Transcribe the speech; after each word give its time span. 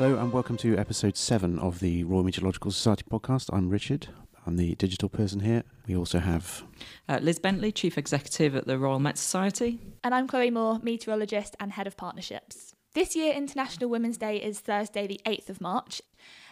Hello 0.00 0.16
and 0.16 0.32
welcome 0.32 0.56
to 0.56 0.78
episode 0.78 1.14
7 1.14 1.58
of 1.58 1.80
the 1.80 2.04
Royal 2.04 2.24
Meteorological 2.24 2.70
Society 2.70 3.04
podcast. 3.10 3.50
I'm 3.52 3.68
Richard. 3.68 4.08
I'm 4.46 4.56
the 4.56 4.74
digital 4.76 5.10
person 5.10 5.40
here. 5.40 5.62
We 5.86 5.94
also 5.94 6.20
have 6.20 6.62
Uh, 7.06 7.18
Liz 7.20 7.38
Bentley, 7.38 7.70
Chief 7.70 7.98
Executive 7.98 8.56
at 8.56 8.66
the 8.66 8.78
Royal 8.78 8.98
Met 8.98 9.18
Society. 9.18 9.78
And 10.02 10.14
I'm 10.14 10.26
Chloe 10.26 10.50
Moore, 10.50 10.80
meteorologist 10.82 11.54
and 11.60 11.72
head 11.72 11.86
of 11.86 11.98
partnerships. 11.98 12.74
This 12.94 13.14
year, 13.14 13.34
International 13.34 13.90
Women's 13.90 14.16
Day 14.16 14.38
is 14.38 14.60
Thursday, 14.60 15.06
the 15.06 15.20
8th 15.26 15.50
of 15.50 15.60
March, 15.60 16.00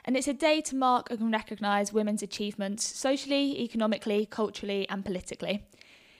and 0.04 0.14
it's 0.14 0.28
a 0.28 0.34
day 0.34 0.60
to 0.60 0.76
mark 0.76 1.10
and 1.10 1.32
recognise 1.32 1.90
women's 1.90 2.22
achievements 2.22 2.84
socially, 2.84 3.62
economically, 3.62 4.26
culturally, 4.26 4.87
and 4.90 5.06
politically. 5.06 5.65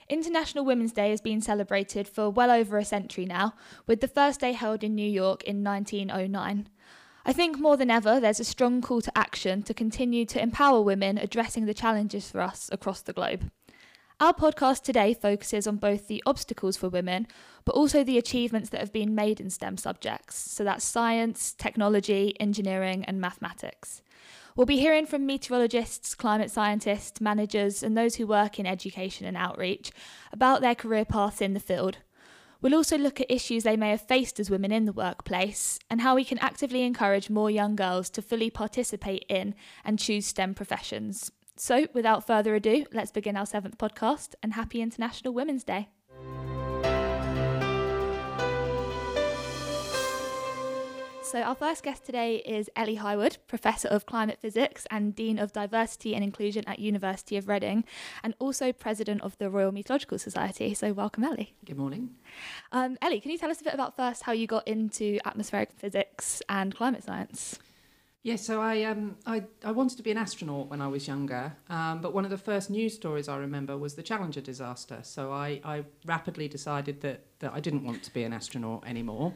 International 0.09 0.65
Women's 0.65 0.93
Day 0.93 1.11
has 1.11 1.21
been 1.21 1.43
celebrated 1.43 2.09
for 2.09 2.31
well 2.31 2.51
over 2.51 2.79
a 2.79 2.87
century 2.87 3.27
now, 3.27 3.53
with 3.87 4.01
the 4.01 4.09
first 4.09 4.41
day 4.41 4.53
held 4.53 4.83
in 4.83 4.95
New 4.95 5.11
York 5.11 5.43
in 5.43 5.63
1909. 5.63 6.71
I 7.29 7.35
think 7.35 7.59
more 7.59 7.77
than 7.77 7.91
ever, 7.91 8.21
there's 8.21 8.41
a 8.41 8.45
strong 8.45 8.81
call 8.81 9.03
to 9.03 9.13
action 9.15 9.63
to 9.65 9.75
continue 9.75 10.25
to 10.25 10.41
empower 10.41 10.81
women 10.81 11.19
addressing 11.19 11.67
the 11.67 11.75
challenges 11.75 12.31
for 12.31 12.41
us 12.41 12.71
across 12.73 13.03
the 13.03 13.13
globe. 13.13 13.51
Our 14.19 14.33
podcast 14.33 14.83
today 14.83 15.13
focuses 15.13 15.67
on 15.67 15.77
both 15.77 16.09
the 16.09 16.23
obstacles 16.25 16.79
for 16.79 16.89
women, 16.89 17.27
but 17.67 17.75
also 17.75 18.03
the 18.03 18.17
achievements 18.17 18.71
that 18.71 18.81
have 18.81 18.95
been 18.95 19.15
made 19.15 19.41
in 19.41 19.51
STEM 19.51 19.77
subjects. 19.77 20.37
So 20.37 20.65
that's 20.65 20.87
science, 20.87 21.53
technology, 21.53 22.35
engineering, 22.41 23.05
and 23.05 23.21
mathematics. 23.21 24.01
We'll 24.57 24.65
be 24.65 24.79
hearing 24.79 25.05
from 25.05 25.27
meteorologists, 25.27 26.15
climate 26.15 26.51
scientists, 26.51 27.21
managers, 27.21 27.83
and 27.83 27.95
those 27.95 28.15
who 28.15 28.27
work 28.27 28.59
in 28.59 28.65
education 28.65 29.27
and 29.27 29.37
outreach 29.37 29.93
about 30.33 30.63
their 30.63 30.75
career 30.75 31.05
paths 31.05 31.43
in 31.43 31.53
the 31.53 31.61
field. 31.61 31.99
We'll 32.61 32.75
also 32.75 32.99
look 32.99 33.21
at 33.21 33.31
issues 33.31 33.63
they 33.63 33.77
may 33.77 33.91
have 33.91 34.01
faced 34.01 34.41
as 34.41 34.51
women 34.51 34.73
in 34.73 34.85
the 34.85 34.93
workplace 34.93 35.79
and 35.89 36.01
how 36.01 36.17
we 36.17 36.25
can 36.25 36.39
actively 36.39 36.83
encourage 36.83 37.31
more 37.31 37.51
young 37.51 37.77
girls 37.77 38.11
to 38.11 38.23
fully 38.23 38.51
participate 38.51 39.25
in 39.29 39.55
and 39.85 39.99
choose 39.99 40.27
STEM 40.27 40.55
professions. 40.55 41.31
So, 41.57 41.87
without 41.93 42.27
further 42.27 42.57
ado, 42.57 42.87
let's 42.93 43.13
begin 43.13 43.37
our 43.37 43.47
seventh 43.47 43.79
podcast 43.79 44.35
and 44.43 44.55
happy 44.55 44.83
International 44.83 45.33
Women's 45.33 45.63
Day. 45.65 45.89
So, 51.31 51.43
our 51.43 51.55
first 51.55 51.83
guest 51.83 52.07
today 52.07 52.37
is 52.37 52.71
Ellie 52.75 52.97
Highwood, 52.97 53.37
Professor 53.49 53.87
of 53.87 54.07
Climate 54.07 54.39
Physics 54.41 54.87
and 54.91 55.15
Dean 55.15 55.39
of 55.39 55.53
Diversity 55.53 56.15
and 56.15 56.25
Inclusion 56.25 56.65
at 56.67 56.79
University 56.79 57.37
of 57.37 57.49
Reading, 57.49 57.85
and 58.23 58.33
also 58.39 58.73
President 58.73 59.21
of 59.21 59.37
the 59.37 59.51
Royal 59.51 59.71
Meteorological 59.71 60.19
Society. 60.19 60.73
So, 60.73 60.95
welcome, 60.95 61.25
Ellie. 61.25 61.55
Good 61.67 61.77
morning. 61.77 62.15
Um, 62.73 62.97
Ellie, 63.03 63.21
can 63.21 63.31
you 63.31 63.37
tell 63.37 63.51
us 63.51 63.61
a 63.61 63.65
bit 63.65 63.75
about 63.75 63.95
first 63.95 64.23
how 64.23 64.33
you 64.33 64.47
got 64.47 64.67
into 64.67 65.19
atmospheric 65.27 65.73
physics 65.73 66.41
and 66.49 66.75
climate 66.75 67.05
science? 67.05 67.59
Yeah, 68.29 68.37
so 68.37 68.61
I, 68.61 68.83
um, 68.83 69.17
I, 69.25 69.45
I 69.65 69.73
wanted 69.73 69.97
to 69.97 70.03
be 70.03 70.11
an 70.11 70.19
astronaut 70.19 70.69
when 70.69 70.83
I 70.83 70.87
was 70.87 71.09
younger, 71.09 71.57
um, 71.71 72.03
but 72.03 72.13
one 72.13 72.27
of 72.27 72.31
the 72.31 72.37
first 72.37 72.69
news 72.69 72.93
stories 72.93 73.27
I 73.27 73.39
remember 73.39 73.79
was 73.79 73.95
the 73.95 74.03
Challenger 74.03 74.43
disaster. 74.43 74.99
So 75.01 75.33
I, 75.33 75.63
I 75.65 75.85
rapidly 76.05 76.47
decided 76.47 77.01
that, 77.01 77.25
that 77.39 77.55
I 77.55 77.61
didn't 77.61 77.85
want 77.85 78.03
to 78.03 78.13
be 78.13 78.25
an 78.25 78.35
astronaut 78.35 78.87
anymore. 78.87 79.33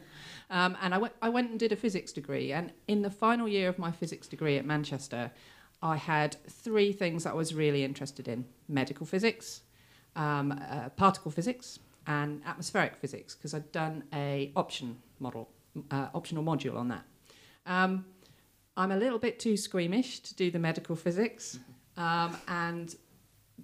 Um, 0.51 0.77
and 0.79 0.93
I 0.93 0.99
went, 0.99 1.13
I 1.23 1.29
went 1.29 1.49
and 1.49 1.59
did 1.59 1.71
a 1.71 1.75
physics 1.75 2.11
degree. 2.11 2.53
And 2.53 2.71
in 2.87 3.01
the 3.01 3.09
final 3.09 3.47
year 3.47 3.67
of 3.67 3.79
my 3.79 3.91
physics 3.91 4.27
degree 4.27 4.57
at 4.59 4.65
Manchester, 4.65 5.31
I 5.81 5.95
had 5.95 6.37
three 6.47 6.93
things 6.93 7.23
that 7.23 7.31
I 7.31 7.35
was 7.35 7.55
really 7.55 7.83
interested 7.83 8.27
in 8.27 8.45
medical 8.67 9.07
physics, 9.07 9.63
um, 10.15 10.51
uh, 10.69 10.89
particle 10.89 11.31
physics, 11.31 11.79
and 12.05 12.43
atmospheric 12.45 12.97
physics, 12.97 13.33
because 13.33 13.55
I'd 13.55 13.71
done 13.71 14.03
a 14.13 14.51
option 14.55 14.97
model, 15.19 15.49
uh, 15.89 16.09
optional 16.13 16.43
module 16.43 16.77
on 16.77 16.89
that. 16.89 17.05
I'm 18.75 18.91
a 18.91 18.97
little 18.97 19.19
bit 19.19 19.39
too 19.39 19.55
squeamish 19.55 20.19
to 20.21 20.35
do 20.35 20.51
the 20.51 20.59
medical 20.59 20.95
physics. 20.95 21.59
Um, 21.95 22.35
and 22.47 22.95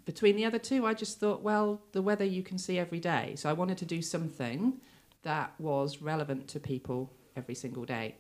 between 0.06 0.36
the 0.36 0.46
other 0.46 0.60
two, 0.60 0.86
I 0.86 0.94
just 0.94 1.20
thought, 1.20 1.42
well, 1.42 1.82
the 1.94 2.02
weather 2.04 2.26
you 2.26 2.44
can 2.44 2.60
see 2.60 2.78
every 2.78 3.00
day. 3.00 3.34
So 3.38 3.50
I 3.50 3.54
wanted 3.54 3.80
to 3.80 3.86
do 3.86 4.04
something 4.04 4.80
that 5.24 5.52
was 5.58 6.00
relevant 6.00 6.48
to 6.50 6.60
people 6.60 7.12
every 7.36 7.56
single 7.56 7.86
day. 7.86 8.18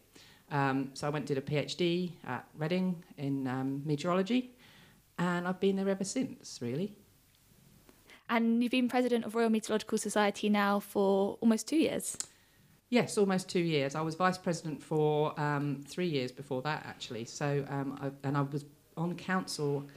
Um, 0.51 0.89
so 0.93 1.05
I 1.05 1.11
went 1.11 1.29
and 1.29 1.35
did 1.35 1.37
a 1.37 1.41
PhD 1.41 2.13
at 2.25 2.47
Reading 2.57 3.03
in 3.17 3.47
um, 3.47 3.83
meteorology, 3.85 4.55
and 5.17 5.47
I've 5.47 5.59
been 5.59 5.75
there 5.75 5.89
ever 5.89 6.03
since, 6.03 6.59
really. 6.61 6.93
And 8.29 8.61
you've 8.63 8.71
been 8.71 8.89
president 8.89 9.25
of 9.25 9.35
Royal 9.35 9.49
Meteorological 9.49 9.97
Society 9.97 10.49
now 10.49 10.79
for 10.79 11.37
almost 11.41 11.67
two 11.67 11.77
years. 11.77 12.17
Yes, 12.89 13.17
almost 13.19 13.47
two 13.47 13.59
years. 13.59 13.93
I 13.93 14.01
was 14.01 14.15
vice 14.15 14.37
president 14.37 14.81
for 14.81 15.39
um, 15.39 15.83
three 15.87 16.07
years 16.07 16.31
before 16.31 16.63
that, 16.63 16.83
actually. 16.87 17.25
So, 17.25 17.63
um, 17.69 17.99
I, 18.01 18.27
and 18.27 18.35
I 18.35 18.41
was 18.41 18.65
on 18.97 19.15
council 19.15 19.87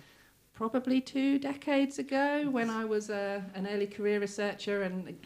probably 0.53 1.01
two 1.01 1.39
decades 1.39 1.99
ago 1.99 2.49
when 2.51 2.69
I 2.69 2.85
was 2.85 3.09
uh, 3.09 3.41
an 3.55 3.67
early 3.67 3.87
career 3.87 4.21
researcher 4.21 4.83
and 4.83 5.17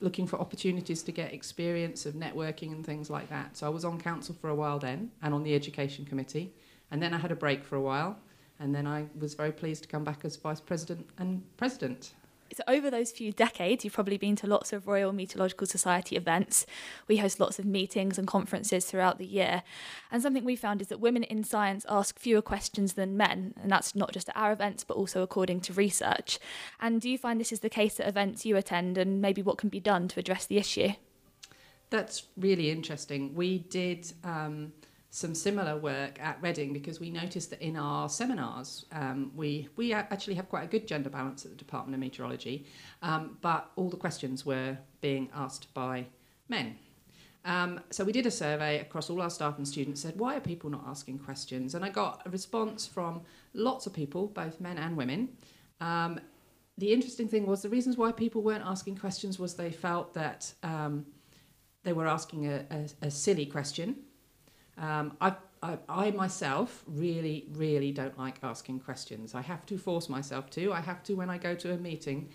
looking 0.00 0.26
for 0.26 0.38
opportunities 0.38 1.02
to 1.02 1.10
get 1.10 1.32
experience 1.32 2.04
of 2.04 2.14
networking 2.14 2.72
and 2.72 2.84
things 2.84 3.08
like 3.08 3.28
that. 3.30 3.56
So 3.56 3.66
I 3.66 3.70
was 3.70 3.84
on 3.86 3.98
council 3.98 4.36
for 4.38 4.50
a 4.50 4.54
while 4.54 4.78
then 4.78 5.10
and 5.22 5.32
on 5.32 5.42
the 5.42 5.54
education 5.54 6.04
committee. 6.04 6.52
And 6.90 7.02
then 7.02 7.14
I 7.14 7.18
had 7.18 7.32
a 7.32 7.36
break 7.36 7.64
for 7.64 7.76
a 7.76 7.80
while. 7.80 8.18
And 8.60 8.74
then 8.74 8.86
I 8.86 9.06
was 9.18 9.34
very 9.34 9.52
pleased 9.52 9.84
to 9.84 9.88
come 9.88 10.04
back 10.04 10.24
as 10.24 10.36
vice 10.36 10.60
president 10.60 11.08
and 11.18 11.42
president. 11.56 12.12
So, 12.54 12.62
over 12.66 12.90
those 12.90 13.10
few 13.10 13.32
decades, 13.32 13.84
you've 13.84 13.94
probably 13.94 14.16
been 14.16 14.36
to 14.36 14.46
lots 14.46 14.72
of 14.72 14.86
Royal 14.86 15.12
Meteorological 15.12 15.66
Society 15.66 16.16
events. 16.16 16.64
We 17.06 17.18
host 17.18 17.40
lots 17.40 17.58
of 17.58 17.64
meetings 17.64 18.18
and 18.18 18.26
conferences 18.26 18.86
throughout 18.86 19.18
the 19.18 19.26
year. 19.26 19.62
And 20.10 20.22
something 20.22 20.44
we 20.44 20.56
found 20.56 20.80
is 20.80 20.88
that 20.88 21.00
women 21.00 21.24
in 21.24 21.44
science 21.44 21.84
ask 21.88 22.18
fewer 22.18 22.42
questions 22.42 22.94
than 22.94 23.16
men. 23.16 23.54
And 23.60 23.70
that's 23.70 23.94
not 23.94 24.12
just 24.12 24.30
at 24.30 24.36
our 24.36 24.52
events, 24.52 24.82
but 24.82 24.96
also 24.96 25.22
according 25.22 25.60
to 25.62 25.72
research. 25.74 26.38
And 26.80 27.00
do 27.00 27.10
you 27.10 27.18
find 27.18 27.38
this 27.38 27.52
is 27.52 27.60
the 27.60 27.68
case 27.68 28.00
at 28.00 28.08
events 28.08 28.46
you 28.46 28.56
attend, 28.56 28.96
and 28.96 29.20
maybe 29.20 29.42
what 29.42 29.58
can 29.58 29.68
be 29.68 29.80
done 29.80 30.08
to 30.08 30.20
address 30.20 30.46
the 30.46 30.56
issue? 30.56 30.90
That's 31.90 32.24
really 32.36 32.70
interesting. 32.70 33.34
We 33.34 33.58
did. 33.58 34.12
Um, 34.24 34.72
some 35.10 35.34
similar 35.34 35.76
work 35.76 36.20
at 36.20 36.40
Reading 36.42 36.72
because 36.72 37.00
we 37.00 37.10
noticed 37.10 37.50
that 37.50 37.62
in 37.62 37.76
our 37.76 38.08
seminars 38.08 38.84
um, 38.92 39.32
we 39.34 39.68
we 39.76 39.92
actually 39.92 40.34
have 40.34 40.48
quite 40.48 40.64
a 40.64 40.66
good 40.66 40.86
gender 40.86 41.08
balance 41.08 41.44
at 41.44 41.50
the 41.50 41.56
Department 41.56 41.94
of 41.94 42.00
Meteorology, 42.00 42.66
um, 43.02 43.38
but 43.40 43.70
all 43.76 43.88
the 43.88 43.96
questions 43.96 44.44
were 44.44 44.76
being 45.00 45.30
asked 45.34 45.72
by 45.72 46.06
men. 46.48 46.76
Um, 47.44 47.80
so 47.90 48.04
we 48.04 48.12
did 48.12 48.26
a 48.26 48.30
survey 48.30 48.80
across 48.80 49.08
all 49.08 49.22
our 49.22 49.30
staff 49.30 49.56
and 49.56 49.66
students. 49.66 50.02
Said 50.02 50.18
why 50.18 50.36
are 50.36 50.40
people 50.40 50.68
not 50.68 50.84
asking 50.86 51.20
questions? 51.20 51.74
And 51.74 51.84
I 51.84 51.88
got 51.88 52.22
a 52.26 52.30
response 52.30 52.86
from 52.86 53.22
lots 53.54 53.86
of 53.86 53.94
people, 53.94 54.26
both 54.26 54.60
men 54.60 54.76
and 54.76 54.96
women. 54.96 55.30
Um, 55.80 56.20
the 56.76 56.92
interesting 56.92 57.28
thing 57.28 57.46
was 57.46 57.62
the 57.62 57.70
reasons 57.70 57.96
why 57.96 58.12
people 58.12 58.42
weren't 58.42 58.64
asking 58.64 58.98
questions 58.98 59.38
was 59.38 59.54
they 59.54 59.70
felt 59.70 60.12
that 60.14 60.52
um, 60.62 61.06
they 61.82 61.92
were 61.92 62.06
asking 62.06 62.46
a, 62.46 62.66
a, 62.70 63.06
a 63.06 63.10
silly 63.10 63.46
question 63.46 63.96
um, 64.78 65.16
I, 65.20 65.34
I, 65.62 65.78
I, 65.88 66.10
myself 66.12 66.84
really, 66.86 67.46
really 67.52 67.90
don't 67.90 68.16
like 68.18 68.38
asking 68.42 68.80
questions. 68.80 69.34
I 69.34 69.42
have 69.42 69.66
to 69.66 69.78
force 69.78 70.08
myself 70.08 70.50
to. 70.50 70.72
I 70.72 70.80
have 70.80 71.02
to, 71.04 71.14
when 71.14 71.30
I 71.30 71.38
go 71.38 71.54
to 71.56 71.72
a 71.72 71.76
meeting, 71.76 72.28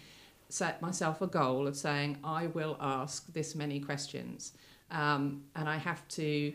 set 0.50 0.82
myself 0.82 1.22
a 1.22 1.28
goal 1.28 1.68
of 1.68 1.78
saying, 1.78 2.18
I 2.24 2.48
will 2.48 2.78
ask 2.80 3.32
this 3.34 3.56
many 3.56 3.80
questions. 3.80 4.54
Um, 4.92 5.44
and 5.56 5.70
I 5.70 5.78
have 5.78 6.08
to 6.10 6.54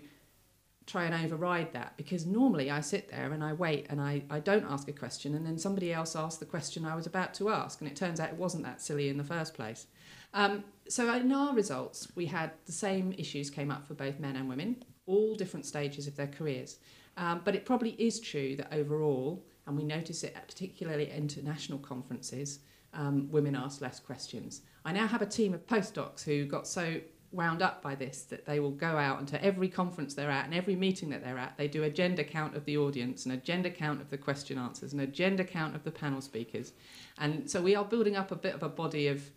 try 0.87 1.04
and 1.04 1.15
override 1.15 1.72
that 1.72 1.94
because 1.97 2.25
normally 2.25 2.70
I 2.70 2.81
sit 2.81 3.10
there 3.10 3.32
and 3.32 3.44
I 3.44 3.53
wait 3.53 3.87
and 3.91 4.00
I, 4.00 4.23
I 4.31 4.41
don't 4.41 4.64
ask 4.64 4.88
a 4.88 4.93
question 4.93 5.34
and 5.34 5.44
then 5.44 5.58
somebody 5.58 5.93
else 5.93 6.17
asks 6.17 6.38
the 6.38 6.46
question 6.46 6.87
I 6.87 6.96
was 6.96 7.06
about 7.06 7.34
to 7.34 7.50
ask 7.50 7.81
and 7.81 7.91
it 7.91 7.94
turns 7.94 8.20
out 8.20 8.31
it 8.31 8.37
wasn't 8.37 8.64
that 8.64 8.81
silly 8.81 9.11
in 9.11 9.19
the 9.19 9.25
first 9.25 9.52
place. 9.52 9.87
Um, 10.32 10.64
so 10.88 11.12
in 11.12 11.31
our 11.31 11.55
results, 11.55 12.08
we 12.14 12.25
had 12.26 12.52
the 12.64 12.73
same 12.73 13.14
issues 13.19 13.50
came 13.50 13.70
up 13.70 13.87
for 13.87 13.94
both 13.94 14.19
men 14.19 14.34
and 14.34 14.49
women 14.49 14.76
all 15.08 15.34
different 15.34 15.66
stages 15.66 16.06
of 16.06 16.14
their 16.14 16.28
careers. 16.28 16.78
Um, 17.16 17.40
but 17.44 17.56
it 17.56 17.66
probably 17.66 17.96
is 17.99 18.20
true 18.20 18.55
that 18.56 18.72
overall, 18.72 19.44
and 19.66 19.76
we 19.76 19.82
notice 19.82 20.22
it 20.22 20.34
at 20.37 20.46
particularly 20.46 21.10
at 21.10 21.16
international 21.16 21.81
conferences, 21.81 22.60
um, 22.94 23.28
women 23.31 23.56
ask 23.56 23.81
less 23.81 23.99
questions. 23.99 24.62
I 24.84 24.93
now 24.93 25.06
have 25.06 25.22
a 25.22 25.26
team 25.26 25.52
of 25.52 25.66
postdocs 25.66 26.22
who 26.22 26.46
got 26.46 26.66
so 26.66 27.00
wound 27.31 27.60
up 27.60 27.82
by 27.82 27.94
this 27.94 28.22
that 28.22 28.46
they 28.46 28.58
will 28.58 28.70
go 28.70 28.96
out 28.96 29.19
and 29.19 29.28
to 29.28 29.44
every 29.44 29.69
conference 29.69 30.14
they're 30.14 30.31
at 30.31 30.46
and 30.46 30.55
every 30.55 30.75
meeting 30.75 31.10
that 31.10 31.22
they're 31.22 31.37
at, 31.38 31.56
they 31.58 31.69
do 31.69 31.82
a 31.82 31.90
gender 31.90 32.25
count 32.25 32.56
of 32.56 32.64
the 32.64 32.78
audience, 32.78 33.26
and 33.26 33.34
a 33.34 33.37
gender 33.37 33.70
count 33.70 34.00
of 34.00 34.08
the 34.08 34.16
question 34.16 34.58
answers, 34.58 34.93
and 34.93 35.02
a 35.02 35.06
gender 35.06 35.44
count 35.44 35.75
of 35.75 35.84
the 35.84 35.90
panel 35.90 36.20
speakers. 36.20 36.72
And 37.19 37.50
so 37.50 37.60
we 37.60 37.75
are 37.75 37.84
building 37.84 38.16
up 38.16 38.31
a 38.31 38.37
bit 38.37 38.55
of 38.55 38.62
a 38.62 38.69
body 38.69 39.08
of 39.08 39.31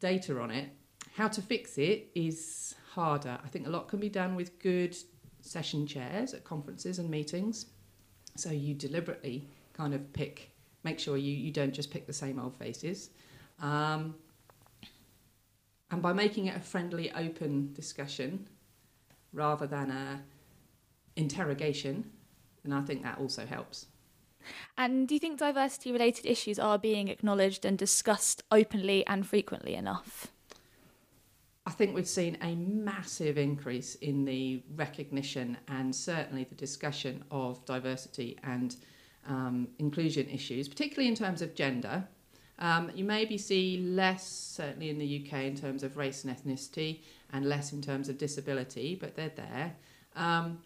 data 0.00 0.40
on 0.40 0.50
it. 0.50 0.68
How 1.14 1.28
to 1.28 1.40
fix 1.40 1.78
it 1.78 2.10
is 2.16 2.74
harder. 2.90 3.38
I 3.44 3.46
think 3.46 3.68
a 3.68 3.70
lot 3.70 3.86
can 3.86 4.00
be 4.00 4.08
done 4.08 4.34
with 4.34 4.58
good 4.58 4.96
session 5.40 5.86
chairs 5.86 6.34
at 6.34 6.42
conferences 6.42 6.98
and 6.98 7.08
meetings. 7.08 7.66
So 8.36 8.50
you 8.50 8.74
deliberately 8.74 9.48
kind 9.74 9.94
of 9.94 10.12
pick, 10.12 10.50
make 10.82 10.98
sure 10.98 11.16
you, 11.16 11.32
you 11.32 11.52
don't 11.52 11.72
just 11.72 11.92
pick 11.92 12.08
the 12.08 12.12
same 12.12 12.40
old 12.40 12.56
faces. 12.56 13.10
Um, 13.60 14.16
and 15.92 16.02
by 16.02 16.12
making 16.12 16.46
it 16.46 16.56
a 16.56 16.60
friendly, 16.60 17.12
open 17.12 17.72
discussion 17.74 18.48
rather 19.32 19.68
than 19.68 19.92
a 19.92 20.20
interrogation, 21.14 22.10
and 22.64 22.74
I 22.74 22.80
think 22.80 23.04
that 23.04 23.18
also 23.18 23.46
helps. 23.46 23.86
And 24.76 25.06
do 25.06 25.14
you 25.14 25.20
think 25.20 25.38
diversity 25.38 25.92
related 25.92 26.26
issues 26.26 26.58
are 26.58 26.76
being 26.76 27.06
acknowledged 27.06 27.64
and 27.64 27.78
discussed 27.78 28.42
openly 28.50 29.06
and 29.06 29.24
frequently 29.24 29.76
enough? 29.76 30.33
I 31.66 31.70
think 31.70 31.94
we've 31.94 32.06
seen 32.06 32.36
a 32.42 32.54
massive 32.56 33.38
increase 33.38 33.94
in 33.96 34.24
the 34.24 34.62
recognition 34.76 35.56
and 35.68 35.94
certainly 35.94 36.44
the 36.44 36.54
discussion 36.54 37.24
of 37.30 37.64
diversity 37.64 38.38
and 38.42 38.76
um, 39.26 39.68
inclusion 39.78 40.28
issues, 40.28 40.68
particularly 40.68 41.08
in 41.08 41.14
terms 41.14 41.40
of 41.40 41.54
gender. 41.54 42.06
Um, 42.58 42.90
you 42.94 43.04
maybe 43.04 43.38
see 43.38 43.78
less, 43.78 44.28
certainly 44.28 44.90
in 44.90 44.98
the 44.98 45.24
UK, 45.26 45.44
in 45.44 45.56
terms 45.56 45.82
of 45.82 45.96
race 45.96 46.24
and 46.24 46.36
ethnicity, 46.36 47.00
and 47.32 47.46
less 47.46 47.72
in 47.72 47.80
terms 47.80 48.08
of 48.08 48.18
disability, 48.18 48.94
but 48.94 49.16
they're 49.16 49.32
there. 49.34 49.74
Um, 50.14 50.58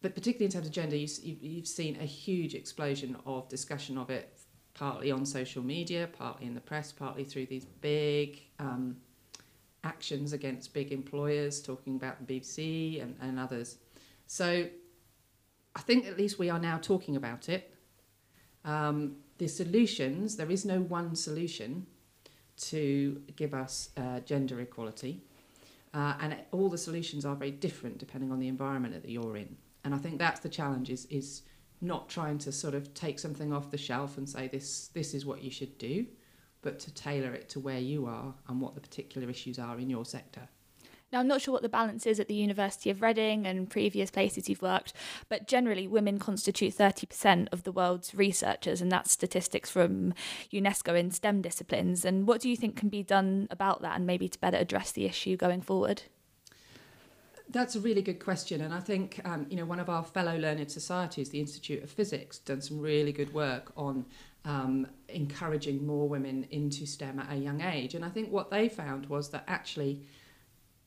but 0.00 0.14
particularly 0.14 0.46
in 0.46 0.50
terms 0.50 0.66
of 0.66 0.72
gender, 0.72 0.96
you, 0.96 1.06
you've 1.22 1.68
seen 1.68 1.98
a 2.00 2.04
huge 2.04 2.54
explosion 2.54 3.16
of 3.26 3.48
discussion 3.48 3.98
of 3.98 4.10
it, 4.10 4.38
partly 4.74 5.12
on 5.12 5.24
social 5.26 5.62
media, 5.62 6.08
partly 6.18 6.46
in 6.46 6.54
the 6.54 6.60
press, 6.60 6.90
partly 6.90 7.24
through 7.24 7.46
these 7.46 7.66
big 7.66 8.42
um, 8.58 8.96
actions 9.84 10.32
against 10.32 10.72
big 10.72 10.92
employers, 10.92 11.60
talking 11.60 11.96
about 11.96 12.24
the 12.24 12.40
BBC 12.40 13.02
and, 13.02 13.16
and 13.20 13.38
others. 13.38 13.78
So 14.26 14.66
I 15.74 15.80
think 15.80 16.06
at 16.06 16.16
least 16.16 16.38
we 16.38 16.50
are 16.50 16.58
now 16.58 16.78
talking 16.78 17.16
about 17.16 17.48
it. 17.48 17.74
Um, 18.64 19.16
the 19.38 19.48
solutions, 19.48 20.36
there 20.36 20.50
is 20.50 20.64
no 20.64 20.80
one 20.80 21.16
solution 21.16 21.86
to 22.56 23.20
give 23.36 23.54
us 23.54 23.90
uh, 23.96 24.20
gender 24.20 24.60
equality. 24.60 25.22
Uh, 25.94 26.14
and 26.20 26.36
all 26.52 26.68
the 26.68 26.78
solutions 26.78 27.24
are 27.24 27.34
very 27.34 27.50
different 27.50 27.98
depending 27.98 28.30
on 28.30 28.38
the 28.38 28.48
environment 28.48 28.94
that 28.94 29.10
you're 29.10 29.36
in. 29.36 29.56
And 29.84 29.94
I 29.94 29.98
think 29.98 30.18
that's 30.18 30.40
the 30.40 30.48
challenge 30.48 30.90
is, 30.90 31.06
is 31.06 31.42
not 31.80 32.08
trying 32.08 32.38
to 32.38 32.52
sort 32.52 32.74
of 32.74 32.94
take 32.94 33.18
something 33.18 33.52
off 33.52 33.70
the 33.70 33.78
shelf 33.78 34.16
and 34.16 34.28
say 34.28 34.48
this, 34.48 34.88
this 34.94 35.12
is 35.12 35.26
what 35.26 35.42
you 35.42 35.50
should 35.50 35.76
do, 35.78 36.06
but 36.62 36.78
to 36.80 36.94
tailor 36.94 37.32
it 37.34 37.48
to 37.50 37.60
where 37.60 37.78
you 37.78 38.06
are 38.06 38.34
and 38.48 38.60
what 38.60 38.74
the 38.74 38.80
particular 38.80 39.28
issues 39.28 39.58
are 39.58 39.78
in 39.78 39.90
your 39.90 40.04
sector. 40.04 40.48
Now, 41.12 41.20
I'm 41.20 41.28
not 41.28 41.42
sure 41.42 41.52
what 41.52 41.60
the 41.60 41.68
balance 41.68 42.06
is 42.06 42.18
at 42.18 42.26
the 42.26 42.34
University 42.34 42.88
of 42.88 43.02
Reading 43.02 43.46
and 43.46 43.68
previous 43.68 44.10
places 44.10 44.48
you've 44.48 44.62
worked, 44.62 44.94
but 45.28 45.46
generally, 45.46 45.86
women 45.86 46.18
constitute 46.18 46.74
30% 46.74 47.48
of 47.52 47.64
the 47.64 47.72
world's 47.72 48.14
researchers, 48.14 48.80
and 48.80 48.90
that's 48.90 49.12
statistics 49.12 49.68
from 49.68 50.14
UNESCO 50.50 50.98
in 50.98 51.10
STEM 51.10 51.42
disciplines. 51.42 52.06
And 52.06 52.26
what 52.26 52.40
do 52.40 52.48
you 52.48 52.56
think 52.56 52.76
can 52.76 52.88
be 52.88 53.02
done 53.02 53.46
about 53.50 53.82
that 53.82 53.96
and 53.96 54.06
maybe 54.06 54.26
to 54.26 54.40
better 54.40 54.56
address 54.56 54.90
the 54.90 55.04
issue 55.04 55.36
going 55.36 55.60
forward? 55.60 56.04
That's 57.50 57.76
a 57.76 57.80
really 57.80 58.00
good 58.00 58.18
question, 58.18 58.62
and 58.62 58.72
I 58.72 58.80
think 58.80 59.20
um, 59.26 59.44
you 59.50 59.56
know 59.58 59.66
one 59.66 59.80
of 59.80 59.90
our 59.90 60.04
fellow 60.04 60.38
learned 60.38 60.70
societies, 60.70 61.28
the 61.28 61.40
Institute 61.40 61.82
of 61.82 61.90
Physics, 61.90 62.38
done 62.38 62.62
some 62.62 62.80
really 62.80 63.12
good 63.12 63.34
work 63.34 63.70
on 63.76 64.06
um, 64.44 64.86
encouraging 65.08 65.86
more 65.86 66.08
women 66.08 66.46
into 66.50 66.86
STEM 66.86 67.20
at 67.20 67.32
a 67.32 67.36
young 67.36 67.60
age. 67.60 67.94
And 67.94 68.04
I 68.04 68.08
think 68.08 68.30
what 68.30 68.50
they 68.50 68.68
found 68.68 69.06
was 69.06 69.30
that 69.30 69.44
actually 69.46 70.02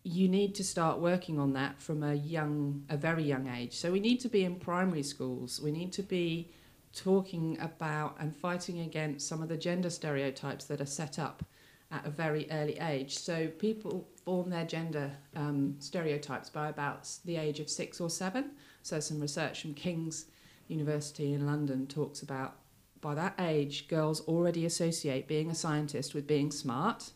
you 0.04 0.30
need 0.30 0.54
to 0.56 0.63
start 0.63 1.00
working 1.00 1.40
on 1.40 1.54
that 1.54 1.81
from 1.81 2.04
a 2.04 2.13
young, 2.13 2.84
a 2.90 2.98
very 2.98 3.24
young 3.24 3.48
age. 3.48 3.74
So 3.74 3.92
we 3.92 4.00
need 4.00 4.19
to 4.19 4.30
be 4.30 4.44
in 4.44 4.56
primary 4.57 5.04
schools. 5.04 5.60
We 5.60 5.72
need 5.72 5.92
to 5.94 6.04
be 6.04 6.52
talking 6.94 7.57
about 7.60 8.16
and 8.19 8.36
fighting 8.36 8.81
against 8.81 9.28
some 9.28 9.42
of 9.42 9.50
the 9.50 9.57
gender 9.57 9.90
stereotypes 9.90 10.66
that 10.66 10.80
are 10.80 10.86
set 10.86 11.18
up 11.18 11.44
at 11.92 12.06
a 12.06 12.10
very 12.10 12.48
early 12.52 12.78
age. 12.80 13.18
So 13.18 13.48
people 13.48 14.07
form 14.24 14.50
their 14.50 14.66
gender 14.66 15.12
um, 15.36 15.75
stereotypes 15.80 16.50
by 16.50 16.69
about 16.69 17.10
the 17.25 17.38
age 17.38 17.60
of 17.60 17.69
six 17.69 18.00
or 18.00 18.10
seven. 18.10 18.52
So 18.84 19.00
some 19.00 19.19
research 19.19 19.62
from 19.62 19.74
King's 19.74 20.25
University 20.68 21.34
in 21.34 21.46
London 21.46 21.88
talks 21.88 22.22
about 22.22 22.57
by 23.06 23.13
that 23.13 23.36
age, 23.40 23.88
girls 23.88 24.22
already 24.22 24.66
associate 24.66 25.28
being 25.28 25.52
a 25.52 25.56
scientist 25.56 26.16
with 26.16 26.25
being 26.25 26.52
smart 26.52 27.12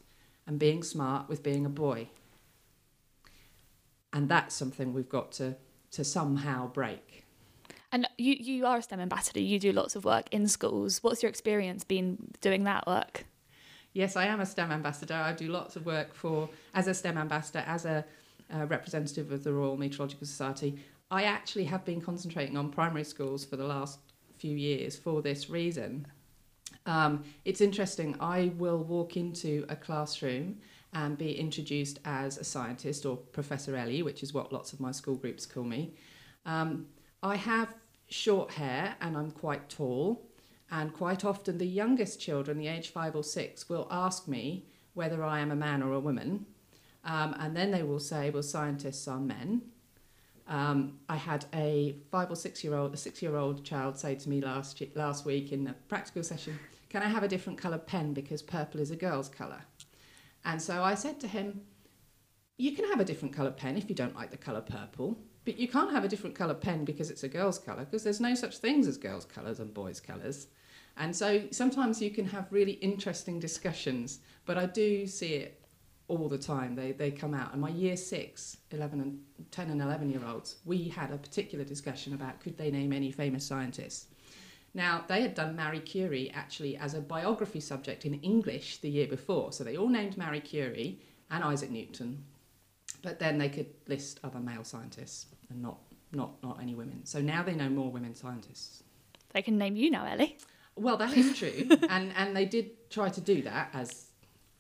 and 0.46 0.60
being 0.60 0.84
smart 0.84 1.28
with 1.28 1.42
being 1.42 1.66
a 1.66 1.70
boy 1.70 2.10
and 4.14 4.30
that's 4.30 4.56
something 4.56 4.94
we've 4.94 5.10
got 5.10 5.32
to 5.34 5.56
to 5.92 6.04
somehow 6.04 6.68
break. 6.68 7.26
And 7.92 8.08
you 8.18 8.36
you 8.40 8.66
are 8.66 8.78
a 8.78 8.82
STEM 8.82 9.00
ambassador. 9.00 9.40
You 9.40 9.60
do 9.60 9.72
lots 9.72 9.96
of 9.96 10.06
work 10.06 10.28
in 10.32 10.48
schools. 10.48 11.02
What's 11.02 11.24
your 11.24 11.30
experience 11.30 11.84
been 11.84 12.32
doing 12.42 12.64
that 12.66 12.86
work? 12.86 13.26
Yes, 13.94 14.16
I 14.16 14.26
am 14.26 14.40
a 14.40 14.46
STEM 14.46 14.72
ambassador. 14.72 15.16
I 15.16 15.34
do 15.34 15.48
lots 15.48 15.76
of 15.76 15.86
work 15.86 16.14
for 16.14 16.50
as 16.76 16.88
a 16.88 16.94
STEM 16.94 17.18
ambassador, 17.18 17.64
as 17.66 17.86
a 17.86 18.06
uh, 18.54 18.66
representative 18.68 19.32
of 19.32 19.44
the 19.44 19.52
Royal 19.52 19.78
Meteorological 19.78 20.28
Society. 20.28 20.78
I 21.10 21.24
actually 21.24 21.64
have 21.66 21.84
been 21.86 22.00
concentrating 22.00 22.56
on 22.56 22.70
primary 22.70 23.04
schools 23.04 23.44
for 23.44 23.56
the 23.56 23.64
last 23.64 24.00
few 24.40 24.56
years 24.56 24.96
for 24.98 25.22
this 25.22 25.50
reason. 25.50 26.08
Um, 26.86 27.24
it's 27.46 27.62
interesting. 27.62 28.16
I 28.20 28.52
will 28.58 28.84
walk 28.84 29.18
into 29.18 29.66
a 29.70 29.76
classroom 29.76 30.58
and 30.94 31.18
be 31.18 31.38
introduced 31.38 32.00
as 32.06 32.38
a 32.38 32.44
scientist 32.44 33.06
or 33.06 33.18
Professor 33.18 33.76
Ellie, 33.76 34.02
which 34.02 34.24
is 34.24 34.34
what 34.34 34.52
lots 34.52 34.74
of 34.74 34.80
my 34.80 34.92
school 34.92 35.16
groups 35.16 35.46
call 35.46 35.64
me. 35.64 35.94
Um, 36.46 36.88
I 37.22 37.36
have 37.36 37.76
short 38.08 38.52
hair 38.52 38.96
and 39.02 39.16
I'm 39.16 39.32
quite 39.32 39.70
tall, 39.70 40.26
and 40.72 40.94
quite 40.94 41.26
often 41.26 41.58
the 41.58 41.68
youngest 41.68 42.20
children, 42.20 42.58
the 42.58 42.68
age 42.68 42.90
five 42.90 43.16
or 43.16 43.24
six, 43.24 43.70
will 43.70 43.88
ask 43.92 44.28
me 44.28 44.66
whether 44.94 45.24
I 45.24 45.40
am 45.40 45.52
a 45.52 45.56
man 45.56 45.84
or 45.84 45.94
a 45.94 46.00
woman, 46.00 46.46
um, 47.04 47.36
and 47.40 47.56
then 47.56 47.72
they 47.72 47.84
will 47.84 48.00
say, 48.00 48.30
"Well, 48.30 48.44
scientists 48.44 49.08
are 49.08 49.20
men." 49.20 49.62
Um, 50.50 51.00
I 51.08 51.16
had 51.16 51.46
a 51.54 51.96
five 52.12 52.32
or 52.32 52.36
six 52.36 52.64
year 52.64 52.76
old, 52.76 52.94
a 52.94 52.98
six 52.98 53.22
year 53.22 53.36
old 53.38 53.64
child 53.64 53.98
say 53.98 54.16
to 54.16 54.30
me 54.30 54.42
last 54.42 54.82
last 54.96 55.24
week 55.24 55.52
in 55.52 55.68
a 55.68 55.74
practical 55.88 56.24
session, 56.24 56.60
"Can 56.90 57.04
I 57.04 57.08
have 57.08 57.24
a 57.24 57.28
different 57.28 57.60
coloured 57.60 57.86
pen 57.86 58.14
because 58.14 58.42
purple 58.42 58.82
is 58.82 58.90
a 58.90 58.96
girl's 58.96 59.30
colour?" 59.30 59.62
And 60.44 60.62
so 60.62 60.84
I 60.84 60.96
said 60.96 61.20
to 61.22 61.28
him, 61.28 61.62
You 62.58 62.74
can 62.74 62.90
have 62.90 63.00
a 63.00 63.06
different 63.06 63.34
coloured 63.34 63.56
pen 63.56 63.78
if 63.78 63.90
you 63.90 63.96
don't 63.96 64.16
like 64.16 64.32
the 64.32 64.38
colour 64.38 64.62
purple, 64.62 65.18
but 65.46 65.58
you 65.58 65.68
can't 65.68 65.92
have 65.92 66.04
a 66.04 66.10
different 66.10 66.36
coloured 66.36 66.60
pen 66.60 66.84
because 66.84 67.10
it's 67.10 67.24
a 67.24 67.30
girl's 67.30 67.58
colour, 67.58 67.86
because 67.86 68.04
there's 68.04 68.20
no 68.20 68.36
such 68.36 68.58
things 68.58 68.86
as 68.86 68.98
girls' 68.98 69.24
colours 69.26 69.62
and 69.62 69.74
boys' 69.74 70.02
colours. 70.02 70.48
And 70.98 71.16
so 71.16 71.44
sometimes 71.52 72.02
you 72.02 72.12
can 72.12 72.26
have 72.26 72.52
really 72.52 72.74
interesting 72.74 73.40
discussions, 73.40 74.20
but 74.46 74.58
I 74.58 74.66
do 74.66 75.08
see 75.08 75.36
it 75.36 75.59
all 76.10 76.28
the 76.28 76.38
time. 76.38 76.76
They, 76.76 76.92
they 76.92 77.12
come 77.12 77.34
out. 77.34 77.54
And 77.54 77.62
my 77.62 77.70
year 77.70 77.96
six, 77.96 78.58
11 78.72 79.00
and 79.00 79.20
10 79.52 79.70
and 79.70 79.82
11 79.82 80.10
year 80.10 80.22
olds, 80.28 80.58
we 80.66 80.90
had 80.90 81.12
a 81.12 81.18
particular 81.18 81.64
discussion 81.64 82.14
about 82.14 82.42
could 82.42 82.58
they 82.58 82.72
name 82.72 82.92
any 82.92 83.12
famous 83.12 83.46
scientists. 83.46 84.08
Now, 84.74 85.04
they 85.08 85.22
had 85.22 85.34
done 85.34 85.56
Marie 85.56 85.80
Curie 85.80 86.32
actually 86.32 86.78
as 86.78 86.94
a 86.94 87.02
biography 87.02 87.60
subject 87.60 88.06
in 88.06 88.16
English 88.16 88.78
the 88.78 88.90
year 88.90 89.08
before. 89.08 89.52
So 89.52 89.64
they 89.64 89.78
all 89.78 89.90
named 89.90 90.18
Marie 90.18 90.42
Curie 90.42 91.00
and 91.32 91.44
Isaac 91.44 91.72
Newton, 91.72 92.24
but 93.02 93.20
then 93.20 93.38
they 93.38 93.50
could 93.50 93.68
list 93.88 94.20
other 94.24 94.40
male 94.40 94.64
scientists 94.64 95.28
and 95.50 95.62
not, 95.62 95.80
not, 96.12 96.42
not 96.44 96.60
any 96.62 96.76
women. 96.76 97.06
So 97.06 97.22
now 97.22 97.42
they 97.42 97.54
know 97.54 97.70
more 97.70 97.92
women 97.92 98.14
scientists. 98.14 98.84
They 99.32 99.42
can 99.42 99.58
name 99.58 99.76
you 99.76 99.90
now, 99.90 100.06
Ellie. 100.06 100.38
Well, 100.76 100.98
that 100.98 101.16
is 101.16 101.38
true. 101.38 101.68
and, 101.90 102.14
and 102.16 102.36
they 102.36 102.46
did 102.46 102.90
try 102.90 103.10
to 103.10 103.22
do 103.22 103.42
that 103.44 103.70
as 103.74 104.09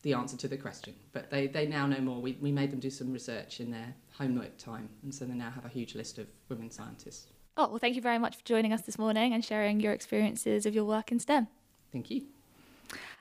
the 0.01 0.13
answer 0.13 0.37
to 0.37 0.47
the 0.47 0.57
question. 0.57 0.95
But 1.11 1.29
they, 1.29 1.47
they 1.47 1.65
now 1.65 1.85
know 1.87 1.99
more. 1.99 2.21
We, 2.21 2.37
we 2.39 2.51
made 2.51 2.71
them 2.71 2.79
do 2.79 2.89
some 2.89 3.11
research 3.11 3.59
in 3.59 3.71
their 3.71 3.93
homework 4.17 4.57
time, 4.57 4.89
and 5.03 5.13
so 5.13 5.25
they 5.25 5.33
now 5.33 5.49
have 5.49 5.65
a 5.65 5.69
huge 5.69 5.95
list 5.95 6.17
of 6.17 6.27
women 6.47 6.71
scientists. 6.71 7.27
Oh, 7.57 7.67
well, 7.67 7.79
thank 7.79 7.95
you 7.95 8.01
very 8.01 8.17
much 8.17 8.37
for 8.37 8.45
joining 8.45 8.71
us 8.71 8.81
this 8.81 8.97
morning 8.97 9.33
and 9.33 9.43
sharing 9.43 9.79
your 9.79 9.91
experiences 9.91 10.65
of 10.65 10.73
your 10.73 10.85
work 10.85 11.11
in 11.11 11.19
STEM. 11.19 11.47
Thank 11.91 12.09
you. 12.09 12.23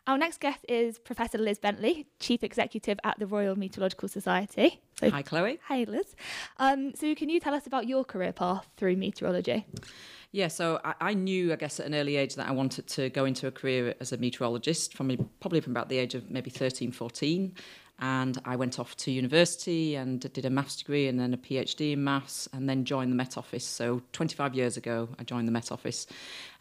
Our 0.06 0.16
next 0.16 0.40
guest 0.40 0.64
is 0.68 0.98
Professor 0.98 1.36
Liz 1.36 1.58
Bentley, 1.58 2.06
Chief 2.18 2.42
Executive 2.42 2.98
at 3.04 3.18
the 3.18 3.26
Royal 3.26 3.56
Meteorological 3.56 4.08
Society. 4.08 4.80
So, 4.98 5.10
hi, 5.10 5.20
Chloe. 5.20 5.58
Hi, 5.64 5.84
Liz. 5.86 6.14
Um, 6.56 6.94
so, 6.94 7.14
can 7.14 7.28
you 7.28 7.40
tell 7.40 7.52
us 7.52 7.66
about 7.66 7.86
your 7.86 8.04
career 8.04 8.32
path 8.32 8.66
through 8.78 8.96
meteorology? 8.96 9.66
Yeah, 10.30 10.48
so 10.48 10.78
I, 10.84 10.94
I, 11.00 11.14
knew, 11.14 11.52
I 11.52 11.56
guess, 11.56 11.80
at 11.80 11.86
an 11.86 11.94
early 11.94 12.16
age 12.16 12.34
that 12.34 12.46
I 12.46 12.52
wanted 12.52 12.86
to 12.88 13.08
go 13.08 13.24
into 13.24 13.46
a 13.46 13.50
career 13.50 13.94
as 13.98 14.12
a 14.12 14.18
meteorologist 14.18 14.94
from 14.94 15.30
probably 15.40 15.60
from 15.60 15.72
about 15.72 15.88
the 15.88 15.96
age 15.96 16.14
of 16.14 16.30
maybe 16.30 16.50
13, 16.50 16.92
14 16.92 17.54
and 18.00 18.40
I 18.44 18.54
went 18.54 18.78
off 18.78 18.96
to 18.98 19.10
university 19.10 19.96
and 19.96 20.20
did 20.20 20.44
a 20.44 20.50
maths 20.50 20.76
degree 20.76 21.08
and 21.08 21.18
then 21.18 21.34
a 21.34 21.36
PhD 21.36 21.92
in 21.92 22.04
maths 22.04 22.48
and 22.52 22.68
then 22.68 22.84
joined 22.84 23.10
the 23.10 23.16
Met 23.16 23.36
Office. 23.36 23.64
So 23.64 24.02
25 24.12 24.54
years 24.54 24.76
ago, 24.76 25.08
I 25.18 25.24
joined 25.24 25.48
the 25.48 25.52
Met 25.52 25.72
Office 25.72 26.06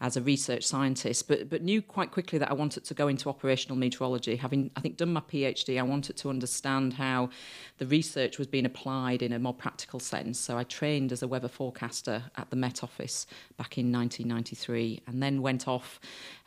as 0.01 0.17
a 0.17 0.21
research 0.21 0.63
scientist, 0.63 1.27
but 1.27 1.49
but 1.49 1.61
knew 1.61 1.81
quite 1.81 2.11
quickly 2.11 2.39
that 2.39 2.49
I 2.49 2.53
wanted 2.53 2.85
to 2.85 2.93
go 2.93 3.07
into 3.07 3.29
operational 3.29 3.77
meteorology. 3.77 4.35
Having 4.35 4.71
I 4.75 4.81
think 4.81 4.97
done 4.97 5.13
my 5.13 5.21
PhD, 5.21 5.79
I 5.79 5.83
wanted 5.83 6.17
to 6.17 6.29
understand 6.29 6.93
how 6.93 7.29
the 7.77 7.85
research 7.85 8.39
was 8.39 8.47
being 8.47 8.65
applied 8.65 9.21
in 9.21 9.31
a 9.31 9.39
more 9.39 9.53
practical 9.53 9.99
sense. 9.99 10.39
So 10.39 10.57
I 10.57 10.63
trained 10.63 11.11
as 11.11 11.21
a 11.21 11.27
weather 11.27 11.47
forecaster 11.47 12.23
at 12.35 12.49
the 12.49 12.55
Met 12.55 12.83
Office 12.83 13.27
back 13.57 13.77
in 13.77 13.91
1993, 13.91 15.01
and 15.07 15.21
then 15.21 15.41
went 15.41 15.67
off 15.67 15.99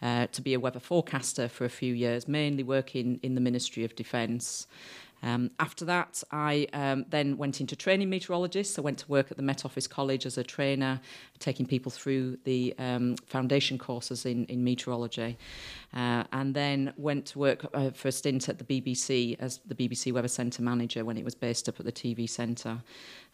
uh, 0.02 0.26
to 0.28 0.42
be 0.42 0.54
a 0.54 0.61
weather 0.61 0.80
forecaster 0.80 1.49
for 1.49 1.64
a 1.64 1.68
few 1.68 1.94
years, 1.94 2.26
mainly 2.26 2.62
working 2.62 3.20
in 3.23 3.35
the 3.35 3.40
Ministry 3.40 3.85
of 3.85 3.94
Defence. 3.94 4.66
Um, 5.22 5.50
after 5.58 5.84
that, 5.84 6.22
I 6.30 6.66
um, 6.72 7.04
then 7.10 7.36
went 7.36 7.60
into 7.60 7.76
training 7.76 8.08
meteorologists. 8.08 8.78
I 8.78 8.82
went 8.82 8.98
to 8.98 9.08
work 9.08 9.30
at 9.30 9.36
the 9.36 9.42
Met 9.42 9.64
Office 9.64 9.86
College 9.86 10.26
as 10.26 10.38
a 10.38 10.44
trainer, 10.44 11.00
taking 11.38 11.66
people 11.66 11.90
through 11.90 12.38
the 12.44 12.74
um, 12.78 13.16
foundation 13.26 13.78
courses 13.78 14.26
in, 14.26 14.46
in 14.46 14.64
meteorology. 14.64 15.36
Uh, 15.92 16.24
and 16.32 16.54
then 16.54 16.92
went 16.96 17.26
to 17.26 17.38
work 17.38 17.66
uh, 17.74 17.90
for 17.90 18.08
a 18.08 18.12
stint 18.12 18.48
at 18.48 18.58
the 18.58 18.64
BBC 18.64 19.36
as 19.40 19.60
the 19.66 19.74
BBC 19.74 20.12
Weather 20.12 20.28
Centre 20.28 20.62
manager 20.62 21.04
when 21.04 21.16
it 21.16 21.24
was 21.24 21.34
based 21.34 21.68
up 21.68 21.80
at 21.80 21.86
the 21.86 21.92
TV 21.92 22.28
Centre. 22.28 22.80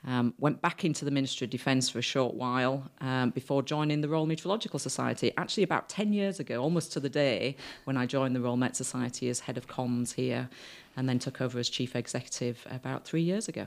Um, 0.07 0.35
went 0.39 0.61
back 0.61 0.85
into 0.85 1.05
the 1.05 1.11
Ministry 1.11 1.47
of 1.47 1.51
Defence 1.51 1.91
for 1.91 1.99
a 1.99 2.03
short 2.03 2.35
while 2.35 2.89
um, 3.01 3.31
before 3.31 3.63
joining 3.63 4.01
the 4.03 4.09
Royal 4.09 4.27
Meteorological 4.27 4.79
Society. 4.79 5.33
Actually, 5.37 5.65
about 5.65 5.89
10 5.89 6.13
years 6.13 6.39
ago, 6.39 6.63
almost 6.63 6.93
to 6.93 7.01
the 7.01 7.09
day, 7.09 7.57
when 7.85 7.97
I 7.97 8.07
joined 8.07 8.37
the 8.37 8.41
Royal 8.41 8.57
Met 8.57 8.77
Society 8.77 9.29
as 9.29 9.41
head 9.41 9.57
of 9.57 9.67
comms 9.67 10.15
here, 10.15 10.49
and 10.97 11.09
then 11.09 11.19
took 11.19 11.41
over 11.41 11.59
as 11.59 11.69
chief 11.69 11.95
executive 11.95 12.67
about 12.71 13.05
three 13.05 13.23
years 13.23 13.49
ago. 13.49 13.67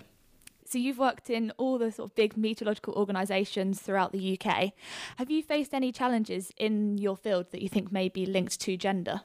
So 0.66 0.78
you've 0.78 1.00
worked 1.00 1.32
in 1.32 1.52
all 1.58 1.80
the 1.80 1.92
sort 1.92 2.12
of 2.12 2.16
big 2.16 2.38
meteorological 2.38 2.94
organisations 2.94 3.82
throughout 3.82 4.12
the 4.12 4.40
UK. 4.40 4.74
Have 5.16 5.32
you 5.32 5.42
faced 5.42 5.74
any 5.74 5.92
challenges 5.92 6.54
in 6.58 7.00
your 7.00 7.18
field 7.18 7.48
that 7.52 7.64
you 7.64 7.70
think 7.70 7.92
may 7.92 8.08
be 8.08 8.28
linked 8.28 8.60
to 8.62 8.78
gender? 8.78 9.22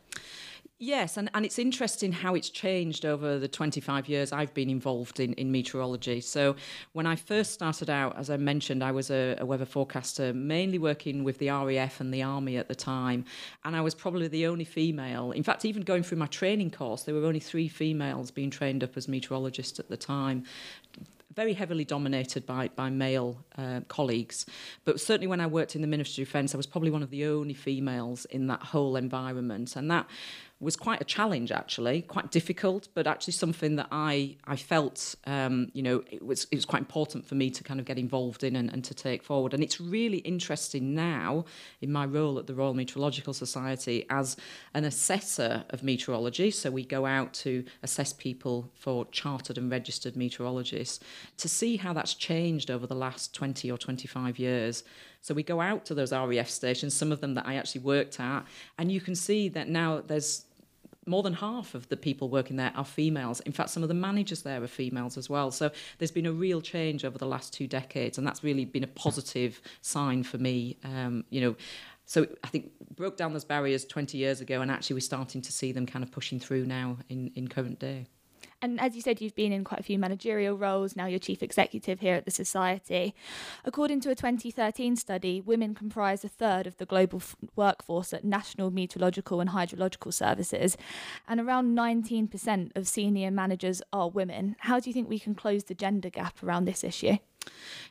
Yes, 0.80 1.16
and, 1.16 1.30
and 1.34 1.46
it's 1.46 1.60
interesting 1.60 2.10
how 2.10 2.34
it's 2.34 2.50
changed 2.50 3.06
over 3.06 3.38
the 3.38 3.46
25 3.46 4.08
years 4.08 4.32
I've 4.32 4.52
been 4.54 4.68
involved 4.68 5.20
in, 5.20 5.32
in 5.34 5.52
meteorology. 5.52 6.20
So, 6.20 6.56
when 6.94 7.06
I 7.06 7.14
first 7.14 7.52
started 7.52 7.88
out, 7.88 8.18
as 8.18 8.28
I 8.28 8.36
mentioned, 8.38 8.82
I 8.82 8.90
was 8.90 9.08
a, 9.08 9.36
a 9.38 9.46
weather 9.46 9.66
forecaster, 9.66 10.34
mainly 10.34 10.78
working 10.78 11.22
with 11.22 11.38
the 11.38 11.50
RAF 11.50 12.00
and 12.00 12.12
the 12.12 12.24
Army 12.24 12.56
at 12.56 12.66
the 12.66 12.74
time. 12.74 13.24
And 13.64 13.76
I 13.76 13.82
was 13.82 13.94
probably 13.94 14.26
the 14.26 14.46
only 14.46 14.64
female. 14.64 15.30
In 15.30 15.44
fact, 15.44 15.64
even 15.64 15.82
going 15.82 16.02
through 16.02 16.18
my 16.18 16.26
training 16.26 16.72
course, 16.72 17.04
there 17.04 17.14
were 17.14 17.24
only 17.24 17.40
three 17.40 17.68
females 17.68 18.32
being 18.32 18.50
trained 18.50 18.82
up 18.82 18.96
as 18.96 19.06
meteorologists 19.06 19.78
at 19.78 19.88
the 19.88 19.96
time 19.96 20.44
very 21.34 21.52
heavily 21.52 21.84
dominated 21.84 22.46
by, 22.46 22.68
by 22.76 22.90
male 22.90 23.44
uh, 23.58 23.80
colleagues. 23.88 24.46
But 24.84 25.00
certainly 25.00 25.26
when 25.26 25.40
I 25.40 25.46
worked 25.46 25.74
in 25.74 25.82
the 25.82 25.88
Ministry 25.88 26.22
of 26.22 26.28
Defence, 26.28 26.54
I 26.54 26.56
was 26.56 26.66
probably 26.66 26.90
one 26.90 27.02
of 27.02 27.10
the 27.10 27.26
only 27.26 27.54
females 27.54 28.24
in 28.26 28.46
that 28.48 28.62
whole 28.62 28.96
environment. 28.96 29.76
And 29.76 29.90
that 29.90 30.06
was 30.64 30.76
quite 30.76 31.00
a 31.00 31.04
challenge 31.04 31.52
actually, 31.52 32.02
quite 32.02 32.30
difficult, 32.30 32.88
but 32.94 33.06
actually 33.06 33.34
something 33.34 33.76
that 33.76 33.88
I 33.92 34.36
I 34.46 34.56
felt 34.56 35.14
um, 35.26 35.70
you 35.74 35.82
know 35.82 36.02
it 36.10 36.24
was 36.24 36.46
it 36.50 36.56
was 36.56 36.64
quite 36.64 36.80
important 36.80 37.26
for 37.26 37.34
me 37.34 37.50
to 37.50 37.62
kind 37.62 37.78
of 37.78 37.86
get 37.86 37.98
involved 37.98 38.42
in 38.42 38.56
and, 38.56 38.72
and 38.72 38.82
to 38.84 38.94
take 38.94 39.22
forward. 39.22 39.54
And 39.54 39.62
it's 39.62 39.80
really 39.80 40.18
interesting 40.18 40.94
now 40.94 41.44
in 41.80 41.92
my 41.92 42.06
role 42.06 42.38
at 42.38 42.46
the 42.46 42.54
Royal 42.54 42.74
Meteorological 42.74 43.34
Society 43.34 44.06
as 44.10 44.36
an 44.72 44.84
assessor 44.84 45.64
of 45.70 45.82
meteorology. 45.82 46.50
So 46.50 46.70
we 46.70 46.84
go 46.84 47.06
out 47.06 47.34
to 47.34 47.64
assess 47.82 48.12
people 48.12 48.70
for 48.74 49.04
chartered 49.12 49.58
and 49.58 49.70
registered 49.70 50.16
meteorologists 50.16 51.00
to 51.36 51.48
see 51.48 51.76
how 51.76 51.92
that's 51.92 52.14
changed 52.14 52.70
over 52.70 52.86
the 52.86 52.94
last 52.94 53.34
20 53.34 53.70
or 53.70 53.78
25 53.78 54.38
years. 54.38 54.84
So 55.20 55.32
we 55.32 55.42
go 55.42 55.60
out 55.60 55.86
to 55.86 55.94
those 55.94 56.12
RAF 56.12 56.50
stations, 56.50 56.92
some 56.92 57.10
of 57.10 57.20
them 57.22 57.32
that 57.34 57.46
I 57.46 57.54
actually 57.54 57.80
worked 57.80 58.20
at, 58.20 58.44
and 58.78 58.92
you 58.92 59.00
can 59.00 59.14
see 59.14 59.48
that 59.50 59.68
now 59.70 60.02
there's 60.06 60.44
more 61.06 61.22
than 61.22 61.34
half 61.34 61.74
of 61.74 61.88
the 61.88 61.96
people 61.96 62.28
working 62.28 62.56
there 62.56 62.72
are 62.76 62.84
females. 62.84 63.40
In 63.40 63.52
fact, 63.52 63.70
some 63.70 63.82
of 63.82 63.88
the 63.88 63.94
managers 63.94 64.42
there 64.42 64.62
are 64.62 64.68
females 64.68 65.16
as 65.16 65.28
well. 65.28 65.50
So 65.50 65.70
there's 65.98 66.10
been 66.10 66.26
a 66.26 66.32
real 66.32 66.60
change 66.60 67.04
over 67.04 67.18
the 67.18 67.26
last 67.26 67.52
two 67.52 67.66
decades, 67.66 68.18
and 68.18 68.26
that's 68.26 68.42
really 68.42 68.64
been 68.64 68.84
a 68.84 68.88
positive 68.88 69.60
sign 69.82 70.22
for 70.22 70.38
me. 70.38 70.76
Um, 70.84 71.24
you 71.30 71.40
know, 71.40 71.56
so 72.06 72.26
I 72.42 72.48
think 72.48 72.70
broke 72.96 73.16
down 73.16 73.32
those 73.32 73.44
barriers 73.44 73.84
20 73.84 74.18
years 74.18 74.40
ago, 74.40 74.60
and 74.60 74.70
actually 74.70 74.94
we're 74.94 75.00
starting 75.00 75.42
to 75.42 75.52
see 75.52 75.72
them 75.72 75.86
kind 75.86 76.02
of 76.02 76.10
pushing 76.10 76.38
through 76.38 76.66
now 76.66 76.98
in, 77.08 77.30
in 77.34 77.48
current 77.48 77.78
day. 77.78 78.06
And 78.64 78.80
as 78.80 78.96
you 78.96 79.02
said, 79.02 79.20
you've 79.20 79.34
been 79.34 79.52
in 79.52 79.62
quite 79.62 79.80
a 79.80 79.82
few 79.82 79.98
managerial 79.98 80.56
roles. 80.56 80.96
Now 80.96 81.04
you're 81.04 81.18
chief 81.18 81.42
executive 81.42 82.00
here 82.00 82.14
at 82.14 82.24
the 82.24 82.30
Society. 82.30 83.14
According 83.62 84.00
to 84.00 84.10
a 84.10 84.14
2013 84.14 84.96
study, 84.96 85.42
women 85.42 85.74
comprise 85.74 86.24
a 86.24 86.30
third 86.30 86.66
of 86.66 86.78
the 86.78 86.86
global 86.86 87.18
f- 87.18 87.36
workforce 87.56 88.14
at 88.14 88.24
national 88.24 88.70
meteorological 88.70 89.42
and 89.42 89.50
hydrological 89.50 90.14
services, 90.14 90.78
and 91.28 91.40
around 91.40 91.76
19% 91.76 92.74
of 92.74 92.88
senior 92.88 93.30
managers 93.30 93.82
are 93.92 94.08
women. 94.08 94.56
How 94.60 94.80
do 94.80 94.88
you 94.88 94.94
think 94.94 95.10
we 95.10 95.18
can 95.18 95.34
close 95.34 95.64
the 95.64 95.74
gender 95.74 96.08
gap 96.08 96.42
around 96.42 96.64
this 96.64 96.82
issue? 96.82 97.18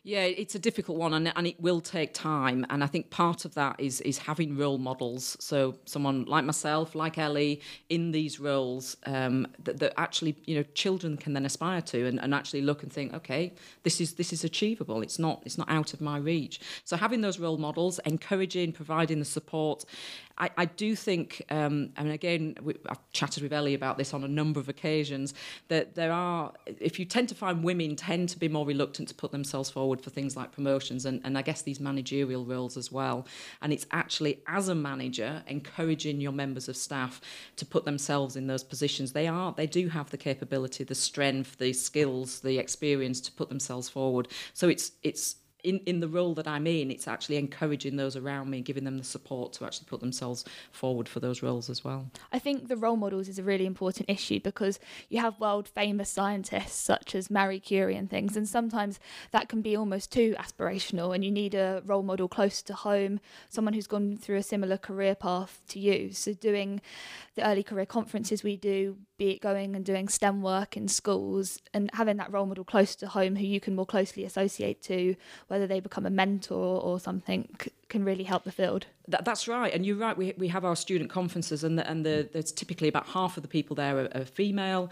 Yeah, 0.06 0.24
it's 0.24 0.54
a 0.54 0.60
difficult 0.60 0.98
one, 0.98 1.14
and, 1.14 1.32
and 1.34 1.48
it 1.48 1.58
will 1.62 1.80
take 1.80 2.14
time. 2.14 2.66
And 2.70 2.84
I 2.84 2.88
think 2.88 3.10
part 3.10 3.46
of 3.46 3.54
that 3.54 3.80
is 3.80 4.02
is 4.02 4.18
having 4.18 4.58
role 4.58 4.78
models. 4.78 5.38
So 5.40 5.78
someone 5.86 6.26
like 6.26 6.44
myself, 6.44 6.94
like 6.94 7.18
Ellie, 7.18 7.62
in 7.88 8.12
these 8.12 8.38
roles 8.38 8.98
um, 9.06 9.48
that, 9.64 9.80
that 9.80 9.94
actually 9.98 10.36
you 10.44 10.58
know 10.58 10.64
children 10.74 11.16
can 11.16 11.32
then 11.32 11.46
aspire 11.46 11.82
to, 11.84 12.06
and, 12.06 12.20
and 12.22 12.36
actually 12.36 12.62
look 12.64 12.84
and 12.84 12.92
think, 12.92 13.14
okay, 13.14 13.54
this 13.84 14.02
is 14.02 14.16
this 14.16 14.34
is 14.34 14.44
achievable. 14.44 15.02
It's 15.02 15.20
not 15.20 15.42
it's 15.46 15.58
not 15.58 15.70
out 15.70 15.94
of 15.94 16.02
my 16.02 16.18
reach. 16.18 16.60
So 16.84 16.98
having 16.98 17.22
those 17.22 17.40
role 17.40 17.58
models, 17.58 18.00
encouraging, 18.00 18.74
providing 18.74 19.20
the 19.20 19.26
support, 19.26 19.86
I, 20.38 20.50
I 20.58 20.66
do 20.66 20.96
think, 20.96 21.44
um, 21.50 21.92
and 21.96 22.12
again, 22.12 22.56
we, 22.62 22.76
I've 22.88 23.00
chatted 23.12 23.44
with 23.44 23.54
Ellie 23.54 23.76
about 23.76 23.98
this 23.98 24.14
on 24.14 24.24
a 24.24 24.28
number 24.28 24.60
of 24.60 24.68
occasions, 24.68 25.34
that 25.68 25.96
there 25.96 26.12
are, 26.12 26.52
if 26.66 26.98
you 26.98 27.06
tend 27.06 27.30
to 27.30 27.36
find 27.36 27.64
women 27.64 27.96
tend 27.96 28.30
to 28.30 28.40
be 28.40 28.48
more 28.48 28.66
reluctant 28.66 29.08
to 29.10 29.16
put 29.16 29.32
themselves 29.32 29.70
forward 29.70 30.02
for 30.02 30.10
things 30.10 30.36
like 30.36 30.52
promotions 30.52 31.06
and, 31.06 31.22
and 31.24 31.38
I 31.38 31.44
guess 31.44 31.62
these 31.62 31.80
managerial 31.80 32.46
roles 32.46 32.78
as 32.78 32.92
well. 32.92 33.28
And 33.62 33.72
it's 33.72 33.86
actually, 33.92 34.42
as 34.48 34.70
a 34.70 34.76
manager, 34.76 35.44
encouraging 35.48 36.20
your 36.20 36.32
members 36.32 36.68
of 36.68 36.76
staff 36.76 37.22
to 37.58 37.66
put 37.66 37.86
themselves 37.86 38.36
in 38.36 38.48
those 38.48 38.64
positions. 38.64 39.14
They 39.14 39.28
are, 39.28 39.54
they 39.54 39.68
do 39.68 39.88
have 39.90 40.10
the 40.10 40.18
capability, 40.18 40.84
the 40.84 40.96
strength, 40.96 41.58
the 41.58 41.74
skills, 41.74 42.40
the 42.40 42.58
experience 42.58 43.22
to 43.22 43.32
put 43.32 43.50
themselves 43.50 43.88
forward. 43.88 44.28
So 44.54 44.68
it's, 44.68 44.94
it's, 45.04 45.36
in, 45.64 45.80
in 45.86 46.00
the 46.02 46.08
role 46.08 46.34
that 46.36 46.48
I'm 46.48 46.68
in, 46.68 46.92
it's 46.92 47.08
actually 47.08 47.38
encouraging 47.38 47.96
those 47.96 48.16
around 48.16 48.50
me, 48.50 48.62
giving 48.62 48.84
them 48.84 48.98
the 48.98 49.04
support 49.04 49.54
to 49.54 49.66
actually 49.66 49.86
put 49.86 50.02
themselves 50.02 50.44
forward 50.72 51.08
for 51.08 51.20
those 51.20 51.42
roles 51.42 51.70
as 51.70 51.84
well. 51.84 52.12
I 52.32 52.40
think 52.40 52.68
the 52.68 52.76
role 52.76 52.98
models 52.98 53.30
is 53.30 53.40
a 53.40 53.44
really 53.44 53.66
important 53.66 54.10
issue 54.10 54.40
because 54.42 54.80
you 55.10 55.20
have 55.20 55.40
world 55.40 55.70
famous 55.70 56.10
scientists 56.10 56.76
such 56.76 57.16
as 57.16 57.32
Marie 57.32 57.60
Curie 57.60 57.96
and 57.96 58.10
things, 58.10 58.36
and 58.36 58.48
sometimes 58.48 59.00
that 59.32 59.48
can 59.48 59.62
be 59.62 59.76
almost 59.76 60.12
too 60.12 60.36
aspirational, 60.38 61.16
and 61.16 61.24
you 61.24 61.32
need 61.32 61.56
a 61.56 61.82
role 61.86 62.04
model 62.04 62.28
close 62.28 62.62
to 62.64 62.74
home, 62.74 63.20
someone 63.50 63.74
who's 63.74 63.88
gone 63.88 64.18
through 64.18 64.38
a 64.38 64.44
similar 64.44 64.78
career 64.78 65.16
path 65.16 65.62
to 65.70 65.80
you. 65.80 66.12
So, 66.12 66.34
doing 66.34 66.82
the 67.36 67.48
early 67.48 67.64
career 67.64 67.86
conferences 67.86 68.44
we 68.44 68.58
do, 68.58 68.98
be 69.18 69.32
it 69.32 69.42
going 69.42 69.76
and 69.76 69.86
doing 69.86 70.10
STEM 70.10 70.42
work 70.42 70.76
in 70.76 70.88
schools, 70.88 71.60
and 71.74 71.90
having 71.94 72.18
that 72.18 72.32
role 72.32 72.46
model 72.46 72.66
close 72.66 72.96
to 72.96 73.08
home 73.08 73.38
who 73.38 73.46
you 73.46 73.60
can 73.60 73.76
more 73.76 73.86
closely 73.86 74.26
associate 74.26 74.82
to 74.84 75.16
whether 75.54 75.68
they 75.68 75.80
become 75.80 76.04
a 76.08 76.10
mentor 76.10 76.82
or 76.82 77.00
something 77.00 77.48
can 77.88 78.04
really 78.04 78.24
help 78.24 78.44
the 78.44 78.52
field. 78.52 78.88
That, 79.08 79.24
that's 79.24 79.48
right, 79.48 79.72
and 79.72 79.86
you're 79.86 79.96
right. 79.96 80.18
We, 80.18 80.34
we 80.36 80.48
have 80.48 80.66
our 80.66 80.76
student 80.76 81.12
conferences, 81.12 81.64
and 81.64 81.78
the, 81.78 81.88
and 81.88 82.04
the, 82.04 82.28
there's 82.34 82.52
typically 82.52 82.88
about 82.88 83.06
half 83.06 83.38
of 83.38 83.44
the 83.44 83.48
people 83.48 83.76
there 83.76 84.00
are, 84.00 84.10
are 84.16 84.26
female, 84.26 84.90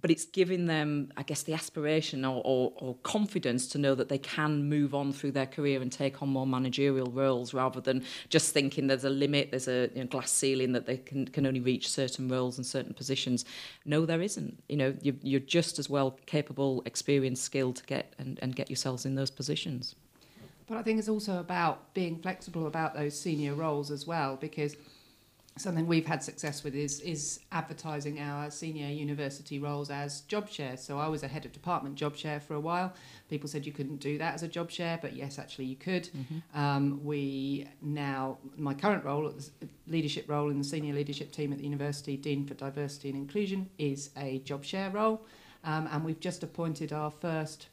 but 0.00 0.10
it's 0.10 0.24
giving 0.24 0.66
them, 0.66 1.12
I 1.16 1.22
guess, 1.22 1.42
the 1.42 1.52
aspiration 1.52 2.24
or, 2.24 2.42
or, 2.44 2.72
or, 2.76 2.94
confidence 3.02 3.66
to 3.68 3.78
know 3.78 3.94
that 3.94 4.08
they 4.08 4.18
can 4.18 4.68
move 4.68 4.94
on 4.94 5.12
through 5.12 5.32
their 5.32 5.46
career 5.46 5.82
and 5.82 5.90
take 5.90 6.22
on 6.22 6.28
more 6.28 6.46
managerial 6.46 7.10
roles 7.10 7.52
rather 7.54 7.80
than 7.80 8.04
just 8.28 8.52
thinking 8.52 8.86
there's 8.86 9.04
a 9.04 9.10
limit, 9.10 9.50
there's 9.50 9.68
a 9.68 9.90
you 9.94 10.00
know, 10.00 10.06
glass 10.06 10.30
ceiling 10.30 10.72
that 10.72 10.86
they 10.86 10.96
can, 10.96 11.26
can 11.26 11.46
only 11.46 11.60
reach 11.60 11.88
certain 11.88 12.28
roles 12.28 12.56
and 12.56 12.66
certain 12.66 12.94
positions. 12.94 13.44
No, 13.84 14.06
there 14.06 14.22
isn't. 14.22 14.62
You 14.68 14.76
know, 14.76 14.94
you're, 15.02 15.16
you're 15.22 15.40
just 15.40 15.78
as 15.78 15.90
well 15.90 16.18
capable, 16.26 16.82
experienced, 16.86 17.44
skilled 17.44 17.76
to 17.76 17.84
get 17.84 18.14
and, 18.18 18.38
and 18.42 18.54
get 18.54 18.70
yourselves 18.70 19.04
in 19.04 19.14
those 19.14 19.30
positions. 19.30 19.94
But 20.66 20.78
I 20.78 20.82
think 20.82 21.00
it's 21.00 21.08
also 21.08 21.40
about 21.40 21.92
being 21.94 22.18
flexible 22.18 22.68
about 22.68 22.94
those 22.94 23.18
senior 23.18 23.54
roles 23.54 23.90
as 23.90 24.06
well, 24.06 24.36
because 24.36 24.76
something 25.60 25.86
we've 25.86 26.06
had 26.06 26.22
success 26.22 26.64
with 26.64 26.74
is 26.74 27.00
is 27.00 27.40
advertising 27.52 28.20
our 28.20 28.50
senior 28.50 28.88
university 28.88 29.58
roles 29.58 29.90
as 29.90 30.22
job 30.22 30.48
share. 30.48 30.76
So 30.76 30.98
I 30.98 31.08
was 31.08 31.22
a 31.22 31.28
head 31.28 31.44
of 31.44 31.52
department 31.52 31.94
job 31.94 32.16
share 32.16 32.40
for 32.40 32.54
a 32.54 32.60
while. 32.60 32.92
People 33.28 33.48
said 33.48 33.66
you 33.66 33.72
couldn't 33.72 33.98
do 33.98 34.18
that 34.18 34.34
as 34.34 34.42
a 34.42 34.48
job 34.48 34.70
share, 34.70 34.98
but 35.00 35.14
yes, 35.14 35.38
actually 35.38 35.66
you 35.66 35.76
could. 35.76 36.04
Mm-hmm. 36.04 36.58
Um, 36.58 37.04
we 37.04 37.68
now 37.82 38.38
my 38.56 38.74
current 38.74 39.04
role, 39.04 39.32
leadership 39.86 40.28
role 40.28 40.50
in 40.50 40.58
the 40.58 40.64
senior 40.64 40.94
leadership 40.94 41.32
team 41.32 41.52
at 41.52 41.58
the 41.58 41.64
university, 41.64 42.16
dean 42.16 42.46
for 42.46 42.54
diversity 42.54 43.10
and 43.10 43.18
inclusion, 43.18 43.68
is 43.78 44.10
a 44.16 44.38
job 44.40 44.64
share 44.64 44.90
role, 44.90 45.22
um, 45.64 45.88
and 45.92 46.04
we've 46.04 46.20
just 46.20 46.42
appointed 46.42 46.92
our 46.92 47.10
first 47.10 47.68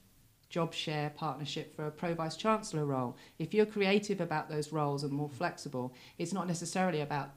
job 0.49 0.73
share 0.73 1.09
partnership 1.09 1.75
for 1.75 1.87
a 1.87 1.91
pro 1.91 2.13
vice 2.13 2.37
chancellor 2.37 2.85
role. 2.85 3.17
If 3.37 3.53
you're 3.53 3.65
creative 3.65 4.21
about 4.21 4.49
those 4.49 4.71
roles 4.71 5.03
and 5.03 5.11
more 5.11 5.29
flexible, 5.29 5.93
it's 6.17 6.33
not 6.33 6.47
necessarily 6.47 7.01
about 7.01 7.31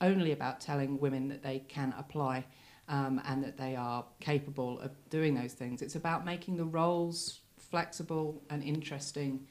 only 0.00 0.32
about 0.32 0.60
telling 0.60 0.98
women 0.98 1.28
that 1.28 1.42
they 1.42 1.60
can 1.60 1.94
apply 1.98 2.44
um, 2.88 3.20
and 3.26 3.42
that 3.42 3.56
they 3.56 3.76
are 3.76 4.04
capable 4.20 4.80
of 4.80 4.90
doing 5.08 5.34
those 5.34 5.52
things. 5.52 5.82
It's 5.82 5.94
about 5.94 6.24
making 6.24 6.56
the 6.56 6.64
roles 6.64 7.40
flexible 7.58 8.42
and 8.50 8.62
interesting 8.62 9.46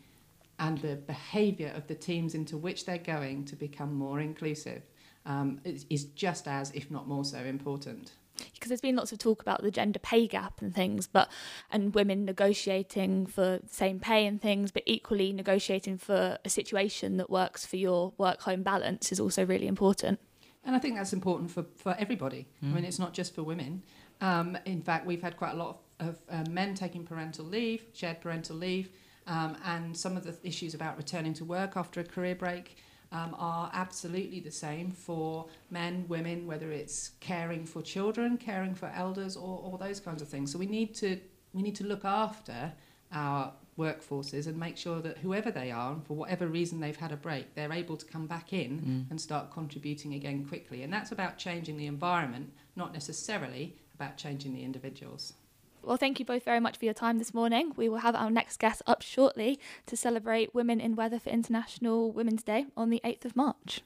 and 0.59 0.77
the 0.77 0.95
behaviour 0.95 1.73
of 1.75 1.87
the 1.87 1.95
teams 1.95 2.35
into 2.35 2.55
which 2.55 2.85
they're 2.85 2.97
going 2.99 3.45
to 3.45 3.55
become 3.55 3.93
more 3.93 4.19
inclusive 4.19 4.83
um, 5.25 5.59
is 5.65 6.05
just 6.05 6.47
as, 6.47 6.71
if 6.71 6.91
not 6.91 7.07
more 7.07 7.25
so, 7.25 7.39
important. 7.39 8.11
Because 8.53 8.69
there's 8.69 8.81
been 8.81 8.95
lots 8.95 9.11
of 9.11 9.19
talk 9.19 9.41
about 9.41 9.61
the 9.61 9.71
gender 9.71 9.99
pay 9.99 10.27
gap 10.27 10.61
and 10.61 10.73
things, 10.73 11.07
but 11.07 11.29
and 11.71 11.93
women 11.93 12.25
negotiating 12.25 13.25
for 13.27 13.59
same 13.69 13.99
pay 13.99 14.25
and 14.25 14.41
things, 14.41 14.71
but 14.71 14.83
equally 14.85 15.33
negotiating 15.33 15.97
for 15.97 16.37
a 16.43 16.49
situation 16.49 17.17
that 17.17 17.29
works 17.29 17.65
for 17.65 17.77
your 17.77 18.13
work 18.17 18.41
home 18.41 18.63
balance 18.63 19.11
is 19.11 19.19
also 19.19 19.45
really 19.45 19.67
important. 19.67 20.19
And 20.63 20.75
I 20.75 20.79
think 20.79 20.95
that's 20.95 21.13
important 21.13 21.49
for, 21.49 21.65
for 21.75 21.95
everybody. 21.97 22.47
Mm. 22.63 22.71
I 22.71 22.75
mean, 22.75 22.85
it's 22.85 22.99
not 22.99 23.13
just 23.13 23.33
for 23.33 23.43
women. 23.43 23.83
Um, 24.21 24.57
in 24.65 24.81
fact, 24.81 25.05
we've 25.07 25.21
had 25.21 25.35
quite 25.35 25.53
a 25.53 25.57
lot 25.57 25.79
of, 25.99 26.07
of 26.07 26.19
uh, 26.29 26.49
men 26.49 26.75
taking 26.75 27.03
parental 27.03 27.45
leave, 27.45 27.85
shared 27.93 28.21
parental 28.21 28.55
leave, 28.55 28.89
um, 29.27 29.57
and 29.65 29.97
some 29.97 30.17
of 30.17 30.23
the 30.23 30.35
issues 30.43 30.73
about 30.73 30.97
returning 30.97 31.33
to 31.35 31.45
work 31.45 31.75
after 31.75 31.99
a 31.99 32.03
career 32.03 32.35
break 32.35 32.77
um, 33.11 33.35
are 33.37 33.69
absolutely 33.73 34.39
the 34.39 34.51
same 34.51 34.91
for 34.91 35.47
men, 35.69 36.05
women, 36.07 36.47
whether 36.47 36.71
it's 36.71 37.11
caring 37.19 37.65
for 37.65 37.81
children, 37.81 38.37
caring 38.37 38.73
for 38.73 38.91
elders, 38.95 39.35
or, 39.35 39.61
or 39.63 39.77
those 39.77 39.99
kinds 39.99 40.21
of 40.21 40.27
things. 40.27 40.51
So 40.51 40.57
we 40.57 40.65
need 40.65 40.95
to 40.95 41.19
we 41.53 41.61
need 41.61 41.75
to 41.75 41.85
look 41.85 42.05
after 42.05 42.71
our 43.11 43.51
workforces 43.77 44.47
and 44.47 44.57
make 44.57 44.77
sure 44.77 45.01
that 45.01 45.17
whoever 45.17 45.51
they 45.51 45.71
are, 45.71 45.93
and 45.93 46.05
for 46.05 46.13
whatever 46.15 46.47
reason 46.47 46.79
they've 46.79 46.95
had 46.95 47.11
a 47.11 47.17
break, 47.17 47.55
they're 47.55 47.73
able 47.73 47.97
to 47.97 48.05
come 48.05 48.27
back 48.27 48.53
in 48.53 48.79
mm. 48.79 49.11
and 49.11 49.19
start 49.19 49.51
contributing 49.51 50.13
again 50.13 50.45
quickly. 50.45 50.83
And 50.83 50.93
that's 50.93 51.11
about 51.11 51.37
changing 51.37 51.77
the 51.77 51.87
environment, 51.87 52.51
not 52.75 52.93
necessarily 52.93 53.75
about 53.95 54.17
changing 54.17 54.53
the 54.53 54.63
individuals. 54.63 55.33
Well, 55.83 55.97
thank 55.97 56.19
you 56.19 56.25
both 56.25 56.43
very 56.43 56.59
much 56.59 56.77
for 56.77 56.85
your 56.85 56.93
time 56.93 57.17
this 57.17 57.33
morning. 57.33 57.73
We 57.75 57.89
will 57.89 57.97
have 57.97 58.15
our 58.15 58.29
next 58.29 58.59
guest 58.59 58.83
up 58.85 59.01
shortly 59.01 59.59
to 59.87 59.97
celebrate 59.97 60.53
Women 60.53 60.79
in 60.79 60.95
Weather 60.95 61.19
for 61.19 61.29
International 61.29 62.11
Women's 62.11 62.43
Day 62.43 62.67
on 62.77 62.91
the 62.91 63.01
8th 63.03 63.25
of 63.25 63.35
March. 63.35 63.81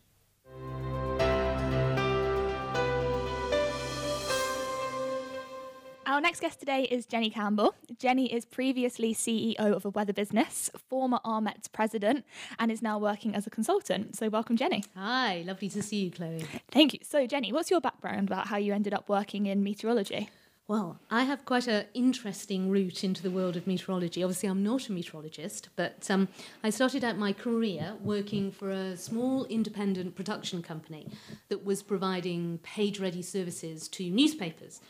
Our 6.05 6.21
next 6.21 6.41
guest 6.41 6.59
today 6.59 6.83
is 6.83 7.05
Jenny 7.05 7.29
Campbell. 7.29 7.73
Jenny 7.97 8.31
is 8.31 8.45
previously 8.45 9.13
CEO 9.13 9.57
of 9.57 9.85
a 9.85 9.89
weather 9.89 10.13
business, 10.13 10.69
former 10.89 11.19
RMetS 11.25 11.71
president, 11.71 12.25
and 12.59 12.71
is 12.71 12.81
now 12.81 12.99
working 12.99 13.33
as 13.35 13.47
a 13.47 13.49
consultant. 13.49 14.15
So, 14.15 14.29
welcome, 14.29 14.55
Jenny. 14.55 14.83
Hi, 14.95 15.43
lovely 15.47 15.69
to 15.69 15.81
see 15.81 16.03
you, 16.05 16.11
Chloe. 16.11 16.45
Thank 16.71 16.93
you. 16.93 16.99
So, 17.03 17.25
Jenny, 17.25 17.51
what's 17.51 17.71
your 17.71 17.81
background 17.81 18.29
about 18.29 18.47
how 18.47 18.57
you 18.57 18.73
ended 18.73 18.93
up 18.93 19.09
working 19.09 19.45
in 19.47 19.63
meteorology? 19.63 20.29
Well, 20.67 20.99
I 21.11 21.25
have 21.25 21.45
quite 21.45 21.67
an 21.67 21.85
interesting 21.93 22.71
route 22.71 23.03
into 23.03 23.21
the 23.21 23.29
world 23.29 23.55
of 23.55 23.67
meteorology. 23.67 24.23
Obviously, 24.23 24.49
I'm 24.49 24.63
not 24.63 24.89
a 24.89 24.91
meteorologist, 24.91 25.69
but 25.75 26.09
um, 26.09 26.27
I 26.63 26.71
started 26.71 27.03
out 27.03 27.19
my 27.19 27.33
career 27.33 27.93
working 28.01 28.51
for 28.51 28.71
a 28.71 28.97
small 28.97 29.45
independent 29.45 30.15
production 30.15 30.63
company 30.63 31.07
that 31.49 31.63
was 31.63 31.83
providing 31.83 32.57
page 32.63 32.99
ready 32.99 33.21
services 33.21 33.87
to 33.89 34.09
newspapers. 34.09 34.81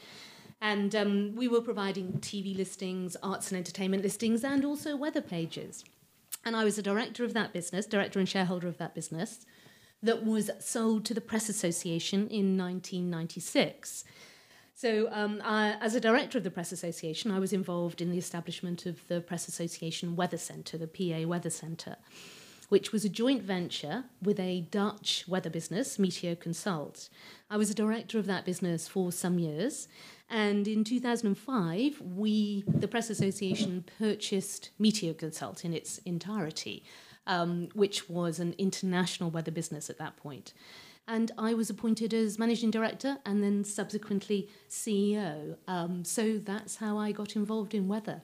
And 0.62 0.96
um, 0.96 1.36
we 1.36 1.50
were 1.50 1.60
providing 1.60 2.14
TV 2.20 2.56
listings, 2.56 3.18
arts 3.22 3.52
and 3.52 3.58
entertainment 3.58 4.02
listings, 4.02 4.46
and 4.46 4.64
also 4.64 4.96
weather 4.96 5.22
pages. 5.22 5.84
And 6.46 6.56
I 6.56 6.64
was 6.64 6.78
a 6.78 6.84
director 6.84 7.26
of 7.26 7.34
that 7.34 7.52
business, 7.52 7.86
director 7.86 8.20
and 8.20 8.30
shareholder 8.30 8.70
of 8.70 8.78
that 8.78 8.96
business, 8.96 9.46
that 10.02 10.24
was 10.24 10.52
sold 10.60 11.04
to 11.04 11.14
the 11.14 11.20
Press 11.20 11.50
Association 11.50 12.30
in 12.30 12.58
1996. 12.58 14.06
So, 14.78 15.08
um, 15.14 15.42
I, 15.42 15.78
as 15.80 15.96
a 15.96 16.02
director 16.02 16.38
of 16.38 16.44
the 16.44 16.52
Press 16.52 16.74
Association, 16.74 17.32
I 17.32 17.40
was 17.40 17.54
involved 17.54 18.02
in 18.02 18.12
the 18.12 18.18
establishment 18.18 18.86
of 18.86 19.08
the 19.08 19.22
Press 19.22 19.48
Association 19.48 20.18
Weather 20.18 20.38
Centre, 20.38 20.78
the 20.78 20.86
PA 20.86 21.26
Weather 21.26 21.50
Centre, 21.50 21.96
which 22.68 22.92
was 22.92 23.06
a 23.06 23.10
joint 23.10 23.44
venture 23.44 24.04
with 24.22 24.38
a 24.38 24.68
Dutch 24.72 25.24
weather 25.30 25.50
business, 25.50 25.96
Meteo 25.98 26.38
Consult. 26.38 27.08
I 27.50 27.56
was 27.56 27.70
a 27.70 27.74
director 27.74 28.20
of 28.20 28.26
that 28.26 28.44
business 28.44 28.86
for 28.86 29.14
some 29.14 29.40
years, 29.40 29.88
and 30.30 30.68
in 30.68 30.84
2005, 30.84 32.02
we, 32.02 32.66
the 32.68 32.90
Press 32.90 33.10
Association, 33.10 33.86
purchased 33.98 34.72
Meteo 34.78 35.18
Consult 35.18 35.64
in 35.64 35.74
its 35.74 36.00
entirety, 36.00 36.84
um, 37.28 37.70
which 37.76 38.10
was 38.10 38.40
an 38.40 38.54
international 38.58 39.32
weather 39.32 39.52
business 39.52 39.90
at 39.90 40.00
that 40.00 40.18
point 40.18 40.52
and 41.08 41.32
I 41.38 41.54
was 41.54 41.70
appointed 41.70 42.14
as 42.14 42.40
managing 42.40 42.72
director 42.72 43.18
and 43.26 43.44
then 43.44 43.64
subsequently 43.64 44.50
CEO. 44.70 45.58
Um, 45.68 46.04
so 46.04 46.38
that's 46.38 46.78
how 46.78 46.98
I 46.98 47.12
got 47.12 47.36
involved 47.36 47.74
in 47.74 47.88
weather. 47.88 48.22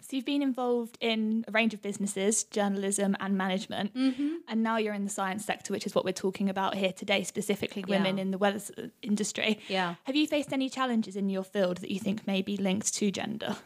So 0.00 0.16
you've 0.16 0.26
been 0.26 0.42
involved 0.42 0.98
in 1.00 1.44
a 1.46 1.52
range 1.52 1.72
of 1.72 1.82
businesses, 1.82 2.42
journalism 2.42 3.16
and 3.20 3.38
management, 3.38 3.94
mm-hmm. 3.94 4.38
and 4.48 4.60
now 4.60 4.76
you're 4.76 4.92
in 4.94 5.04
the 5.04 5.10
science 5.10 5.44
sector, 5.44 5.72
which 5.72 5.86
is 5.86 5.94
what 5.94 6.04
we're 6.04 6.12
talking 6.12 6.48
about 6.48 6.74
here 6.74 6.92
today, 6.92 7.22
specifically 7.22 7.84
women 7.86 8.16
yeah. 8.16 8.22
in 8.22 8.30
the 8.32 8.38
weather 8.38 8.90
industry. 9.02 9.60
Yeah. 9.68 9.94
Have 10.04 10.16
you 10.16 10.26
faced 10.26 10.52
any 10.52 10.68
challenges 10.68 11.14
in 11.14 11.28
your 11.28 11.44
field 11.44 11.76
that 11.76 11.92
you 11.92 12.00
think 12.00 12.26
may 12.26 12.42
be 12.42 12.56
linked 12.56 12.92
to 12.94 13.12
gender? 13.12 13.58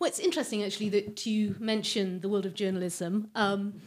Well, 0.00 0.08
it's 0.08 0.18
interesting 0.18 0.64
actually 0.64 0.88
that 0.88 1.24
you 1.24 1.54
mention 1.60 2.20
the 2.20 2.28
world 2.28 2.46
of 2.46 2.54
journalism. 2.54 3.30
Um, 3.36 3.80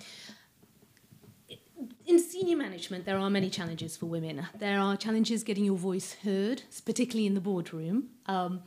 in 2.10 2.18
senior 2.18 2.58
management, 2.58 3.06
there 3.06 3.20
are 3.20 3.30
many 3.30 3.52
challenges 3.52 3.96
for 3.96 4.08
women. 4.08 4.48
There 4.58 4.80
are 4.80 4.98
challenges 4.98 5.44
getting 5.44 5.64
your 5.64 5.78
voice 5.78 6.16
heard, 6.24 6.64
particularly 6.84 7.28
in 7.28 7.36
the 7.36 7.40
boardroom. 7.40 8.10
Um, 8.26 8.64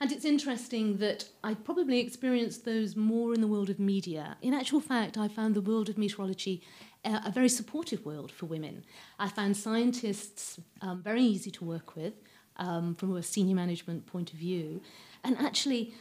and 0.00 0.10
it's 0.10 0.24
interesting 0.24 0.96
that 0.96 1.26
I 1.44 1.52
probably 1.52 1.98
experienced 2.00 2.64
those 2.64 2.96
more 2.96 3.34
in 3.34 3.42
the 3.42 3.46
world 3.46 3.68
of 3.68 3.78
media. 3.78 4.38
In 4.40 4.54
actual 4.54 4.80
fact, 4.80 5.18
I 5.18 5.28
found 5.28 5.54
the 5.54 5.60
world 5.60 5.90
of 5.90 5.98
meteorology 5.98 6.62
a, 7.04 7.20
a 7.26 7.30
very 7.30 7.50
supportive 7.50 8.06
world 8.06 8.32
for 8.32 8.46
women. 8.46 8.84
I 9.18 9.28
found 9.28 9.56
scientists 9.56 10.58
um, 10.80 11.02
very 11.02 11.22
easy 11.22 11.50
to 11.50 11.64
work 11.64 11.94
with 11.94 12.14
um, 12.56 12.94
from 12.94 13.14
a 13.14 13.22
senior 13.22 13.54
management 13.54 14.06
point 14.06 14.32
of 14.32 14.38
view. 14.38 14.80
And 15.24 15.36
actually, 15.36 15.94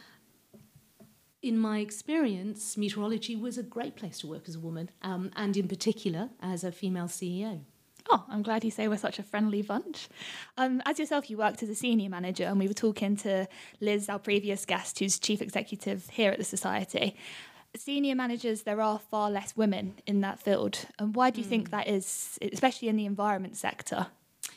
in 1.42 1.58
my 1.58 1.80
experience, 1.80 2.78
meteorology 2.78 3.36
was 3.36 3.58
a 3.58 3.64
great 3.64 3.96
place 3.96 4.20
to 4.20 4.28
work 4.28 4.44
as 4.48 4.56
a 4.56 4.60
woman, 4.60 4.90
um, 5.02 5.32
and 5.36 5.56
in 5.56 5.68
particular 5.68 6.30
as 6.42 6.64
a 6.64 6.72
female 6.72 7.06
CEO. 7.08 7.62
Oh, 8.10 8.24
I'm 8.30 8.42
glad 8.42 8.64
you 8.64 8.72
say 8.72 8.88
we're 8.88 8.98
such 8.98 9.20
a 9.20 9.24
friendly 9.24 9.62
bunch. 9.62 10.08
Um, 10.58 10.82
as 10.86 10.98
yourself, 10.98 11.30
you 11.30 11.38
worked 11.38 11.62
as 11.62 11.70
a 11.70 11.76
senior 11.76 12.10
manager, 12.10 12.46
and 12.46 12.58
we 12.58 12.68
were 12.68 12.74
talking 12.74 13.18
to 13.18 13.48
Liz, 13.82 14.08
our 14.10 14.20
previous 14.20 14.66
guest, 14.66 15.00
who's 15.00 15.20
chief 15.20 15.42
executive 15.42 16.10
here 16.10 16.32
at 16.32 16.38
the 16.38 16.46
Society. 16.46 17.16
Senior 17.76 18.16
managers, 18.16 18.64
there 18.64 18.82
are 18.82 18.98
far 18.98 19.30
less 19.30 19.56
women 19.58 19.96
in 20.08 20.22
that 20.22 20.40
field. 20.40 20.86
And 20.98 21.16
why 21.16 21.30
do 21.30 21.42
you 21.42 21.46
mm. 21.46 21.50
think 21.50 21.68
hmm. 21.68 21.72
that 21.72 21.88
is, 21.88 22.40
especially 22.42 22.88
in 22.88 22.96
the 22.96 23.06
environment 23.06 23.58
sector? 23.58 24.08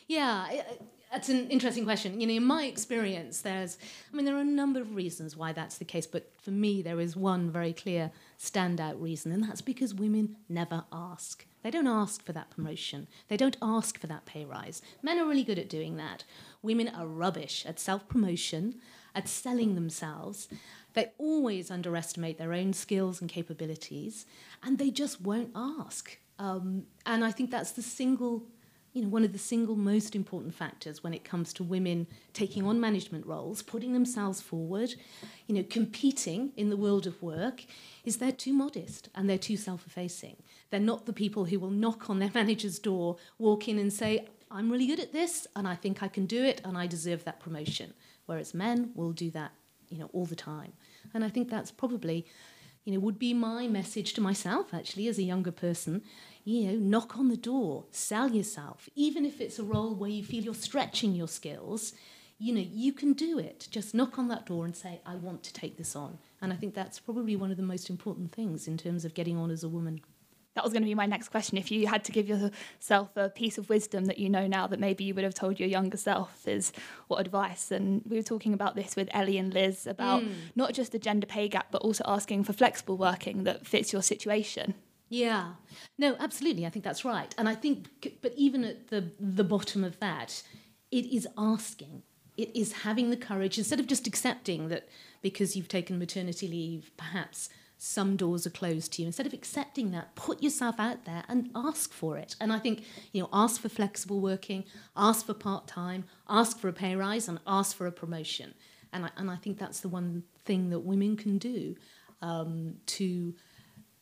Yeah, 0.06 0.62
that's 1.10 1.28
an 1.28 1.48
interesting 1.50 1.84
question. 1.84 2.20
You 2.20 2.26
know, 2.26 2.34
in 2.34 2.44
my 2.44 2.64
experience, 2.66 3.40
there's, 3.40 3.78
I 4.12 4.16
mean, 4.16 4.24
there 4.24 4.36
are 4.36 4.40
a 4.40 4.44
number 4.44 4.80
of 4.80 4.94
reasons 4.94 5.36
why 5.36 5.52
that's 5.52 5.78
the 5.78 5.84
case, 5.84 6.06
but 6.06 6.30
for 6.40 6.52
me, 6.52 6.82
there 6.82 7.00
is 7.00 7.16
one 7.16 7.50
very 7.50 7.72
clear 7.72 8.12
standout 8.38 9.00
reason, 9.00 9.32
and 9.32 9.42
that's 9.42 9.60
because 9.60 9.92
women 9.92 10.36
never 10.48 10.84
ask. 10.92 11.46
They 11.62 11.70
don't 11.70 11.88
ask 11.88 12.24
for 12.24 12.32
that 12.32 12.50
promotion. 12.50 13.08
They 13.28 13.36
don't 13.36 13.56
ask 13.60 13.98
for 13.98 14.06
that 14.06 14.24
pay 14.24 14.44
rise. 14.44 14.82
Men 15.02 15.18
are 15.18 15.26
really 15.26 15.42
good 15.42 15.58
at 15.58 15.68
doing 15.68 15.96
that. 15.96 16.24
Women 16.62 16.88
are 16.88 17.06
rubbish 17.06 17.66
at 17.66 17.80
self 17.80 18.08
promotion, 18.08 18.76
at 19.14 19.28
selling 19.28 19.74
themselves. 19.74 20.48
They 20.94 21.10
always 21.18 21.70
underestimate 21.70 22.38
their 22.38 22.52
own 22.52 22.72
skills 22.72 23.20
and 23.20 23.28
capabilities, 23.28 24.26
and 24.62 24.78
they 24.78 24.90
just 24.90 25.20
won't 25.20 25.50
ask. 25.56 26.18
Um, 26.38 26.84
and 27.04 27.24
I 27.24 27.32
think 27.32 27.50
that's 27.50 27.72
the 27.72 27.82
single 27.82 28.44
you 28.92 29.02
know, 29.02 29.08
one 29.08 29.24
of 29.24 29.32
the 29.32 29.38
single 29.38 29.76
most 29.76 30.16
important 30.16 30.54
factors 30.54 31.02
when 31.02 31.14
it 31.14 31.24
comes 31.24 31.52
to 31.52 31.62
women 31.62 32.06
taking 32.32 32.66
on 32.66 32.80
management 32.80 33.24
roles, 33.26 33.62
putting 33.62 33.92
themselves 33.92 34.40
forward, 34.40 34.94
you 35.46 35.54
know, 35.54 35.64
competing 35.68 36.52
in 36.56 36.70
the 36.70 36.76
world 36.76 37.06
of 37.06 37.22
work, 37.22 37.64
is 38.04 38.16
they're 38.16 38.32
too 38.32 38.52
modest 38.52 39.08
and 39.14 39.28
they're 39.28 39.38
too 39.38 39.56
self-effacing. 39.56 40.36
They're 40.70 40.80
not 40.80 41.06
the 41.06 41.12
people 41.12 41.44
who 41.44 41.60
will 41.60 41.70
knock 41.70 42.10
on 42.10 42.18
their 42.18 42.30
manager's 42.34 42.78
door, 42.78 43.16
walk 43.38 43.68
in 43.68 43.78
and 43.78 43.92
say, 43.92 44.26
I'm 44.50 44.70
really 44.70 44.88
good 44.88 45.00
at 45.00 45.12
this 45.12 45.46
and 45.54 45.68
I 45.68 45.76
think 45.76 46.02
I 46.02 46.08
can 46.08 46.26
do 46.26 46.42
it 46.42 46.60
and 46.64 46.76
I 46.76 46.86
deserve 46.88 47.24
that 47.24 47.38
promotion. 47.38 47.94
Whereas 48.26 48.54
men 48.54 48.90
will 48.94 49.12
do 49.12 49.30
that, 49.30 49.52
you 49.88 49.98
know, 49.98 50.10
all 50.12 50.26
the 50.26 50.36
time. 50.36 50.72
And 51.14 51.24
I 51.24 51.28
think 51.28 51.48
that's 51.48 51.70
probably, 51.70 52.26
you 52.84 52.92
know, 52.92 53.00
would 53.00 53.18
be 53.18 53.34
my 53.34 53.68
message 53.68 54.14
to 54.14 54.20
myself 54.20 54.72
actually 54.72 55.08
as 55.08 55.18
a 55.18 55.22
younger 55.22 55.52
person 55.52 56.02
you 56.44 56.66
know, 56.66 56.78
knock 56.78 57.18
on 57.18 57.28
the 57.28 57.36
door, 57.36 57.84
sell 57.90 58.30
yourself, 58.30 58.88
even 58.94 59.24
if 59.24 59.40
it's 59.40 59.58
a 59.58 59.62
role 59.62 59.94
where 59.94 60.10
you 60.10 60.24
feel 60.24 60.42
you're 60.42 60.54
stretching 60.54 61.14
your 61.14 61.28
skills. 61.28 61.92
You 62.38 62.54
know, 62.54 62.64
you 62.66 62.92
can 62.92 63.12
do 63.12 63.38
it. 63.38 63.68
Just 63.70 63.94
knock 63.94 64.18
on 64.18 64.28
that 64.28 64.46
door 64.46 64.64
and 64.64 64.74
say, 64.74 65.02
I 65.04 65.14
want 65.16 65.42
to 65.44 65.52
take 65.52 65.76
this 65.76 65.94
on. 65.94 66.18
And 66.40 66.52
I 66.52 66.56
think 66.56 66.74
that's 66.74 66.98
probably 66.98 67.36
one 67.36 67.50
of 67.50 67.58
the 67.58 67.62
most 67.62 67.90
important 67.90 68.32
things 68.32 68.66
in 68.66 68.78
terms 68.78 69.04
of 69.04 69.12
getting 69.12 69.36
on 69.36 69.50
as 69.50 69.62
a 69.62 69.68
woman. 69.68 70.00
That 70.56 70.64
was 70.64 70.72
going 70.72 70.82
to 70.82 70.88
be 70.88 70.94
my 70.96 71.06
next 71.06 71.28
question. 71.28 71.56
If 71.58 71.70
you 71.70 71.86
had 71.86 72.02
to 72.04 72.12
give 72.12 72.28
yourself 72.28 73.16
a 73.16 73.28
piece 73.28 73.56
of 73.56 73.68
wisdom 73.68 74.06
that 74.06 74.18
you 74.18 74.28
know 74.28 74.48
now 74.48 74.66
that 74.66 74.80
maybe 74.80 75.04
you 75.04 75.14
would 75.14 75.22
have 75.22 75.34
told 75.34 75.60
your 75.60 75.68
younger 75.68 75.96
self, 75.96 76.46
is 76.48 76.72
what 77.06 77.20
advice? 77.20 77.70
And 77.70 78.02
we 78.04 78.16
were 78.16 78.22
talking 78.22 78.52
about 78.52 78.74
this 78.74 78.96
with 78.96 79.08
Ellie 79.12 79.38
and 79.38 79.54
Liz 79.54 79.86
about 79.86 80.22
mm. 80.22 80.32
not 80.56 80.72
just 80.72 80.90
the 80.90 80.98
gender 80.98 81.26
pay 81.26 81.48
gap, 81.48 81.68
but 81.70 81.82
also 81.82 82.02
asking 82.06 82.44
for 82.44 82.52
flexible 82.52 82.96
working 82.96 83.44
that 83.44 83.64
fits 83.64 83.92
your 83.92 84.02
situation. 84.02 84.74
Yeah, 85.08 85.52
no, 85.98 86.16
absolutely. 86.18 86.66
I 86.66 86.70
think 86.70 86.84
that's 86.84 87.04
right. 87.04 87.32
And 87.38 87.48
I 87.48 87.54
think, 87.54 88.18
but 88.20 88.32
even 88.36 88.64
at 88.64 88.88
the, 88.88 89.10
the 89.20 89.44
bottom 89.44 89.84
of 89.84 89.98
that, 90.00 90.42
it 90.90 91.06
is 91.06 91.28
asking. 91.38 92.02
it 92.36 92.56
is 92.56 92.72
having 92.72 93.10
the 93.10 93.16
courage 93.16 93.58
instead 93.58 93.80
of 93.80 93.86
just 93.86 94.06
accepting 94.06 94.68
that 94.68 94.88
because 95.20 95.56
you've 95.56 95.68
taken 95.68 95.98
maternity 95.98 96.48
leave, 96.48 96.90
perhaps 96.96 97.50
some 97.82 98.14
doors 98.14 98.46
are 98.46 98.50
closed 98.50 98.92
to 98.92 99.02
you. 99.02 99.06
Instead 99.06 99.26
of 99.26 99.32
accepting 99.32 99.90
that, 99.90 100.14
put 100.14 100.42
yourself 100.42 100.78
out 100.78 101.06
there 101.06 101.24
and 101.28 101.48
ask 101.54 101.94
for 101.94 102.18
it. 102.18 102.36
And 102.38 102.52
I 102.52 102.58
think, 102.58 102.84
you 103.10 103.22
know, 103.22 103.30
ask 103.32 103.58
for 103.58 103.70
flexible 103.70 104.20
working, 104.20 104.64
ask 104.94 105.24
for 105.24 105.32
part 105.32 105.66
time, 105.66 106.04
ask 106.28 106.58
for 106.58 106.68
a 106.68 106.74
pay 106.74 106.94
rise, 106.94 107.26
and 107.26 107.40
ask 107.46 107.74
for 107.74 107.86
a 107.86 107.92
promotion. 107.92 108.52
And 108.92 109.06
I, 109.06 109.10
and 109.16 109.30
I 109.30 109.36
think 109.36 109.58
that's 109.58 109.80
the 109.80 109.88
one 109.88 110.24
thing 110.44 110.68
that 110.68 110.80
women 110.80 111.16
can 111.16 111.38
do 111.38 111.74
um, 112.20 112.74
to 112.84 113.34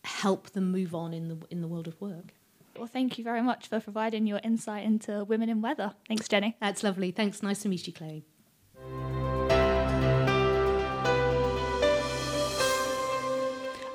help 0.03 0.51
them 0.51 0.73
move 0.73 0.93
on 0.93 1.15
in 1.15 1.29
the 1.29 1.39
in 1.49 1.61
the 1.61 1.69
world 1.69 1.87
of 1.87 2.01
work. 2.01 2.35
Well, 2.77 2.89
thank 2.89 3.17
you 3.17 3.23
very 3.23 3.43
much 3.43 3.69
for 3.69 3.79
providing 3.79 4.27
your 4.27 4.41
insight 4.43 4.85
into 4.85 5.23
women 5.23 5.49
in 5.49 5.63
weather. 5.63 5.95
Thanks, 6.09 6.27
Jenny. 6.27 6.57
That's 6.61 6.83
lovely. 6.83 7.13
Thanks. 7.13 7.45
Nice 7.45 7.63
to 7.63 7.69
meet 7.69 7.87
you, 7.87 7.93
Chloe. 7.93 8.25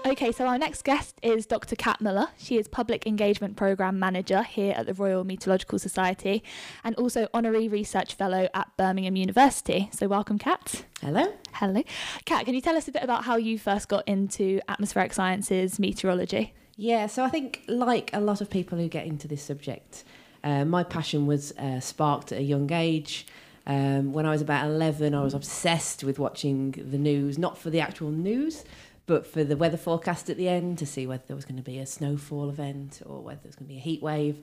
Okay, 0.05 0.33
so 0.33 0.45
our 0.45 0.57
next 0.57 0.83
guest 0.83 1.17
is 1.23 1.45
Dr. 1.45 1.77
Kat 1.77 2.01
Muller. 2.01 2.27
She 2.37 2.57
is 2.57 2.67
Public 2.67 3.07
Engagement 3.07 3.55
Programme 3.55 3.99
Manager 3.99 4.43
here 4.43 4.73
at 4.75 4.85
the 4.85 4.93
Royal 4.93 5.23
Meteorological 5.23 5.79
Society 5.79 6.43
and 6.83 6.93
also 6.95 7.29
Honorary 7.33 7.69
Research 7.69 8.13
Fellow 8.13 8.49
at 8.53 8.67
Birmingham 8.75 9.15
University. 9.15 9.89
So, 9.93 10.09
welcome, 10.09 10.37
Kat. 10.37 10.83
Hello. 11.01 11.33
Hello. 11.53 11.83
Kat, 12.25 12.43
can 12.43 12.53
you 12.53 12.59
tell 12.59 12.75
us 12.75 12.89
a 12.89 12.91
bit 12.91 13.01
about 13.01 13.23
how 13.23 13.37
you 13.37 13.57
first 13.57 13.87
got 13.87 14.05
into 14.05 14.59
atmospheric 14.67 15.13
sciences, 15.13 15.79
meteorology? 15.79 16.53
Yeah, 16.75 17.07
so 17.07 17.23
I 17.23 17.29
think, 17.29 17.61
like 17.69 18.09
a 18.11 18.19
lot 18.19 18.41
of 18.41 18.49
people 18.49 18.77
who 18.77 18.89
get 18.89 19.05
into 19.05 19.29
this 19.29 19.41
subject, 19.41 20.03
uh, 20.43 20.65
my 20.65 20.83
passion 20.83 21.27
was 21.27 21.53
uh, 21.53 21.79
sparked 21.79 22.33
at 22.33 22.39
a 22.39 22.43
young 22.43 22.69
age. 22.73 23.25
Um, 23.65 24.11
when 24.11 24.25
I 24.25 24.31
was 24.31 24.41
about 24.41 24.65
11, 24.65 25.15
I 25.15 25.23
was 25.23 25.33
obsessed 25.33 26.03
with 26.03 26.19
watching 26.19 26.71
the 26.71 26.97
news, 26.97 27.37
not 27.37 27.57
for 27.57 27.69
the 27.69 27.79
actual 27.79 28.11
news, 28.11 28.65
but 29.05 29.27
for 29.27 29.43
the 29.43 29.57
weather 29.57 29.77
forecast 29.77 30.29
at 30.29 30.37
the 30.37 30.47
end 30.47 30.77
to 30.77 30.85
see 30.85 31.05
whether 31.05 31.23
there 31.27 31.35
was 31.35 31.45
going 31.45 31.57
to 31.57 31.63
be 31.63 31.79
a 31.79 31.85
snowfall 31.85 32.49
event 32.49 33.01
or 33.05 33.21
whether 33.21 33.39
there 33.41 33.49
was 33.49 33.55
going 33.55 33.67
to 33.67 33.73
be 33.73 33.77
a 33.77 33.81
heat 33.81 34.01
wave. 34.01 34.39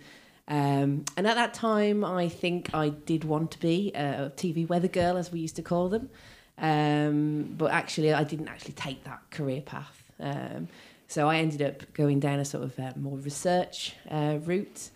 Um, 0.49 1.05
and 1.16 1.27
at 1.27 1.37
that 1.37 1.55
time, 1.55 2.05
I 2.05 2.29
think 2.29 2.75
I 2.75 2.88
did 2.88 3.25
want 3.25 3.53
to 3.53 3.61
be 3.61 3.92
a 3.94 4.33
TV 4.37 4.68
weather 4.68 4.88
girl, 4.88 5.16
as 5.16 5.31
we 5.31 5.40
used 5.40 5.57
to 5.57 5.62
call 5.62 5.88
them. 5.88 6.11
Um, 6.59 7.55
but 7.57 7.70
actually, 7.70 8.12
I 8.12 8.25
didn't 8.25 8.49
actually 8.49 8.73
take 8.73 9.05
that 9.05 9.23
career 9.31 9.62
path. 9.62 10.03
Um, 10.18 10.68
so 11.07 11.29
I 11.29 11.38
ended 11.38 11.62
up 11.62 11.92
going 11.94 12.20
down 12.20 12.40
a 12.40 12.44
sort 12.44 12.64
of 12.64 12.79
uh, 12.79 12.92
more 12.96 13.16
research 13.18 13.94
uh, 14.11 14.38
route. 14.42 14.90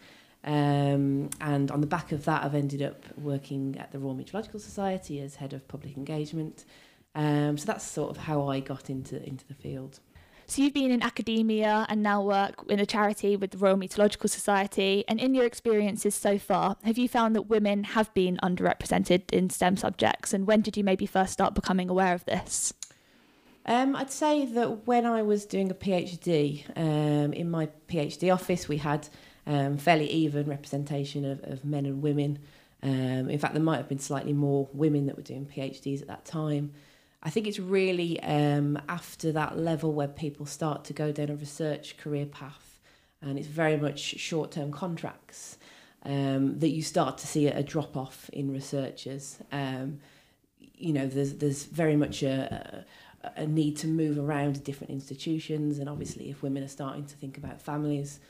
Um, 0.44 1.30
and 1.40 1.70
on 1.70 1.80
the 1.80 1.86
back 1.86 2.12
of 2.12 2.24
that, 2.26 2.44
I've 2.44 2.54
ended 2.54 2.82
up 2.82 3.04
working 3.16 3.76
at 3.78 3.92
the 3.92 3.98
Royal 3.98 4.14
Meteorological 4.14 4.60
Society 4.60 5.20
as 5.20 5.36
head 5.36 5.52
of 5.52 5.66
public 5.68 5.96
engagement. 5.96 6.64
Um, 7.14 7.56
so 7.56 7.66
that's 7.66 7.84
sort 7.84 8.10
of 8.10 8.16
how 8.16 8.48
I 8.48 8.60
got 8.60 8.90
into 8.90 9.22
into 9.24 9.46
the 9.46 9.54
field. 9.54 10.00
So 10.46 10.60
you've 10.60 10.74
been 10.74 10.90
in 10.90 11.02
academia 11.02 11.86
and 11.88 12.02
now 12.02 12.22
work 12.22 12.64
in 12.68 12.78
a 12.78 12.84
charity 12.84 13.34
with 13.34 13.52
the 13.52 13.58
Royal 13.58 13.76
Meteorological 13.76 14.28
Society. 14.28 15.04
And 15.08 15.18
in 15.18 15.34
your 15.34 15.46
experiences 15.46 16.14
so 16.14 16.38
far, 16.38 16.76
have 16.84 16.98
you 16.98 17.08
found 17.08 17.34
that 17.34 17.42
women 17.42 17.84
have 17.84 18.12
been 18.12 18.38
underrepresented 18.42 19.32
in 19.32 19.48
STEM 19.48 19.78
subjects? 19.78 20.34
And 20.34 20.46
when 20.46 20.60
did 20.60 20.76
you 20.76 20.84
maybe 20.84 21.06
first 21.06 21.32
start 21.32 21.54
becoming 21.54 21.88
aware 21.88 22.12
of 22.12 22.26
this? 22.26 22.74
Um, 23.66 23.96
I'd 23.96 24.10
say 24.10 24.44
that 24.44 24.86
when 24.86 25.06
I 25.06 25.22
was 25.22 25.46
doing 25.46 25.70
a 25.70 25.74
PhD, 25.74 26.64
um, 26.76 27.32
in 27.32 27.50
my 27.50 27.68
PhD 27.88 28.32
office, 28.32 28.68
we 28.68 28.76
had 28.76 29.08
um, 29.46 29.78
fairly 29.78 30.10
even 30.10 30.46
representation 30.46 31.24
of, 31.24 31.42
of 31.44 31.64
men 31.64 31.86
and 31.86 32.02
women. 32.02 32.38
Um, 32.82 33.30
in 33.30 33.38
fact, 33.38 33.54
there 33.54 33.62
might 33.62 33.78
have 33.78 33.88
been 33.88 33.98
slightly 33.98 34.34
more 34.34 34.68
women 34.74 35.06
that 35.06 35.16
were 35.16 35.22
doing 35.22 35.46
PhDs 35.46 36.02
at 36.02 36.08
that 36.08 36.26
time. 36.26 36.74
I 37.24 37.30
think 37.30 37.46
it's 37.46 37.58
really 37.58 38.20
um, 38.22 38.78
after 38.88 39.32
that 39.32 39.58
level 39.58 39.92
where 39.92 40.08
people 40.08 40.44
start 40.44 40.84
to 40.84 40.92
go 40.92 41.10
down 41.10 41.30
a 41.30 41.36
research 41.36 41.96
career 41.96 42.26
path, 42.26 42.80
and 43.22 43.38
it's 43.38 43.48
very 43.48 43.78
much 43.78 43.98
short 43.98 44.52
term 44.52 44.70
contracts, 44.70 45.56
um, 46.04 46.58
that 46.58 46.68
you 46.68 46.82
start 46.82 47.16
to 47.18 47.26
see 47.26 47.46
a, 47.46 47.62
drop 47.62 47.96
off 47.96 48.28
in 48.32 48.52
researchers. 48.52 49.38
Um, 49.50 50.00
you 50.58 50.92
know, 50.92 51.06
there's, 51.06 51.34
there's 51.36 51.64
very 51.64 51.96
much 51.96 52.22
a, 52.22 52.84
a, 53.22 53.42
a 53.42 53.46
need 53.46 53.78
to 53.78 53.86
move 53.86 54.18
around 54.18 54.62
different 54.62 54.92
institutions, 54.92 55.78
and 55.78 55.88
obviously, 55.88 56.28
if 56.28 56.42
women 56.42 56.62
are 56.62 56.68
starting 56.68 57.06
to 57.06 57.16
think 57.16 57.38
about 57.38 57.62
families, 57.62 58.20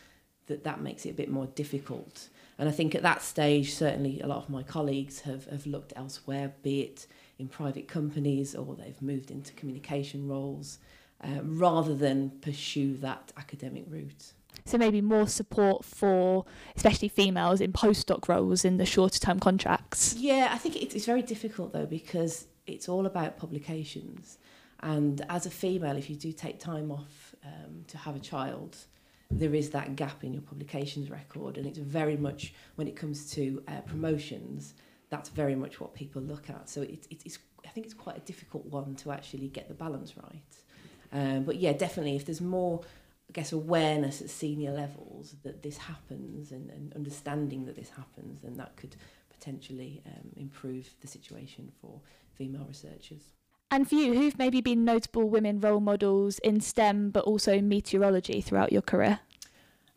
that 0.46 0.62
that 0.62 0.80
makes 0.80 1.04
it 1.04 1.10
a 1.10 1.14
bit 1.14 1.30
more 1.30 1.46
difficult. 1.46 2.28
And 2.58 2.68
I 2.68 2.72
think 2.72 2.94
at 2.94 3.02
that 3.02 3.22
stage, 3.22 3.74
certainly 3.74 4.20
a 4.20 4.28
lot 4.28 4.38
of 4.38 4.50
my 4.50 4.62
colleagues 4.62 5.20
have, 5.20 5.46
have 5.46 5.66
looked 5.66 5.92
elsewhere, 5.96 6.52
be 6.62 6.82
it 6.82 7.08
in 7.38 7.48
private 7.48 7.88
companies 7.88 8.54
or 8.54 8.74
they've 8.74 9.00
moved 9.02 9.30
into 9.30 9.52
communication 9.54 10.28
roles 10.28 10.78
uh, 11.22 11.40
rather 11.42 11.94
than 11.94 12.30
pursue 12.40 12.96
that 12.98 13.32
academic 13.36 13.84
route. 13.88 14.32
So 14.64 14.78
maybe 14.78 15.00
more 15.00 15.26
support 15.26 15.84
for 15.84 16.44
especially 16.76 17.08
females 17.08 17.60
in 17.60 17.72
postdoc 17.72 18.28
roles 18.28 18.64
in 18.64 18.76
the 18.76 18.86
shorter 18.86 19.18
term 19.18 19.40
contracts. 19.40 20.14
Yeah, 20.16 20.50
I 20.52 20.58
think 20.58 20.76
it's, 20.76 20.94
it's 20.94 21.06
very 21.06 21.22
difficult 21.22 21.72
though 21.72 21.86
because 21.86 22.46
it's 22.66 22.88
all 22.88 23.06
about 23.06 23.36
publications. 23.36 24.38
And 24.80 25.24
as 25.28 25.46
a 25.46 25.50
female, 25.50 25.96
if 25.96 26.08
you 26.10 26.16
do 26.16 26.32
take 26.32 26.60
time 26.60 26.90
off 26.90 27.34
um, 27.44 27.84
to 27.88 27.98
have 27.98 28.16
a 28.16 28.20
child, 28.20 28.76
there 29.30 29.54
is 29.54 29.70
that 29.70 29.96
gap 29.96 30.24
in 30.24 30.32
your 30.32 30.42
publications 30.42 31.10
record. 31.10 31.56
And 31.56 31.66
it's 31.66 31.78
very 31.78 32.16
much, 32.16 32.54
when 32.76 32.86
it 32.86 32.94
comes 32.94 33.30
to 33.32 33.62
uh, 33.66 33.80
promotions, 33.82 34.74
that's 35.14 35.28
very 35.28 35.54
much 35.54 35.80
what 35.80 35.94
people 35.94 36.20
look 36.20 36.50
at. 36.50 36.68
So 36.68 36.82
it, 36.82 37.06
it, 37.08 37.22
it's, 37.24 37.38
I 37.64 37.68
think 37.68 37.86
it's 37.86 37.94
quite 37.94 38.16
a 38.16 38.24
difficult 38.32 38.66
one 38.66 38.96
to 38.96 39.12
actually 39.12 39.48
get 39.48 39.68
the 39.68 39.74
balance 39.74 40.10
right. 40.16 40.52
Um, 41.12 41.44
but 41.44 41.56
yeah, 41.56 41.72
definitely, 41.72 42.16
if 42.16 42.24
there's 42.26 42.40
more, 42.40 42.80
I 43.30 43.32
guess, 43.32 43.52
awareness 43.52 44.20
at 44.20 44.28
senior 44.28 44.72
levels 44.72 45.36
that 45.44 45.62
this 45.62 45.76
happens 45.76 46.50
and, 46.50 46.68
and 46.70 46.92
understanding 46.94 47.64
that 47.66 47.76
this 47.76 47.90
happens, 47.90 48.40
then 48.42 48.56
that 48.56 48.74
could 48.76 48.96
potentially 49.30 50.02
um, 50.06 50.30
improve 50.36 50.86
the 51.00 51.06
situation 51.06 51.70
for 51.80 52.00
female 52.34 52.66
researchers. 52.66 53.22
And 53.70 53.88
for 53.88 53.94
you, 53.94 54.14
who've 54.14 54.38
maybe 54.38 54.60
been 54.60 54.84
notable 54.84 55.28
women 55.28 55.60
role 55.60 55.80
models 55.80 56.40
in 56.40 56.60
STEM 56.60 57.10
but 57.10 57.24
also 57.24 57.60
meteorology 57.60 58.40
throughout 58.40 58.72
your 58.72 58.82
career? 58.82 59.20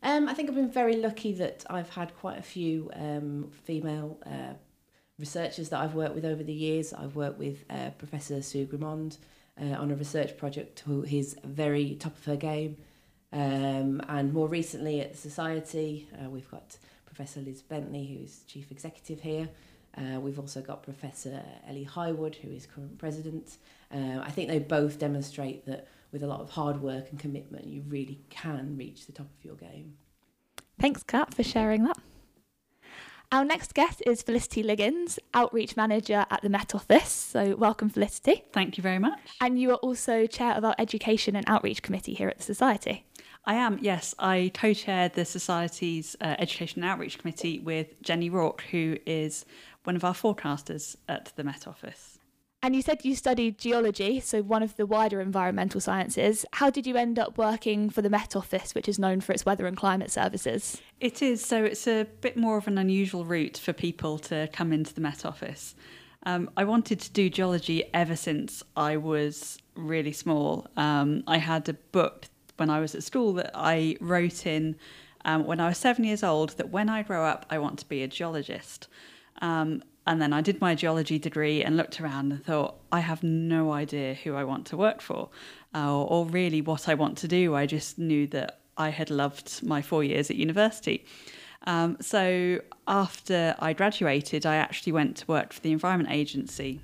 Um, 0.02 0.28
I 0.28 0.34
think 0.34 0.48
I've 0.48 0.54
been 0.54 0.70
very 0.70 0.96
lucky 0.96 1.32
that 1.34 1.64
I've 1.68 1.90
had 1.90 2.16
quite 2.16 2.38
a 2.38 2.42
few 2.42 2.90
um, 2.94 3.50
female 3.64 4.18
uh, 4.24 4.54
researchers 5.18 5.68
that 5.70 5.80
I've 5.80 5.94
worked 5.94 6.14
with 6.14 6.24
over 6.24 6.42
the 6.42 6.52
years. 6.52 6.92
I've 6.92 7.16
worked 7.16 7.38
with 7.38 7.64
uh, 7.70 7.90
Professor 7.98 8.40
Sue 8.42 8.66
Grimmond 8.66 9.18
uh, 9.60 9.74
on 9.74 9.90
a 9.90 9.94
research 9.94 10.36
project 10.36 10.80
who 10.86 11.02
is 11.04 11.36
very 11.44 11.94
top 11.96 12.16
of 12.16 12.24
her 12.24 12.36
game. 12.36 12.76
Um, 13.32 14.00
and 14.08 14.32
more 14.32 14.48
recently 14.48 15.00
at 15.00 15.12
the 15.12 15.18
Society, 15.18 16.08
uh, 16.14 16.30
we've 16.30 16.50
got 16.50 16.78
Professor 17.04 17.40
Liz 17.40 17.62
Bentley, 17.62 18.06
who 18.06 18.24
is 18.24 18.44
Chief 18.46 18.70
Executive 18.70 19.20
here. 19.20 19.48
Uh, 19.96 20.20
we've 20.20 20.38
also 20.38 20.60
got 20.60 20.82
Professor 20.82 21.42
Ellie 21.68 21.88
Highwood, 21.90 22.36
who 22.36 22.50
is 22.50 22.66
current 22.66 22.98
president. 22.98 23.58
Uh, 23.92 24.20
I 24.22 24.30
think 24.30 24.48
they 24.48 24.60
both 24.60 24.98
demonstrate 24.98 25.66
that 25.66 25.88
with 26.12 26.22
a 26.22 26.26
lot 26.26 26.40
of 26.40 26.50
hard 26.50 26.80
work 26.80 27.10
and 27.10 27.18
commitment, 27.18 27.66
you 27.66 27.82
really 27.88 28.20
can 28.30 28.76
reach 28.78 29.06
the 29.06 29.12
top 29.12 29.26
of 29.38 29.44
your 29.44 29.56
game. 29.56 29.94
Thanks, 30.78 31.02
Kat, 31.02 31.34
for 31.34 31.42
sharing 31.42 31.84
that. 31.84 31.98
Our 33.30 33.44
next 33.44 33.74
guest 33.74 34.02
is 34.06 34.22
Felicity 34.22 34.62
Liggins, 34.62 35.18
Outreach 35.34 35.76
Manager 35.76 36.24
at 36.30 36.40
the 36.40 36.48
Met 36.48 36.74
Office. 36.74 37.12
So, 37.12 37.56
welcome, 37.56 37.90
Felicity. 37.90 38.44
Thank 38.54 38.78
you 38.78 38.82
very 38.82 38.98
much. 38.98 39.18
And 39.42 39.60
you 39.60 39.70
are 39.70 39.76
also 39.76 40.26
Chair 40.26 40.54
of 40.54 40.64
our 40.64 40.74
Education 40.78 41.36
and 41.36 41.44
Outreach 41.46 41.82
Committee 41.82 42.14
here 42.14 42.28
at 42.28 42.38
the 42.38 42.42
Society. 42.42 43.04
I 43.44 43.54
am, 43.54 43.78
yes. 43.82 44.14
I 44.18 44.50
co 44.54 44.72
chair 44.72 45.10
the 45.10 45.26
Society's 45.26 46.16
uh, 46.22 46.36
Education 46.38 46.82
and 46.82 46.90
Outreach 46.90 47.18
Committee 47.18 47.58
with 47.58 48.00
Jenny 48.00 48.30
Rourke, 48.30 48.62
who 48.70 48.96
is 49.04 49.44
one 49.84 49.94
of 49.94 50.04
our 50.04 50.14
forecasters 50.14 50.96
at 51.06 51.30
the 51.36 51.44
Met 51.44 51.68
Office. 51.68 52.17
And 52.60 52.74
you 52.74 52.82
said 52.82 53.04
you 53.04 53.14
studied 53.14 53.56
geology, 53.56 54.18
so 54.18 54.42
one 54.42 54.64
of 54.64 54.76
the 54.76 54.84
wider 54.84 55.20
environmental 55.20 55.80
sciences. 55.80 56.44
How 56.54 56.70
did 56.70 56.88
you 56.88 56.96
end 56.96 57.16
up 57.16 57.38
working 57.38 57.88
for 57.88 58.02
the 58.02 58.10
Met 58.10 58.34
Office, 58.34 58.74
which 58.74 58.88
is 58.88 58.98
known 58.98 59.20
for 59.20 59.32
its 59.32 59.46
weather 59.46 59.66
and 59.66 59.76
climate 59.76 60.10
services? 60.10 60.82
It 60.98 61.22
is, 61.22 61.44
so 61.44 61.62
it's 61.62 61.86
a 61.86 62.06
bit 62.20 62.36
more 62.36 62.58
of 62.58 62.66
an 62.66 62.76
unusual 62.76 63.24
route 63.24 63.58
for 63.58 63.72
people 63.72 64.18
to 64.20 64.48
come 64.52 64.72
into 64.72 64.92
the 64.92 65.00
Met 65.00 65.24
Office. 65.24 65.76
Um, 66.24 66.50
I 66.56 66.64
wanted 66.64 66.98
to 67.00 67.12
do 67.12 67.30
geology 67.30 67.84
ever 67.94 68.16
since 68.16 68.64
I 68.76 68.96
was 68.96 69.58
really 69.76 70.12
small. 70.12 70.66
Um, 70.76 71.22
I 71.28 71.38
had 71.38 71.68
a 71.68 71.74
book 71.74 72.26
when 72.56 72.70
I 72.70 72.80
was 72.80 72.92
at 72.96 73.04
school 73.04 73.34
that 73.34 73.52
I 73.54 73.96
wrote 74.00 74.46
in 74.46 74.74
um, 75.24 75.46
when 75.46 75.60
I 75.60 75.68
was 75.68 75.78
seven 75.78 76.02
years 76.02 76.24
old 76.24 76.50
that 76.56 76.70
when 76.70 76.88
I 76.88 77.04
grow 77.04 77.24
up, 77.24 77.46
I 77.50 77.58
want 77.58 77.78
to 77.78 77.86
be 77.86 78.02
a 78.02 78.08
geologist. 78.08 78.88
Um, 79.40 79.84
and 80.08 80.22
then 80.22 80.32
I 80.32 80.40
did 80.40 80.58
my 80.58 80.74
geology 80.74 81.18
degree 81.18 81.62
and 81.62 81.76
looked 81.76 82.00
around 82.00 82.32
and 82.32 82.42
thought, 82.42 82.76
I 82.90 83.00
have 83.00 83.22
no 83.22 83.72
idea 83.72 84.14
who 84.14 84.34
I 84.34 84.42
want 84.42 84.64
to 84.68 84.76
work 84.76 85.02
for 85.02 85.28
uh, 85.74 86.02
or, 86.02 86.24
really 86.24 86.62
what 86.62 86.88
I 86.88 86.94
want 86.94 87.18
to 87.18 87.28
do. 87.28 87.54
I 87.54 87.66
just 87.66 87.98
knew 87.98 88.26
that 88.28 88.60
I 88.78 88.88
had 88.88 89.10
loved 89.10 89.62
my 89.62 89.82
four 89.82 90.02
years 90.02 90.30
at 90.30 90.36
university. 90.36 91.04
Um, 91.66 91.98
so 92.00 92.62
after 92.86 93.54
I 93.58 93.74
graduated, 93.74 94.46
I 94.46 94.56
actually 94.56 94.92
went 94.92 95.18
to 95.18 95.26
work 95.26 95.52
for 95.52 95.60
the 95.60 95.72
Environment 95.72 96.10
Agency 96.10 96.80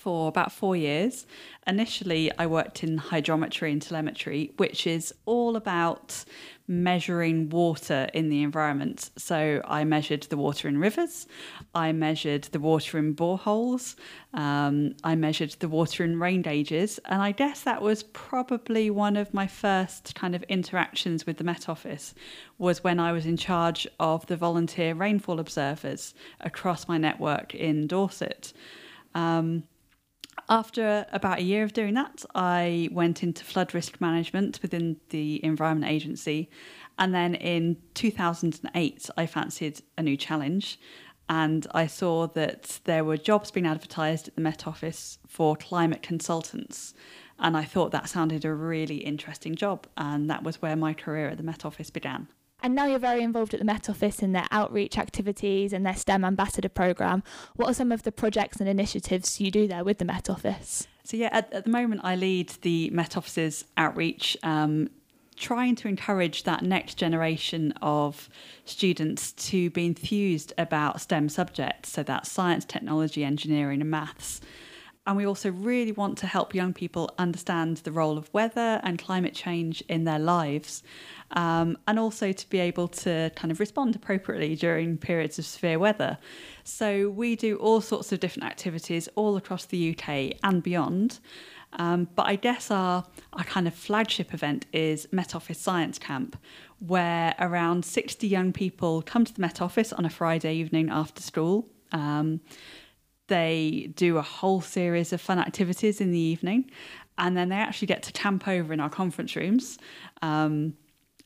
for 0.00 0.28
about 0.28 0.50
four 0.50 0.74
years. 0.74 1.26
Initially, 1.66 2.32
I 2.38 2.46
worked 2.46 2.82
in 2.82 2.98
hydrometry 2.98 3.70
and 3.70 3.82
telemetry, 3.82 4.52
which 4.56 4.86
is 4.86 5.14
all 5.26 5.56
about 5.56 6.24
measuring 6.66 7.50
water 7.50 8.08
in 8.14 8.30
the 8.30 8.42
environment. 8.42 9.10
So 9.18 9.60
I 9.64 9.82
measured 9.84 10.22
the 10.22 10.36
water 10.36 10.68
in 10.68 10.78
rivers, 10.78 11.26
I 11.74 11.90
measured 11.90 12.44
the 12.44 12.60
water 12.60 12.96
in 12.96 13.14
boreholes, 13.14 13.96
um, 14.32 14.94
I 15.02 15.16
measured 15.16 15.50
the 15.58 15.68
water 15.68 16.04
in 16.04 16.20
rain 16.20 16.42
gauges, 16.42 17.00
and 17.06 17.20
I 17.20 17.32
guess 17.32 17.62
that 17.62 17.82
was 17.82 18.04
probably 18.04 18.88
one 18.88 19.16
of 19.16 19.34
my 19.34 19.48
first 19.48 20.14
kind 20.14 20.34
of 20.36 20.44
interactions 20.44 21.26
with 21.26 21.38
the 21.38 21.44
Met 21.44 21.68
Office 21.68 22.14
was 22.56 22.84
when 22.84 23.00
I 23.00 23.10
was 23.10 23.26
in 23.26 23.36
charge 23.36 23.88
of 23.98 24.26
the 24.26 24.36
volunteer 24.36 24.94
rainfall 24.94 25.40
observers 25.40 26.14
across 26.40 26.86
my 26.86 26.98
network 26.98 27.52
in 27.52 27.88
Dorset. 27.88 28.52
Um, 29.14 29.64
after 30.48 31.06
about 31.12 31.38
a 31.38 31.42
year 31.42 31.62
of 31.62 31.72
doing 31.72 31.94
that, 31.94 32.24
I 32.34 32.88
went 32.92 33.22
into 33.22 33.44
flood 33.44 33.74
risk 33.74 34.00
management 34.00 34.60
within 34.62 34.96
the 35.10 35.44
Environment 35.44 35.90
Agency. 35.90 36.50
And 36.98 37.14
then 37.14 37.34
in 37.34 37.76
2008, 37.94 39.10
I 39.16 39.26
fancied 39.26 39.82
a 39.96 40.02
new 40.02 40.16
challenge. 40.16 40.78
And 41.28 41.66
I 41.72 41.86
saw 41.86 42.26
that 42.28 42.80
there 42.84 43.04
were 43.04 43.16
jobs 43.16 43.50
being 43.52 43.66
advertised 43.66 44.28
at 44.28 44.34
the 44.34 44.40
Met 44.40 44.66
Office 44.66 45.18
for 45.28 45.54
climate 45.54 46.02
consultants. 46.02 46.92
And 47.38 47.56
I 47.56 47.64
thought 47.64 47.92
that 47.92 48.08
sounded 48.08 48.44
a 48.44 48.52
really 48.52 48.96
interesting 48.96 49.54
job. 49.54 49.86
And 49.96 50.28
that 50.28 50.42
was 50.42 50.60
where 50.60 50.76
my 50.76 50.92
career 50.92 51.28
at 51.28 51.36
the 51.36 51.44
Met 51.44 51.64
Office 51.64 51.90
began. 51.90 52.28
And 52.62 52.74
now 52.74 52.86
you're 52.86 52.98
very 52.98 53.22
involved 53.22 53.54
at 53.54 53.60
the 53.60 53.66
Met 53.66 53.88
Office 53.88 54.22
in 54.22 54.32
their 54.32 54.46
outreach 54.50 54.98
activities 54.98 55.72
and 55.72 55.84
their 55.84 55.96
STEM 55.96 56.24
ambassador 56.24 56.68
programme. 56.68 57.22
What 57.56 57.70
are 57.70 57.74
some 57.74 57.92
of 57.92 58.02
the 58.02 58.12
projects 58.12 58.58
and 58.58 58.68
initiatives 58.68 59.40
you 59.40 59.50
do 59.50 59.66
there 59.66 59.84
with 59.84 59.98
the 59.98 60.04
Met 60.04 60.28
Office? 60.28 60.86
So, 61.04 61.16
yeah, 61.16 61.30
at, 61.32 61.52
at 61.52 61.64
the 61.64 61.70
moment, 61.70 62.02
I 62.04 62.16
lead 62.16 62.50
the 62.62 62.90
Met 62.90 63.16
Office's 63.16 63.64
outreach, 63.76 64.36
um, 64.42 64.90
trying 65.36 65.74
to 65.76 65.88
encourage 65.88 66.44
that 66.44 66.62
next 66.62 66.96
generation 66.96 67.72
of 67.80 68.28
students 68.66 69.32
to 69.32 69.70
be 69.70 69.86
enthused 69.86 70.52
about 70.58 71.00
STEM 71.00 71.30
subjects. 71.30 71.90
So, 71.90 72.02
that's 72.02 72.30
science, 72.30 72.64
technology, 72.64 73.24
engineering, 73.24 73.80
and 73.80 73.90
maths. 73.90 74.40
And 75.06 75.16
we 75.16 75.26
also 75.26 75.50
really 75.50 75.92
want 75.92 76.18
to 76.18 76.26
help 76.26 76.54
young 76.54 76.72
people 76.74 77.12
understand 77.18 77.78
the 77.78 77.92
role 77.92 78.18
of 78.18 78.32
weather 78.34 78.80
and 78.84 78.98
climate 78.98 79.34
change 79.34 79.82
in 79.88 80.04
their 80.04 80.18
lives 80.18 80.82
um, 81.32 81.78
and 81.88 81.98
also 81.98 82.32
to 82.32 82.48
be 82.50 82.58
able 82.58 82.88
to 82.88 83.30
kind 83.34 83.50
of 83.50 83.60
respond 83.60 83.96
appropriately 83.96 84.54
during 84.56 84.98
periods 84.98 85.38
of 85.38 85.46
severe 85.46 85.78
weather. 85.78 86.18
So 86.64 87.08
we 87.08 87.34
do 87.34 87.56
all 87.56 87.80
sorts 87.80 88.12
of 88.12 88.20
different 88.20 88.46
activities 88.46 89.08
all 89.14 89.36
across 89.36 89.64
the 89.64 89.96
UK 89.96 90.36
and 90.42 90.62
beyond. 90.62 91.20
Um, 91.74 92.08
but 92.16 92.26
I 92.26 92.36
guess 92.36 92.70
our, 92.70 93.04
our 93.32 93.44
kind 93.44 93.68
of 93.68 93.74
flagship 93.74 94.34
event 94.34 94.66
is 94.72 95.06
Met 95.12 95.34
Office 95.34 95.58
Science 95.58 95.98
Camp, 95.98 96.36
where 96.80 97.34
around 97.38 97.84
60 97.84 98.26
young 98.26 98.52
people 98.52 99.02
come 99.02 99.24
to 99.24 99.32
the 99.32 99.40
Met 99.40 99.62
Office 99.62 99.92
on 99.92 100.04
a 100.04 100.10
Friday 100.10 100.54
evening 100.54 100.90
after 100.90 101.22
school. 101.22 101.68
Um, 101.92 102.40
they 103.30 103.90
do 103.96 104.18
a 104.18 104.22
whole 104.22 104.60
series 104.60 105.14
of 105.14 105.20
fun 105.22 105.38
activities 105.38 106.02
in 106.02 106.10
the 106.10 106.18
evening, 106.18 106.70
and 107.16 107.34
then 107.36 107.48
they 107.48 107.56
actually 107.56 107.86
get 107.86 108.02
to 108.02 108.12
camp 108.12 108.46
over 108.46 108.74
in 108.74 108.80
our 108.80 108.90
conference 108.90 109.34
rooms. 109.34 109.78
Um, 110.20 110.74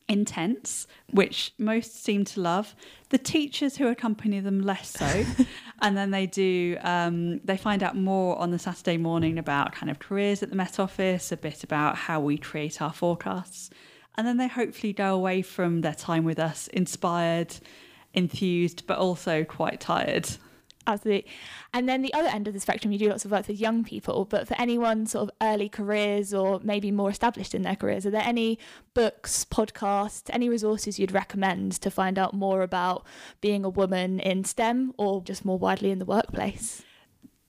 in 0.07 0.27
tents, 0.27 0.87
which 1.13 1.55
most 1.59 2.05
seem 2.05 2.27
to 2.27 2.39
love. 2.39 2.75
The 3.09 3.17
teachers 3.17 3.79
who 3.79 3.89
accompany 3.89 4.39
them 4.41 4.61
less 4.61 4.91
so, 4.91 5.25
and 5.81 5.97
then 5.97 6.11
they 6.11 6.27
do. 6.27 6.77
Um, 6.83 7.41
they 7.41 7.57
find 7.57 7.83
out 7.83 7.97
more 7.97 8.39
on 8.39 8.51
the 8.51 8.59
Saturday 8.59 8.99
morning 8.99 9.39
about 9.39 9.73
kind 9.73 9.91
of 9.91 9.99
careers 9.99 10.43
at 10.43 10.51
the 10.51 10.57
Met 10.57 10.79
Office, 10.79 11.33
a 11.33 11.39
bit 11.39 11.65
about 11.65 11.97
how 11.97 12.21
we 12.21 12.37
create 12.37 12.83
our 12.83 12.93
forecasts, 12.93 13.71
and 14.17 14.27
then 14.27 14.37
they 14.37 14.49
hopefully 14.49 14.93
go 14.93 15.15
away 15.15 15.41
from 15.41 15.81
their 15.81 15.95
time 15.95 16.25
with 16.25 16.39
us 16.39 16.69
inspired, 16.69 17.57
enthused, 18.13 18.87
but 18.87 18.99
also 18.99 19.43
quite 19.43 19.81
tired. 19.81 20.29
Absolutely. 20.87 21.31
And 21.73 21.89
then 21.89 22.03
the 22.03 22.13
other 22.13 22.29
end 22.29 22.47
of 22.47 22.55
the 22.55 22.61
spectrum, 22.61 22.93
you 22.93 22.99
do 22.99 23.09
lots 23.09 23.25
of 23.25 23.31
work 23.31 23.49
with 23.49 23.59
young 23.59 23.85
people, 23.85 24.25
but 24.27 24.47
for 24.47 24.55
anyone 24.59 25.07
sort 25.07 25.29
of 25.29 25.35
early 25.41 25.69
careers 25.69 26.35
or 26.35 26.61
maybe 26.63 26.91
more 26.91 27.11
established 27.11 27.55
in 27.55 27.63
their 27.63 27.77
careers, 27.77 28.05
are 28.05 28.11
there 28.11 28.23
any 28.23 28.59
books, 28.93 29.47
podcasts, 29.51 30.25
any 30.29 30.49
resources 30.49 30.99
you'd 30.99 31.13
recommend 31.13 31.73
to 31.73 31.91
find 31.91 32.19
out 32.19 32.35
more 32.35 32.63
about 32.63 33.05
being 33.41 33.65
a 33.65 33.71
woman 33.71 34.21
in 34.21 34.45
STEM 34.45 34.93
or 34.99 35.23
just 35.23 35.45
more 35.45 35.59
widely 35.59 35.91
in 35.91 35.99
the 35.99 36.05
workplace? 36.05 36.83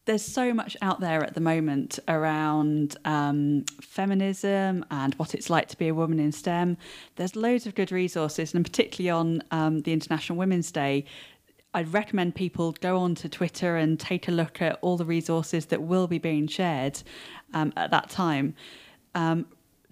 there's 0.06 0.24
so 0.24 0.54
much 0.54 0.78
out 0.82 1.00
there 1.00 1.24
at 1.24 1.34
the 1.34 1.42
moment 1.42 2.00
around 2.08 2.96
um, 3.06 3.66
feminism 3.82 4.86
and 4.92 5.14
what 5.16 5.34
it's 5.34 5.50
like 5.50 5.68
to 5.68 5.78
be 5.78 5.88
a 5.88 5.94
woman 5.96 6.20
in 6.20 6.32
STEM. 6.32 6.78
There's 7.16 7.36
loads 7.36 7.66
of 7.66 7.76
good 7.76 7.92
resources, 7.92 8.54
and 8.54 8.64
particularly 8.64 9.10
on 9.10 9.44
um, 9.52 9.82
the 9.82 9.94
International 9.94 10.38
Women's 10.38 10.72
Day, 10.72 11.06
I'd 11.76 11.92
recommend 11.92 12.36
people 12.36 12.72
go 12.80 12.98
on 13.00 13.16
to 13.16 13.28
Twitter 13.28 13.76
and 13.76 14.00
take 14.00 14.30
a 14.30 14.32
look 14.32 14.62
at 14.62 14.80
all 14.82 14.96
the 14.96 15.04
resources 15.04 15.66
that 15.66 15.82
will 15.82 16.08
be 16.08 16.20
being 16.20 16.48
shared 16.48 17.04
um, 17.54 17.74
at 17.76 17.92
that 17.92 18.10
time. 18.10 18.56
Um, 19.14 19.46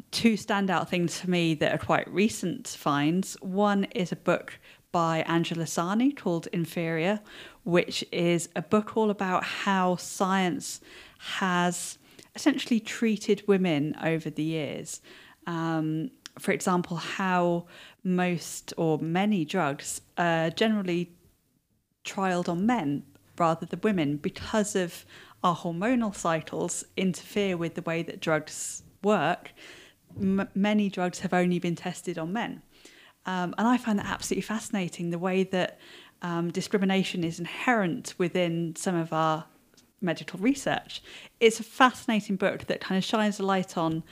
two 0.09 0.35
standout 0.35 0.87
things 0.87 1.19
for 1.19 1.29
me 1.29 1.55
that 1.55 1.73
are 1.73 1.77
quite 1.77 2.07
recent 2.07 2.69
finds. 2.69 3.33
One 3.41 3.83
is 3.93 4.13
a 4.13 4.15
book 4.15 4.57
by 4.93 5.23
Angela 5.23 5.65
Saini 5.65 6.15
called 6.15 6.47
Inferior, 6.53 7.19
which 7.65 8.05
is 8.13 8.47
a 8.55 8.61
book 8.61 8.95
all 8.95 9.09
about 9.09 9.43
how 9.43 9.97
science 9.97 10.79
has 11.17 11.97
essentially 12.33 12.79
treated 12.79 13.43
women 13.45 13.93
over 14.01 14.29
the 14.29 14.43
years. 14.43 15.01
Um, 15.47 16.11
for 16.39 16.53
example, 16.53 16.95
how 16.95 17.65
most 18.05 18.73
or 18.77 18.99
many 18.99 19.43
drugs 19.43 19.99
are 20.17 20.49
generally 20.49 21.11
trialed 22.03 22.49
on 22.49 22.65
men 22.65 23.03
rather 23.37 23.65
than 23.65 23.79
women 23.81 24.17
because 24.17 24.75
of 24.75 25.05
our 25.43 25.55
hormonal 25.55 26.15
cycles 26.15 26.85
interfere 26.95 27.57
with 27.57 27.75
the 27.75 27.81
way 27.81 28.01
that 28.03 28.19
drugs 28.19 28.83
work. 29.03 29.51
M- 30.19 30.47
many 30.55 30.89
drugs 30.89 31.19
have 31.19 31.33
only 31.33 31.59
been 31.59 31.75
tested 31.75 32.17
on 32.17 32.31
men. 32.31 32.61
Um, 33.25 33.55
and 33.57 33.67
I 33.67 33.77
find 33.77 33.99
that 33.99 34.05
absolutely 34.05 34.43
fascinating 34.43 35.09
the 35.09 35.19
way 35.19 35.43
that 35.45 35.79
um, 36.21 36.51
discrimination 36.51 37.23
is 37.23 37.39
inherent 37.39 38.13
within 38.17 38.75
some 38.75 38.95
of 38.95 39.11
our 39.11 39.45
medical 40.01 40.39
research. 40.39 41.01
It's 41.39 41.59
a 41.59 41.63
fascinating 41.63 42.35
book 42.35 42.65
that 42.67 42.81
kind 42.81 42.97
of 42.97 43.03
shines 43.03 43.39
a 43.39 43.43
light 43.43 43.77
on 43.77 44.03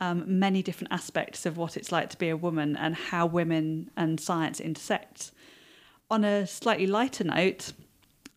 um, 0.00 0.24
many 0.26 0.62
different 0.62 0.92
aspects 0.92 1.44
of 1.44 1.56
what 1.56 1.76
it's 1.76 1.90
like 1.90 2.10
to 2.10 2.18
be 2.18 2.28
a 2.28 2.36
woman 2.36 2.76
and 2.76 2.94
how 2.94 3.26
women 3.26 3.90
and 3.96 4.20
science 4.20 4.60
intersect 4.60 5.32
on 6.10 6.24
a 6.24 6.46
slightly 6.46 6.86
lighter 6.86 7.24
note, 7.24 7.72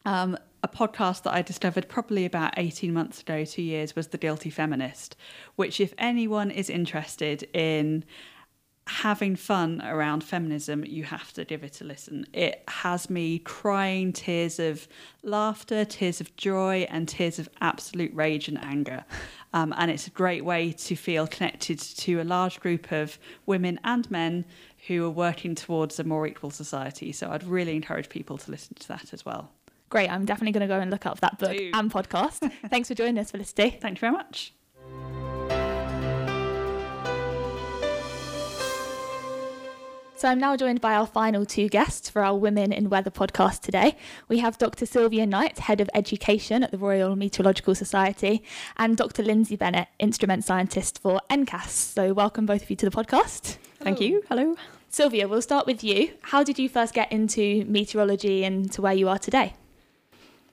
um, 0.06 0.38
a 0.64 0.68
podcast 0.68 1.24
that 1.24 1.34
I 1.34 1.42
discovered 1.42 1.90
probably 1.90 2.26
about 2.26 2.54
18 2.58 2.94
months 2.94 3.22
ago, 3.22 3.46
two 3.46 3.62
years, 3.62 3.96
was 3.96 4.08
The 4.08 4.18
Guilty 4.18 4.50
Feminist, 4.50 5.16
which, 5.56 5.80
if 5.80 5.94
anyone 5.98 6.52
is 6.52 6.70
interested 6.70 7.44
in 7.54 8.04
having 8.92 9.36
fun 9.36 9.82
around 9.84 10.24
feminism, 10.24 10.84
you 10.86 11.04
have 11.06 11.32
to 11.34 11.46
give 11.46 11.64
it 11.64 11.80
a 11.80 11.84
listen. 11.86 12.26
It 12.34 12.64
has 12.68 13.10
me 13.10 13.40
crying 13.40 14.12
tears 14.12 14.60
of 14.60 14.88
laughter, 15.24 15.86
tears 15.86 16.20
of 16.20 16.36
joy, 16.36 16.86
and 16.90 17.08
tears 17.08 17.40
of 17.40 17.50
absolute 17.62 18.14
rage 18.14 18.50
and 18.50 18.62
anger. 18.64 19.06
Um, 19.54 19.74
and 19.78 19.90
it's 19.90 20.08
a 20.08 20.12
great 20.12 20.44
way 20.44 20.74
to 20.74 20.96
feel 20.96 21.26
connected 21.26 21.80
to 21.80 22.22
a 22.22 22.24
large 22.24 22.60
group 22.60 22.92
of 22.92 23.18
women 23.46 23.80
and 23.86 24.10
men 24.12 24.46
who 24.88 25.06
are 25.06 25.10
working 25.10 25.56
towards 25.56 26.00
a 26.00 26.04
more 26.04 26.28
equal 26.28 26.52
society. 26.52 27.12
So 27.14 27.32
I'd 27.32 27.44
really 27.44 27.76
encourage 27.76 28.10
people 28.10 28.38
to 28.40 28.52
listen 28.52 28.76
to 28.76 28.88
that 28.90 29.14
as 29.14 29.26
well. 29.26 29.52
Great. 29.90 30.10
I'm 30.10 30.26
definitely 30.26 30.54
going 30.54 30.68
to 30.68 30.74
go 30.74 30.80
and 30.80 30.92
look 30.92 31.06
up 31.06 31.22
that 31.22 31.40
book 31.40 31.52
Do. 31.52 31.72
and 31.74 31.92
podcast. 31.92 32.52
Thanks 32.70 32.90
for 32.90 32.96
joining 32.96 33.18
us, 33.20 33.32
Felicity. 33.32 33.78
Thank 33.82 33.98
you 33.98 34.02
very 34.02 34.14
much. 34.14 34.54
So 40.22 40.28
I'm 40.28 40.38
now 40.38 40.56
joined 40.56 40.82
by 40.82 40.94
our 40.94 41.08
final 41.08 41.48
two 41.48 41.68
guests 41.68 42.08
for 42.08 42.24
our 42.24 42.38
Women 42.38 42.72
in 42.72 42.92
Weather 42.92 43.10
podcast 43.10 43.62
today. 43.62 43.98
We 44.28 44.38
have 44.38 44.56
Dr. 44.60 44.86
Sylvia 44.86 45.26
Knight, 45.26 45.58
Head 45.58 45.82
of 45.82 45.90
Education 45.96 46.62
at 46.62 46.70
the 46.70 46.78
Royal 46.78 47.16
Meteorological 47.16 47.74
Society, 47.74 48.44
and 48.78 48.96
Dr. 48.96 49.24
Lindsay 49.24 49.56
Bennett, 49.56 49.88
Instrument 49.98 50.44
Scientist 50.44 51.02
for 51.02 51.22
NCAS. 51.32 51.70
So 51.70 52.14
welcome 52.14 52.46
both 52.46 52.62
of 52.62 52.70
you 52.70 52.76
to 52.76 52.88
the 52.88 52.96
podcast. 52.96 53.58
Thank 53.80 54.00
you. 54.00 54.22
Hello. 54.30 54.56
Sylvia, 54.90 55.28
we'll 55.28 55.42
start 55.42 55.66
with 55.66 55.84
you. 55.84 56.12
How 56.22 56.44
did 56.44 56.60
you 56.60 56.70
first 56.70 56.94
get 56.94 57.12
into 57.12 57.66
meteorology 57.66 58.44
and 58.44 58.72
to 58.74 58.82
where 58.84 58.94
you 58.94 59.10
are 59.10 59.18
today? 59.18 59.56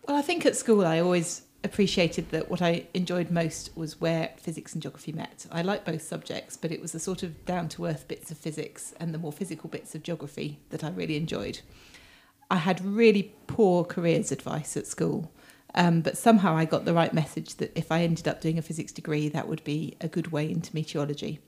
Well, 0.07 0.17
I 0.17 0.23
think 0.23 0.47
at 0.47 0.57
school 0.57 0.87
I 0.87 1.01
always 1.01 1.43
appreciated 1.65 2.31
that 2.31 2.51
what 2.51 2.63
I 2.63 2.87
enjoyed 2.95 3.31
most 3.31 3.77
was 3.77 4.01
where 4.01 4.31
physics 4.37 4.75
and 4.75 4.83
geography 4.83 5.13
met. 5.13 5.47
I 5.51 5.63
like 5.63 5.85
both 5.85 6.03
subjects, 6.03 6.57
but 6.57 6.71
it 6.71 6.81
was 6.81 6.93
the 6.93 7.01
sort 7.01 7.23
of 7.23 7.45
down 7.45 7.69
to 7.71 7.87
earth 7.87 8.07
bits 8.07 8.31
of 8.31 8.39
physics 8.39 8.95
and 9.01 9.13
the 9.13 9.19
more 9.19 9.33
physical 9.33 9.69
bits 9.69 9.95
of 9.95 10.03
geography 10.03 10.61
that 10.71 10.85
I 10.85 10.91
really 10.91 11.17
enjoyed. 11.17 11.61
I 12.51 12.57
had 12.57 12.85
really 12.85 13.35
poor 13.47 13.85
careers 13.85 14.31
advice 14.31 14.77
at 14.77 14.87
school, 14.87 15.33
um, 15.75 16.01
but 16.01 16.17
somehow 16.17 16.57
I 16.57 16.65
got 16.65 16.85
the 16.85 16.95
right 16.95 17.13
message 17.13 17.57
that 17.57 17.77
if 17.77 17.91
I 17.91 18.03
ended 18.03 18.29
up 18.29 18.41
doing 18.41 18.59
a 18.59 18.63
physics 18.63 18.93
degree, 18.93 19.29
that 19.29 19.49
would 19.49 19.65
be 19.65 19.97
a 20.01 20.09
good 20.09 20.33
way 20.33 20.51
into 20.51 20.75
meteorology. 20.75 21.41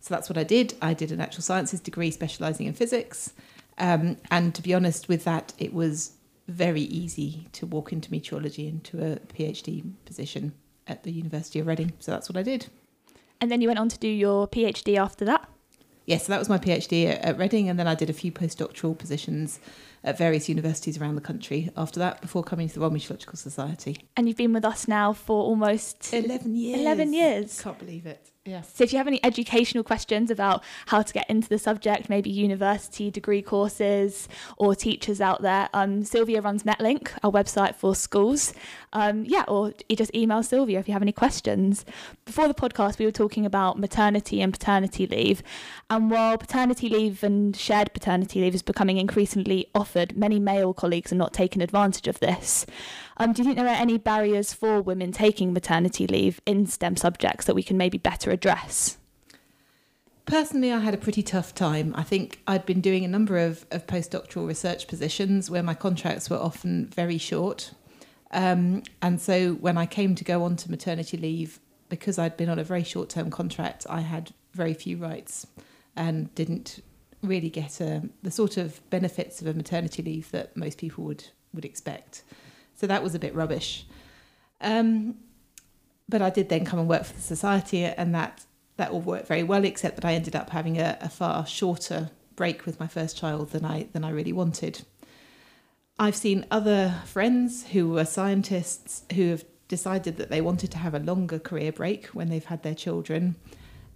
So 0.00 0.14
that's 0.14 0.28
what 0.28 0.38
I 0.38 0.44
did. 0.44 0.74
I 0.80 0.94
did 0.94 1.10
a 1.10 1.16
natural 1.16 1.42
sciences 1.42 1.80
degree 1.80 2.10
specialising 2.10 2.66
in 2.66 2.72
physics. 2.72 3.32
Um, 3.78 4.16
and 4.30 4.54
to 4.54 4.62
be 4.62 4.72
honest 4.72 5.08
with 5.08 5.24
that, 5.24 5.52
it 5.58 5.74
was 5.74 6.12
very 6.48 6.82
easy 6.82 7.48
to 7.52 7.66
walk 7.66 7.92
into 7.92 8.10
meteorology 8.10 8.68
into 8.68 9.04
a 9.04 9.16
PhD 9.16 9.92
position 10.04 10.52
at 10.86 11.02
the 11.02 11.12
University 11.12 11.58
of 11.58 11.66
Reading. 11.66 11.92
So 11.98 12.12
that's 12.12 12.28
what 12.28 12.36
I 12.36 12.42
did. 12.42 12.66
And 13.40 13.50
then 13.50 13.60
you 13.60 13.68
went 13.68 13.80
on 13.80 13.88
to 13.88 13.98
do 13.98 14.08
your 14.08 14.48
PhD 14.48 14.96
after 14.96 15.24
that? 15.24 15.48
Yes, 16.06 16.26
so 16.26 16.32
that 16.32 16.38
was 16.38 16.48
my 16.48 16.58
PhD 16.58 17.06
at, 17.06 17.20
at 17.22 17.38
Reading, 17.38 17.68
and 17.68 17.78
then 17.78 17.88
I 17.88 17.96
did 17.96 18.08
a 18.08 18.12
few 18.12 18.30
postdoctoral 18.30 18.96
positions 18.96 19.58
at 20.04 20.16
various 20.16 20.48
universities 20.48 20.98
around 20.98 21.16
the 21.16 21.20
country 21.20 21.70
after 21.76 21.98
that 21.98 22.20
before 22.20 22.44
coming 22.44 22.68
to 22.68 22.74
the 22.74 22.80
Royal 22.80 22.92
Meteorological 22.92 23.36
Society. 23.36 23.98
And 24.16 24.28
you've 24.28 24.36
been 24.36 24.52
with 24.52 24.64
us 24.64 24.86
now 24.86 25.12
for 25.12 25.42
almost 25.42 26.14
11 26.14 26.54
years. 26.54 26.80
11 26.80 27.12
years. 27.12 27.60
Can't 27.60 27.78
believe 27.78 28.06
it. 28.06 28.30
Yeah. 28.46 28.62
So 28.62 28.84
if 28.84 28.92
you 28.92 28.98
have 28.98 29.08
any 29.08 29.22
educational 29.24 29.82
questions 29.82 30.30
about 30.30 30.62
how 30.86 31.02
to 31.02 31.12
get 31.12 31.28
into 31.28 31.48
the 31.48 31.58
subject, 31.58 32.08
maybe 32.08 32.30
university 32.30 33.10
degree 33.10 33.42
courses 33.42 34.28
or 34.56 34.74
teachers 34.76 35.20
out 35.20 35.42
there, 35.42 35.68
um, 35.74 36.04
Sylvia 36.04 36.40
runs 36.40 36.62
Metlink, 36.62 37.10
our 37.24 37.32
website 37.32 37.74
for 37.74 37.94
schools. 37.94 38.54
Um, 38.92 39.24
yeah, 39.24 39.44
or 39.48 39.74
you 39.88 39.96
just 39.96 40.14
email 40.14 40.42
Sylvia 40.42 40.78
if 40.78 40.86
you 40.86 40.92
have 40.92 41.02
any 41.02 41.12
questions. 41.12 41.84
Before 42.24 42.46
the 42.46 42.54
podcast, 42.54 42.98
we 42.98 43.04
were 43.04 43.12
talking 43.12 43.44
about 43.44 43.78
maternity 43.78 44.40
and 44.40 44.52
paternity 44.52 45.06
leave. 45.06 45.42
And 45.90 46.10
while 46.10 46.38
paternity 46.38 46.88
leave 46.88 47.24
and 47.24 47.56
shared 47.56 47.92
paternity 47.92 48.40
leave 48.40 48.54
is 48.54 48.62
becoming 48.62 48.98
increasingly 48.98 49.66
offered, 49.74 50.16
many 50.16 50.38
male 50.38 50.72
colleagues 50.72 51.12
are 51.12 51.16
not 51.16 51.32
taking 51.32 51.62
advantage 51.62 52.06
of 52.06 52.20
this. 52.20 52.64
Um, 53.18 53.32
do 53.32 53.40
you 53.40 53.44
think 53.44 53.56
there 53.56 53.66
are 53.66 53.70
any 53.70 53.98
barriers 53.98 54.52
for 54.52 54.80
women 54.82 55.10
taking 55.10 55.52
maternity 55.52 56.06
leave 56.06 56.40
in 56.44 56.66
STEM 56.66 56.96
subjects 56.96 57.46
that 57.46 57.54
we 57.54 57.62
can 57.62 57.76
maybe 57.76 57.98
better 57.98 58.30
address? 58.30 58.98
Personally, 60.26 60.72
I 60.72 60.80
had 60.80 60.92
a 60.92 60.98
pretty 60.98 61.22
tough 61.22 61.54
time. 61.54 61.94
I 61.96 62.02
think 62.02 62.40
I'd 62.48 62.66
been 62.66 62.80
doing 62.80 63.04
a 63.04 63.08
number 63.08 63.38
of, 63.38 63.64
of 63.70 63.86
postdoctoral 63.86 64.46
research 64.46 64.88
positions 64.88 65.50
where 65.50 65.62
my 65.62 65.74
contracts 65.74 66.28
were 66.28 66.36
often 66.36 66.86
very 66.88 67.16
short. 67.16 67.70
Um, 68.32 68.82
and 69.00 69.20
so 69.20 69.54
when 69.54 69.78
I 69.78 69.86
came 69.86 70.14
to 70.16 70.24
go 70.24 70.42
on 70.42 70.56
to 70.56 70.70
maternity 70.70 71.16
leave, 71.16 71.60
because 71.88 72.18
I'd 72.18 72.36
been 72.36 72.48
on 72.48 72.58
a 72.58 72.64
very 72.64 72.82
short 72.82 73.08
term 73.08 73.30
contract, 73.30 73.86
I 73.88 74.00
had 74.00 74.32
very 74.52 74.74
few 74.74 74.96
rights 74.96 75.46
and 75.94 76.34
didn't 76.34 76.82
really 77.22 77.48
get 77.48 77.80
a, 77.80 77.98
um, 77.98 78.10
the 78.22 78.30
sort 78.30 78.56
of 78.56 78.80
benefits 78.90 79.40
of 79.40 79.46
a 79.46 79.54
maternity 79.54 80.02
leave 80.02 80.30
that 80.32 80.56
most 80.56 80.78
people 80.78 81.04
would, 81.04 81.24
would 81.54 81.64
expect. 81.64 82.24
So 82.76 82.86
that 82.86 83.02
was 83.02 83.14
a 83.14 83.18
bit 83.18 83.34
rubbish. 83.34 83.86
Um, 84.60 85.16
but 86.08 86.22
I 86.22 86.30
did 86.30 86.48
then 86.48 86.64
come 86.64 86.78
and 86.78 86.88
work 86.88 87.04
for 87.04 87.14
the 87.14 87.20
society, 87.20 87.84
and 87.84 88.14
that 88.14 88.44
that 88.76 88.90
all 88.90 89.00
worked 89.00 89.26
very 89.26 89.42
well. 89.42 89.64
Except 89.64 89.96
that 89.96 90.04
I 90.04 90.14
ended 90.14 90.36
up 90.36 90.50
having 90.50 90.78
a, 90.78 90.98
a 91.00 91.08
far 91.08 91.46
shorter 91.46 92.10
break 92.36 92.66
with 92.66 92.78
my 92.78 92.86
first 92.86 93.16
child 93.16 93.50
than 93.50 93.64
I 93.64 93.88
than 93.92 94.04
I 94.04 94.10
really 94.10 94.32
wanted. 94.32 94.84
I've 95.98 96.16
seen 96.16 96.44
other 96.50 97.00
friends 97.06 97.68
who 97.68 97.88
were 97.88 98.04
scientists 98.04 99.04
who 99.14 99.30
have 99.30 99.44
decided 99.66 100.18
that 100.18 100.28
they 100.28 100.42
wanted 100.42 100.70
to 100.72 100.78
have 100.78 100.94
a 100.94 100.98
longer 100.98 101.38
career 101.38 101.72
break 101.72 102.06
when 102.08 102.28
they've 102.28 102.44
had 102.44 102.62
their 102.62 102.74
children, 102.74 103.36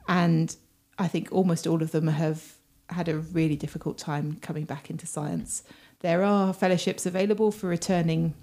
and 0.08 0.56
I 0.98 1.06
think 1.06 1.28
almost 1.30 1.66
all 1.66 1.82
of 1.82 1.92
them 1.92 2.08
have 2.08 2.54
had 2.88 3.08
a 3.08 3.18
really 3.18 3.56
difficult 3.56 3.98
time 3.98 4.38
coming 4.40 4.64
back 4.64 4.90
into 4.90 5.06
science. 5.06 5.62
There 6.00 6.24
are 6.24 6.52
fellowships 6.52 7.06
available 7.06 7.52
for 7.52 7.68
returning 7.68 8.34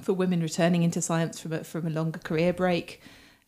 for 0.00 0.12
women 0.12 0.40
returning 0.40 0.82
into 0.82 1.00
science 1.00 1.40
from 1.40 1.52
a, 1.52 1.64
from 1.64 1.86
a 1.86 1.90
longer 1.90 2.18
career 2.18 2.52
break. 2.52 3.00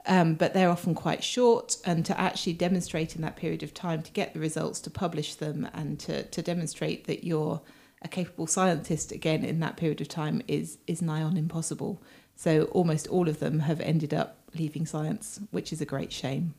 Um, 0.04 0.34
but 0.34 0.52
they're 0.52 0.68
often 0.68 0.96
quite 0.96 1.22
short, 1.22 1.76
and 1.84 2.04
to 2.06 2.20
actually 2.20 2.54
demonstrate 2.54 3.14
in 3.14 3.22
that 3.22 3.36
period 3.36 3.62
of 3.62 3.72
time 3.72 4.02
to 4.02 4.10
get 4.10 4.34
the 4.34 4.40
results, 4.40 4.80
to 4.80 4.90
publish 4.90 5.36
them, 5.36 5.68
and 5.72 6.00
to, 6.00 6.24
to 6.24 6.42
demonstrate 6.42 7.06
that 7.06 7.22
you're 7.22 7.60
a 8.02 8.08
capable 8.08 8.48
scientist 8.48 9.12
again 9.12 9.44
in 9.44 9.60
that 9.60 9.76
period 9.76 10.00
of 10.00 10.08
time 10.08 10.42
is 10.48 10.78
is 10.86 11.00
nigh 11.00 11.22
on 11.22 11.36
impossible. 11.36 12.02
So 12.34 12.64
almost 12.72 13.06
all 13.08 13.28
of 13.28 13.38
them 13.38 13.60
have 13.60 13.80
ended 13.80 14.12
up 14.12 14.38
leaving 14.54 14.86
science, 14.86 15.40
which 15.52 15.72
is 15.72 15.80
a 15.80 15.86
great 15.86 16.12
shame. 16.12 16.54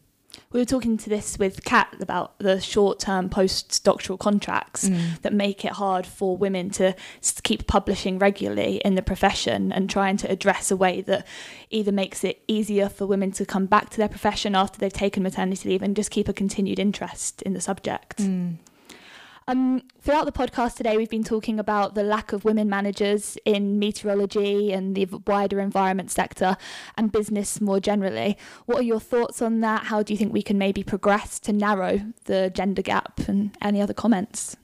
We 0.51 0.59
were 0.59 0.65
talking 0.65 0.97
to 0.97 1.09
this 1.09 1.37
with 1.39 1.63
Kat 1.63 1.95
about 1.99 2.37
the 2.39 2.59
short 2.59 2.99
term 2.99 3.29
postdoctoral 3.29 4.19
contracts 4.19 4.87
mm. 4.87 5.21
that 5.21 5.33
make 5.33 5.65
it 5.65 5.73
hard 5.73 6.05
for 6.05 6.37
women 6.37 6.69
to 6.71 6.95
keep 7.43 7.67
publishing 7.67 8.19
regularly 8.19 8.77
in 8.85 8.95
the 8.95 9.01
profession 9.01 9.71
and 9.71 9.89
trying 9.89 10.17
to 10.17 10.31
address 10.31 10.69
a 10.69 10.77
way 10.77 11.01
that 11.01 11.25
either 11.69 11.91
makes 11.91 12.23
it 12.23 12.43
easier 12.47 12.87
for 12.87 13.05
women 13.05 13.31
to 13.31 13.45
come 13.45 13.65
back 13.65 13.89
to 13.91 13.97
their 13.97 14.07
profession 14.07 14.55
after 14.55 14.79
they've 14.79 14.93
taken 14.93 15.23
maternity 15.23 15.69
leave 15.69 15.81
and 15.81 15.95
just 15.95 16.11
keep 16.11 16.27
a 16.27 16.33
continued 16.33 16.79
interest 16.79 17.41
in 17.41 17.53
the 17.53 17.61
subject. 17.61 18.17
Mm. 18.17 18.57
Um, 19.47 19.81
throughout 19.99 20.25
the 20.25 20.31
podcast 20.31 20.75
today, 20.75 20.95
we've 20.95 21.09
been 21.09 21.23
talking 21.23 21.59
about 21.59 21.95
the 21.95 22.03
lack 22.03 22.31
of 22.31 22.45
women 22.45 22.69
managers 22.69 23.37
in 23.45 23.77
meteorology 23.77 24.71
and 24.71 24.95
the 24.95 25.05
wider 25.27 25.59
environment 25.59 26.11
sector 26.11 26.55
and 26.97 27.11
business 27.11 27.59
more 27.59 27.79
generally. 27.79 28.37
What 28.65 28.79
are 28.79 28.83
your 28.83 29.01
thoughts 29.01 29.41
on 29.41 29.59
that? 29.59 29.85
How 29.85 30.01
do 30.01 30.13
you 30.13 30.17
think 30.17 30.31
we 30.31 30.41
can 30.41 30.57
maybe 30.57 30.83
progress 30.83 31.39
to 31.39 31.53
narrow 31.53 32.01
the 32.25 32.51
gender 32.53 32.81
gap 32.81 33.19
and 33.27 33.55
any 33.61 33.81
other 33.81 33.93
comments? 33.93 34.55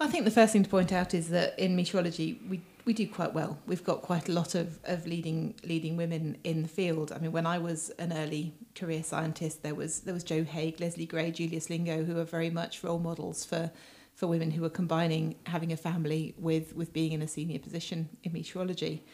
I 0.00 0.08
think 0.08 0.24
the 0.24 0.30
first 0.30 0.52
thing 0.52 0.62
to 0.62 0.68
point 0.68 0.92
out 0.92 1.14
is 1.14 1.28
that 1.30 1.58
in 1.58 1.76
meteorology, 1.76 2.40
we 2.48 2.60
we 2.86 2.92
do 2.92 3.06
quite 3.08 3.34
well. 3.34 3.58
We've 3.66 3.82
got 3.82 4.00
quite 4.00 4.28
a 4.28 4.32
lot 4.32 4.54
of, 4.54 4.78
of 4.84 5.06
leading 5.06 5.56
leading 5.64 5.96
women 5.96 6.38
in 6.44 6.62
the 6.62 6.68
field. 6.68 7.10
I 7.12 7.18
mean, 7.18 7.32
when 7.32 7.44
I 7.44 7.58
was 7.58 7.90
an 7.98 8.12
early 8.12 8.54
career 8.76 9.02
scientist, 9.02 9.64
there 9.64 9.74
was 9.74 10.00
there 10.00 10.14
was 10.14 10.22
Jo 10.22 10.44
Haigh, 10.44 10.76
Lesley 10.78 11.04
Gray, 11.04 11.32
Julia 11.32 11.60
Slingo, 11.60 12.06
who 12.06 12.16
are 12.18 12.24
very 12.24 12.48
much 12.48 12.84
role 12.84 13.00
models 13.00 13.44
for 13.44 13.72
for 14.14 14.28
women 14.28 14.52
who 14.52 14.64
are 14.64 14.70
combining 14.70 15.34
having 15.46 15.72
a 15.72 15.76
family 15.76 16.34
with 16.38 16.76
with 16.76 16.92
being 16.92 17.10
in 17.10 17.22
a 17.22 17.28
senior 17.28 17.58
position 17.58 18.08
in 18.22 18.32
meteorology. 18.32 19.04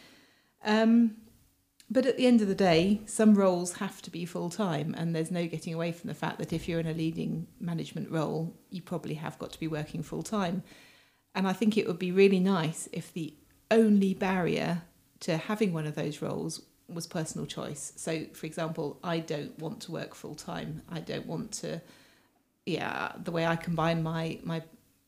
Um, 0.64 1.16
but 1.90 2.06
at 2.06 2.16
the 2.16 2.26
end 2.26 2.40
of 2.42 2.48
the 2.48 2.54
day, 2.54 3.00
some 3.06 3.34
roles 3.34 3.74
have 3.74 4.00
to 4.02 4.10
be 4.10 4.26
full 4.26 4.50
time, 4.50 4.94
and 4.96 5.16
there's 5.16 5.30
no 5.30 5.46
getting 5.46 5.72
away 5.72 5.92
from 5.92 6.08
the 6.08 6.14
fact 6.14 6.38
that 6.38 6.52
if 6.52 6.68
you're 6.68 6.80
in 6.80 6.86
a 6.86 6.94
leading 6.94 7.46
management 7.58 8.10
role, 8.10 8.54
you 8.70 8.82
probably 8.82 9.14
have 9.14 9.38
got 9.38 9.50
to 9.52 9.60
be 9.60 9.66
working 9.66 10.02
full 10.02 10.22
time. 10.22 10.62
And 11.34 11.48
I 11.48 11.54
think 11.54 11.78
it 11.78 11.86
would 11.86 11.98
be 11.98 12.12
really 12.12 12.40
nice 12.40 12.88
if 12.92 13.12
the 13.14 13.34
only 13.72 14.14
barrier 14.14 14.82
to 15.20 15.36
having 15.36 15.72
one 15.72 15.86
of 15.86 15.94
those 15.94 16.22
roles 16.22 16.62
was 16.88 17.06
personal 17.06 17.46
choice. 17.46 17.92
So, 17.96 18.26
for 18.34 18.46
example, 18.46 18.98
I 19.02 19.18
don't 19.20 19.58
want 19.58 19.80
to 19.82 19.92
work 19.92 20.14
full 20.14 20.34
time. 20.34 20.82
I 20.90 21.00
don't 21.00 21.26
want 21.26 21.52
to, 21.62 21.80
yeah, 22.66 23.12
the 23.22 23.32
way 23.32 23.46
I 23.46 23.56
combine 23.56 24.02
my 24.02 24.38
my 24.44 24.62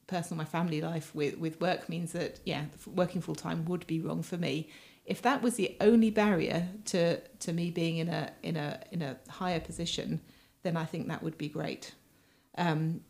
personal, 0.06 0.38
my 0.38 0.44
family 0.44 0.80
life 0.80 1.14
with 1.14 1.38
with 1.38 1.60
work 1.60 1.88
means 1.88 2.12
that 2.12 2.40
yeah, 2.44 2.64
working 2.86 3.20
full 3.20 3.34
time 3.34 3.64
would 3.66 3.86
be 3.86 4.00
wrong 4.00 4.22
for 4.22 4.36
me. 4.36 4.70
If 5.04 5.20
that 5.22 5.42
was 5.42 5.56
the 5.56 5.76
only 5.80 6.10
barrier 6.10 6.68
to 6.86 7.20
to 7.20 7.52
me 7.52 7.70
being 7.70 7.98
in 7.98 8.08
a 8.08 8.32
in 8.42 8.56
a 8.56 8.80
in 8.90 9.02
a 9.02 9.18
higher 9.28 9.60
position, 9.60 10.20
then 10.62 10.76
I 10.76 10.86
think 10.86 11.08
that 11.08 11.22
would 11.22 11.38
be 11.38 11.48
great. 11.48 11.92
Um, 12.56 13.00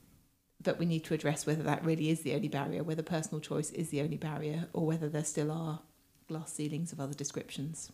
but 0.64 0.78
we 0.78 0.86
need 0.86 1.04
to 1.04 1.14
address 1.14 1.46
whether 1.46 1.62
that 1.62 1.84
really 1.84 2.10
is 2.10 2.22
the 2.22 2.34
only 2.34 2.48
barrier, 2.48 2.82
whether 2.82 3.02
personal 3.02 3.40
choice 3.40 3.70
is 3.70 3.90
the 3.90 4.00
only 4.00 4.16
barrier, 4.16 4.68
or 4.72 4.86
whether 4.86 5.08
there 5.08 5.24
still 5.24 5.50
are 5.50 5.80
glass 6.26 6.52
ceilings 6.52 6.92
of 6.92 7.00
other 7.00 7.14
descriptions. 7.14 7.92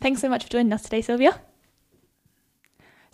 Thanks 0.00 0.20
so 0.20 0.28
much 0.28 0.44
for 0.44 0.50
joining 0.50 0.72
us 0.72 0.82
today, 0.82 1.02
Sylvia. 1.02 1.40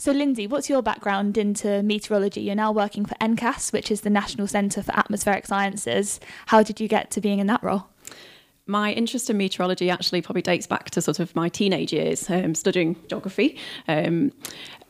So, 0.01 0.13
Lindsay, 0.13 0.47
what's 0.47 0.71
your 0.71 0.81
background 0.81 1.37
into 1.37 1.83
meteorology? 1.83 2.43
You're 2.43 2.55
now 2.55 2.71
working 2.71 3.05
for 3.05 3.17
NCAS, 3.17 3.73
which 3.73 3.91
is 3.91 4.03
the 4.03 4.11
National 4.11 4.47
Centre 4.47 4.81
for 4.81 4.97
Atmospheric 4.97 5.45
Sciences. 5.45 6.21
How 6.47 6.63
did 6.63 6.79
you 6.81 6.87
get 6.87 7.11
to 7.11 7.21
being 7.21 7.41
in 7.41 7.49
that 7.49 7.65
role? 7.65 7.89
My 8.69 8.93
interest 8.93 9.31
in 9.31 9.39
meteorology 9.39 9.89
actually 9.91 10.21
probably 10.21 10.43
dates 10.43 10.67
back 10.67 10.91
to 10.91 11.01
sort 11.01 11.19
of 11.19 11.35
my 11.35 11.49
teenage 11.49 11.93
years, 11.93 12.29
um, 12.29 12.55
studying 12.55 12.97
geography. 13.09 13.59
Um, 13.89 14.31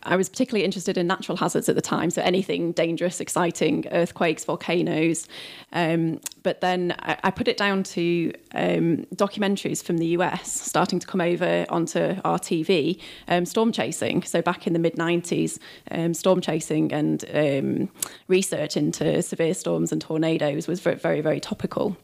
I 0.02 0.16
was 0.16 0.28
particularly 0.28 0.64
interested 0.64 0.96
in 0.96 1.06
natural 1.06 1.36
hazards 1.36 1.68
at 1.68 1.74
the 1.74 1.82
time, 1.82 2.10
so 2.10 2.22
anything 2.22 2.72
dangerous, 2.72 3.20
exciting, 3.20 3.86
earthquakes, 3.92 4.44
volcanoes. 4.44 5.28
Um, 5.72 6.20
but 6.42 6.60
then 6.60 6.94
I, 7.00 7.18
I, 7.24 7.30
put 7.30 7.46
it 7.46 7.56
down 7.56 7.82
to 7.84 8.32
um, 8.54 9.06
documentaries 9.14 9.82
from 9.82 9.98
the 9.98 10.06
US 10.18 10.50
starting 10.50 10.98
to 10.98 11.06
come 11.06 11.20
over 11.20 11.66
onto 11.68 12.16
our 12.24 12.38
TV, 12.38 13.00
um, 13.26 13.44
storm 13.44 13.70
chasing. 13.70 14.22
So 14.22 14.40
back 14.40 14.66
in 14.66 14.72
the 14.72 14.78
mid 14.78 14.94
90s, 14.94 15.58
um, 15.90 16.14
storm 16.14 16.40
chasing 16.40 16.92
and 16.92 17.88
research 18.28 18.76
into 18.76 19.22
severe 19.22 19.54
storms 19.54 19.92
and 19.92 20.00
tornadoes 20.00 20.66
was 20.66 20.80
very, 20.80 20.96
very, 20.96 21.20
very 21.20 21.40
topical. 21.40 21.96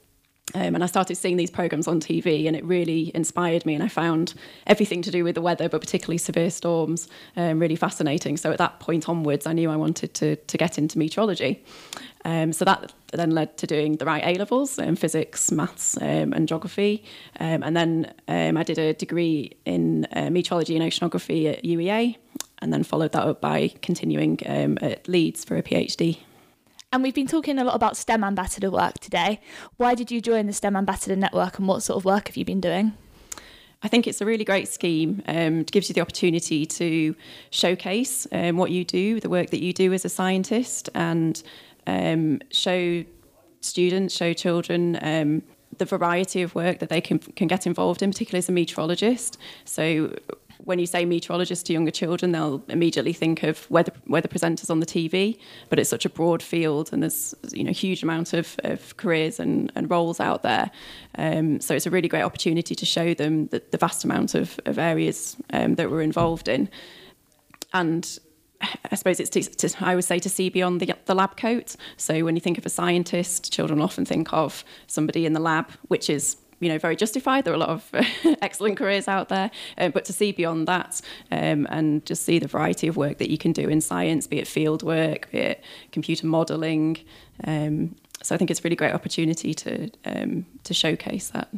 Um, 0.52 0.74
and 0.74 0.84
I 0.84 0.86
started 0.86 1.16
seeing 1.16 1.36
these 1.36 1.50
programs 1.50 1.88
on 1.88 2.00
TV, 2.00 2.46
and 2.46 2.54
it 2.54 2.64
really 2.64 3.10
inspired 3.14 3.64
me. 3.64 3.74
And 3.74 3.82
I 3.82 3.88
found 3.88 4.34
everything 4.66 5.00
to 5.02 5.10
do 5.10 5.24
with 5.24 5.34
the 5.34 5.40
weather, 5.40 5.68
but 5.68 5.80
particularly 5.80 6.18
severe 6.18 6.50
storms, 6.50 7.08
um, 7.36 7.58
really 7.58 7.76
fascinating. 7.76 8.36
So 8.36 8.52
at 8.52 8.58
that 8.58 8.78
point 8.78 9.08
onwards, 9.08 9.46
I 9.46 9.52
knew 9.54 9.70
I 9.70 9.76
wanted 9.76 10.12
to 10.14 10.36
to 10.36 10.58
get 10.58 10.76
into 10.78 10.98
meteorology. 10.98 11.64
Um, 12.26 12.52
so 12.52 12.64
that 12.66 12.92
then 13.12 13.30
led 13.30 13.56
to 13.58 13.66
doing 13.66 13.96
the 13.96 14.04
right 14.04 14.22
A 14.24 14.38
levels 14.38 14.78
in 14.78 14.96
physics, 14.96 15.50
maths, 15.50 15.96
um, 16.00 16.32
and 16.32 16.46
geography. 16.46 17.04
Um, 17.40 17.62
and 17.62 17.76
then 17.76 18.12
um, 18.28 18.56
I 18.56 18.62
did 18.62 18.78
a 18.78 18.92
degree 18.92 19.56
in 19.64 20.06
uh, 20.12 20.30
meteorology 20.30 20.76
and 20.76 20.84
oceanography 20.84 21.52
at 21.52 21.64
UEA, 21.64 22.16
and 22.60 22.72
then 22.72 22.82
followed 22.82 23.12
that 23.12 23.26
up 23.26 23.40
by 23.40 23.72
continuing 23.82 24.38
um, 24.46 24.78
at 24.82 25.08
Leeds 25.08 25.44
for 25.44 25.56
a 25.56 25.62
PhD. 25.62 26.18
And 26.94 27.02
we've 27.02 27.12
been 27.12 27.26
talking 27.26 27.58
a 27.58 27.64
lot 27.64 27.74
about 27.74 27.96
STEM 27.96 28.22
ambassador 28.22 28.70
work 28.70 29.00
today. 29.00 29.40
Why 29.78 29.96
did 29.96 30.12
you 30.12 30.20
join 30.20 30.46
the 30.46 30.52
STEM 30.52 30.76
ambassador 30.76 31.16
network, 31.16 31.58
and 31.58 31.66
what 31.66 31.82
sort 31.82 31.96
of 31.96 32.04
work 32.04 32.28
have 32.28 32.36
you 32.36 32.44
been 32.44 32.60
doing? 32.60 32.92
I 33.82 33.88
think 33.88 34.06
it's 34.06 34.20
a 34.20 34.24
really 34.24 34.44
great 34.44 34.68
scheme. 34.68 35.20
Um, 35.26 35.62
it 35.62 35.72
gives 35.72 35.88
you 35.88 35.92
the 35.92 36.02
opportunity 36.02 36.64
to 36.64 37.16
showcase 37.50 38.28
um, 38.30 38.58
what 38.58 38.70
you 38.70 38.84
do, 38.84 39.18
the 39.18 39.28
work 39.28 39.50
that 39.50 39.60
you 39.60 39.72
do 39.72 39.92
as 39.92 40.04
a 40.04 40.08
scientist, 40.08 40.88
and 40.94 41.42
um, 41.88 42.40
show 42.52 43.04
students, 43.60 44.14
show 44.14 44.32
children 44.32 44.96
um, 45.02 45.42
the 45.78 45.84
variety 45.84 46.42
of 46.42 46.54
work 46.54 46.78
that 46.78 46.90
they 46.90 47.00
can 47.00 47.18
can 47.18 47.48
get 47.48 47.66
involved 47.66 48.02
in, 48.02 48.12
particularly 48.12 48.38
as 48.38 48.48
a 48.48 48.52
meteorologist. 48.52 49.36
So 49.64 50.16
when 50.64 50.78
you 50.78 50.86
say 50.86 51.04
meteorologist 51.04 51.66
to 51.66 51.72
younger 51.72 51.90
children, 51.90 52.32
they'll 52.32 52.62
immediately 52.68 53.12
think 53.12 53.42
of 53.42 53.70
weather 53.70 53.92
weather 54.06 54.28
presenters 54.28 54.70
on 54.70 54.80
the 54.80 54.86
TV. 54.86 55.38
But 55.68 55.78
it's 55.78 55.90
such 55.90 56.04
a 56.04 56.08
broad 56.08 56.42
field, 56.42 56.90
and 56.92 57.02
there's 57.02 57.34
you 57.52 57.64
know 57.64 57.72
huge 57.72 58.02
amount 58.02 58.32
of, 58.32 58.58
of 58.64 58.96
careers 58.96 59.38
and, 59.38 59.70
and 59.74 59.90
roles 59.90 60.20
out 60.20 60.42
there. 60.42 60.70
Um, 61.16 61.60
so 61.60 61.74
it's 61.74 61.86
a 61.86 61.90
really 61.90 62.08
great 62.08 62.22
opportunity 62.22 62.74
to 62.74 62.86
show 62.86 63.14
them 63.14 63.46
the, 63.48 63.62
the 63.70 63.78
vast 63.78 64.04
amount 64.04 64.34
of, 64.34 64.58
of 64.66 64.78
areas 64.78 65.36
um, 65.52 65.74
that 65.76 65.90
we're 65.90 66.02
involved 66.02 66.48
in. 66.48 66.68
And 67.72 68.18
I 68.90 68.94
suppose 68.94 69.20
it's 69.20 69.30
to, 69.30 69.42
to, 69.42 69.84
I 69.84 69.94
would 69.94 70.04
say 70.04 70.18
to 70.18 70.28
see 70.28 70.48
beyond 70.48 70.80
the, 70.80 70.94
the 71.06 71.14
lab 71.14 71.36
coat. 71.36 71.76
So 71.96 72.24
when 72.24 72.36
you 72.36 72.40
think 72.40 72.58
of 72.58 72.66
a 72.66 72.70
scientist, 72.70 73.52
children 73.52 73.80
often 73.80 74.04
think 74.04 74.32
of 74.32 74.64
somebody 74.86 75.26
in 75.26 75.32
the 75.32 75.40
lab, 75.40 75.70
which 75.88 76.08
is 76.08 76.36
you 76.60 76.68
know 76.68 76.78
very 76.78 76.96
justified. 76.96 77.44
There 77.44 77.52
are 77.52 77.56
a 77.56 77.60
lot 77.60 77.68
of 77.68 77.90
excellent 78.42 78.76
careers 78.76 79.08
out 79.08 79.28
there, 79.28 79.50
um, 79.78 79.90
but 79.90 80.04
to 80.06 80.12
see 80.12 80.32
beyond 80.32 80.68
that 80.68 81.00
um, 81.30 81.66
and 81.70 82.04
just 82.06 82.24
see 82.24 82.38
the 82.38 82.48
variety 82.48 82.88
of 82.88 82.96
work 82.96 83.18
that 83.18 83.30
you 83.30 83.38
can 83.38 83.52
do 83.52 83.68
in 83.68 83.80
science, 83.80 84.26
be 84.26 84.38
it 84.38 84.48
field 84.48 84.82
work, 84.82 85.30
be 85.30 85.38
it 85.38 85.64
computer 85.92 86.26
modelling. 86.26 86.98
Um, 87.44 87.96
so 88.22 88.34
I 88.34 88.38
think 88.38 88.50
it's 88.50 88.60
a 88.60 88.62
really 88.62 88.76
great 88.76 88.94
opportunity 88.94 89.54
to 89.54 89.90
um, 90.04 90.46
to 90.64 90.74
showcase 90.74 91.30
that. 91.30 91.48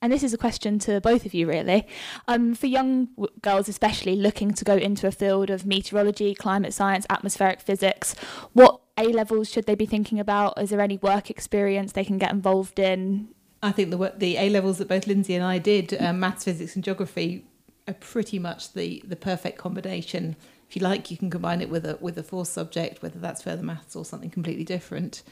And 0.00 0.12
this 0.12 0.22
is 0.22 0.32
a 0.32 0.38
question 0.38 0.78
to 0.80 1.00
both 1.00 1.26
of 1.26 1.34
you, 1.34 1.48
really. 1.48 1.86
Um, 2.28 2.54
for 2.54 2.66
young 2.66 3.06
w- 3.16 3.32
girls, 3.42 3.68
especially 3.68 4.14
looking 4.14 4.52
to 4.52 4.64
go 4.64 4.76
into 4.76 5.08
a 5.08 5.10
field 5.10 5.50
of 5.50 5.66
meteorology, 5.66 6.34
climate 6.34 6.72
science, 6.72 7.04
atmospheric 7.10 7.60
physics, 7.60 8.14
what 8.52 8.80
A 8.96 9.04
levels 9.04 9.50
should 9.50 9.66
they 9.66 9.74
be 9.74 9.86
thinking 9.86 10.20
about? 10.20 10.60
Is 10.60 10.70
there 10.70 10.80
any 10.80 10.98
work 10.98 11.30
experience 11.30 11.92
they 11.92 12.04
can 12.04 12.18
get 12.18 12.30
involved 12.30 12.78
in? 12.78 13.28
I 13.62 13.72
think 13.72 13.90
the 13.90 14.14
the 14.16 14.36
A 14.36 14.50
levels 14.50 14.78
that 14.78 14.88
both 14.88 15.06
Lindsay 15.06 15.34
and 15.34 15.44
I 15.44 15.58
did, 15.58 16.00
um, 16.00 16.20
maths, 16.20 16.44
physics, 16.44 16.74
and 16.74 16.84
geography, 16.84 17.44
are 17.86 17.94
pretty 17.94 18.38
much 18.38 18.72
the 18.72 19.02
the 19.06 19.16
perfect 19.16 19.58
combination. 19.58 20.36
If 20.68 20.76
you 20.76 20.82
like, 20.82 21.10
you 21.10 21.16
can 21.16 21.30
combine 21.30 21.60
it 21.60 21.70
with 21.70 21.84
a 21.86 21.98
with 22.00 22.18
a 22.18 22.22
fourth 22.22 22.48
subject, 22.48 23.02
whether 23.02 23.18
that's 23.18 23.42
further 23.42 23.62
maths 23.62 23.96
or 23.96 24.04
something 24.04 24.30
completely 24.30 24.64
different. 24.64 25.22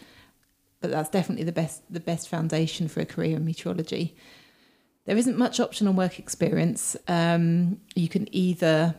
But 0.80 0.90
that's 0.90 1.10
definitely 1.10 1.44
the 1.44 1.52
best 1.52 1.82
the 1.92 2.00
best 2.00 2.28
foundation 2.28 2.88
for 2.88 3.00
a 3.00 3.06
career 3.06 3.36
in 3.36 3.44
meteorology. 3.44 4.16
There 5.04 5.16
isn't 5.16 5.38
much 5.38 5.60
option 5.60 5.86
on 5.86 5.94
work 5.94 6.18
experience. 6.18 6.96
Um, 7.06 7.80
you 7.94 8.08
can 8.08 8.34
either 8.34 8.96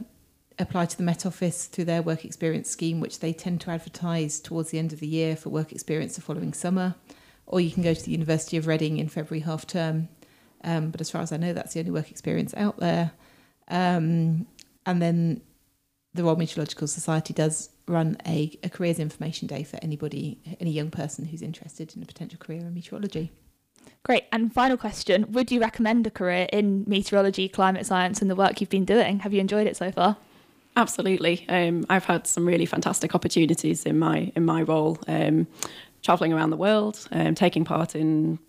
apply 0.58 0.86
to 0.86 0.98
the 0.98 1.04
Met 1.04 1.26
Office 1.26 1.66
through 1.66 1.86
their 1.86 2.02
work 2.02 2.24
experience 2.24 2.70
scheme, 2.70 3.00
which 3.00 3.20
they 3.20 3.34
tend 3.34 3.62
to 3.62 3.72
advertise 3.72 4.40
towards 4.40 4.72
the 4.72 4.80
end 4.80 4.94
of 4.94 5.00
the 5.00 5.08
year 5.08 5.36
for 5.36 5.50
work 5.50 5.72
experience 5.72 6.16
the 6.16 6.22
following 6.22 6.54
summer, 6.54 6.96
or 7.48 7.60
you 7.60 7.72
can 7.72 7.82
go 7.82 7.94
to 7.94 8.04
the 8.04 8.12
University 8.12 8.58
of 8.58 8.68
Reading 8.68 8.98
in 8.98 9.08
February 9.08 9.42
half 9.42 9.66
term. 9.66 10.10
Um, 10.64 10.92
but 10.92 11.02
as 11.02 11.10
far 11.10 11.22
as 11.22 11.32
I 11.32 11.38
know, 11.38 11.54
that's 11.54 11.74
the 11.74 11.80
only 11.80 11.92
work 11.92 12.12
experience 12.12 12.54
out 12.56 12.78
there. 12.78 13.12
Um, 13.70 14.48
and 14.86 15.02
then 15.02 15.42
the 16.14 16.24
Royal 16.24 16.36
Meteorological 16.36 16.88
Society 16.88 17.34
does 17.34 17.70
run 17.88 18.18
a, 18.26 18.58
a 18.64 18.70
careers 18.70 19.00
information 19.00 19.48
day 19.48 19.64
for 19.64 19.80
anybody, 19.82 20.40
any 20.60 20.72
young 20.72 20.92
person 20.92 21.26
who's 21.26 21.42
interested 21.42 21.96
in 21.96 22.04
a 22.04 22.06
potential 22.06 22.38
career 22.40 22.62
in 22.62 22.74
meteorology. 22.74 23.32
Great. 24.04 24.26
And 24.32 24.54
final 24.54 24.78
question 24.78 25.32
Would 25.32 25.52
you 25.52 25.62
recommend 25.62 26.08
a 26.08 26.12
career 26.12 26.48
in 26.52 26.84
meteorology, 26.88 27.48
climate 27.48 27.86
science, 27.86 28.22
and 28.22 28.30
the 28.30 28.36
work 28.36 28.60
you've 28.60 28.70
been 28.70 28.86
doing? 28.86 29.20
Have 29.20 29.34
you 29.34 29.40
enjoyed 29.40 29.68
it 29.68 29.78
so 29.78 29.92
far? 29.92 30.18
Absolutely. 30.76 31.46
Um, 31.50 31.86
I've 31.90 32.06
had 32.06 32.28
some 32.28 32.46
really 32.46 32.68
fantastic 32.68 33.16
opportunities 33.16 33.86
in 33.86 33.98
my 33.98 34.32
in 34.36 34.46
my 34.46 34.62
role, 34.62 35.00
um, 35.08 35.48
traveling 36.08 36.32
around 36.32 36.52
the 36.52 36.58
world, 36.58 37.06
um, 37.12 37.36
taking 37.36 37.66
part 37.66 37.94
in 37.94 38.40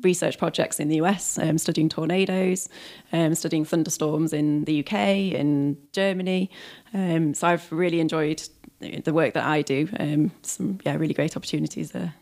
research 0.00 0.38
projects 0.38 0.80
in 0.80 0.88
the 0.88 0.96
US, 1.02 1.38
um, 1.38 1.58
studying 1.58 1.90
tornadoes, 1.90 2.70
um, 3.12 3.34
studying 3.34 3.66
thunderstorms 3.66 4.32
in 4.32 4.64
the 4.64 4.80
UK, 4.80 4.94
in 5.34 5.76
Germany. 5.92 6.50
Um, 6.94 7.34
so 7.34 7.48
I've 7.48 7.70
really 7.70 8.00
enjoyed 8.00 8.42
the 8.80 9.12
work 9.12 9.34
that 9.34 9.44
I 9.44 9.60
do. 9.60 9.90
Um, 10.00 10.32
some 10.40 10.78
yeah, 10.86 10.96
really 10.96 11.12
great 11.12 11.36
opportunities 11.36 11.90
there. 11.90 12.14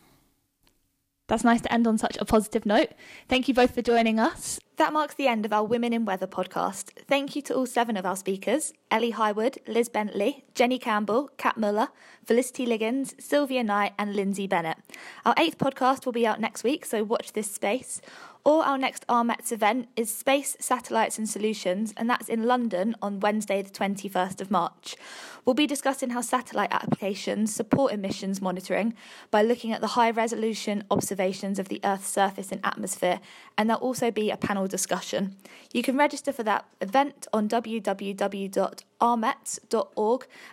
That's 1.30 1.44
nice 1.44 1.60
to 1.60 1.72
end 1.72 1.86
on 1.86 1.96
such 1.96 2.16
a 2.18 2.24
positive 2.24 2.66
note. 2.66 2.88
Thank 3.28 3.46
you 3.46 3.54
both 3.54 3.72
for 3.72 3.82
joining 3.82 4.18
us. 4.18 4.58
That 4.78 4.92
marks 4.92 5.14
the 5.14 5.28
end 5.28 5.44
of 5.44 5.52
our 5.52 5.62
Women 5.62 5.92
in 5.92 6.04
Weather 6.04 6.26
podcast. 6.26 7.04
Thank 7.06 7.36
you 7.36 7.42
to 7.42 7.54
all 7.54 7.66
seven 7.66 7.96
of 7.96 8.04
our 8.04 8.16
speakers 8.16 8.72
Ellie 8.90 9.12
Highwood, 9.12 9.58
Liz 9.68 9.88
Bentley, 9.88 10.44
Jenny 10.56 10.80
Campbell, 10.80 11.30
Kat 11.36 11.56
Muller, 11.56 11.90
Felicity 12.24 12.66
Liggins, 12.66 13.14
Sylvia 13.20 13.62
Knight, 13.62 13.92
and 13.96 14.16
Lindsay 14.16 14.48
Bennett. 14.48 14.78
Our 15.24 15.34
eighth 15.36 15.56
podcast 15.56 16.04
will 16.04 16.12
be 16.12 16.26
out 16.26 16.40
next 16.40 16.64
week, 16.64 16.84
so 16.84 17.04
watch 17.04 17.32
this 17.32 17.48
space. 17.48 18.00
Or 18.42 18.64
our 18.64 18.78
next 18.78 19.06
RMetS 19.06 19.52
event 19.52 19.88
is 19.96 20.12
Space, 20.14 20.56
Satellites 20.58 21.18
and 21.18 21.28
Solutions, 21.28 21.92
and 21.94 22.08
that's 22.08 22.30
in 22.30 22.44
London 22.44 22.96
on 23.02 23.20
Wednesday, 23.20 23.60
the 23.60 23.68
21st 23.68 24.40
of 24.40 24.50
March. 24.50 24.96
We'll 25.44 25.52
be 25.52 25.66
discussing 25.66 26.08
how 26.10 26.22
satellite 26.22 26.72
applications 26.72 27.54
support 27.54 27.92
emissions 27.92 28.40
monitoring 28.40 28.94
by 29.30 29.42
looking 29.42 29.72
at 29.72 29.82
the 29.82 29.88
high 29.88 30.10
resolution 30.10 30.84
observations 30.90 31.58
of 31.58 31.68
the 31.68 31.80
Earth's 31.84 32.08
surface 32.08 32.50
and 32.50 32.64
atmosphere, 32.64 33.20
and 33.58 33.68
there'll 33.68 33.82
also 33.82 34.10
be 34.10 34.30
a 34.30 34.38
panel 34.38 34.66
discussion. 34.66 35.36
You 35.72 35.82
can 35.82 35.98
register 35.98 36.32
for 36.32 36.42
that 36.44 36.64
event 36.80 37.26
on 37.34 37.46
www.rmets.org 37.46 38.56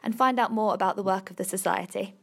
and 0.04 0.16
find 0.16 0.40
out 0.40 0.52
more 0.52 0.74
about 0.74 0.98
the 0.98 1.04
work 1.04 1.30
of 1.30 1.38
the 1.38 1.46
Society. 1.46 2.16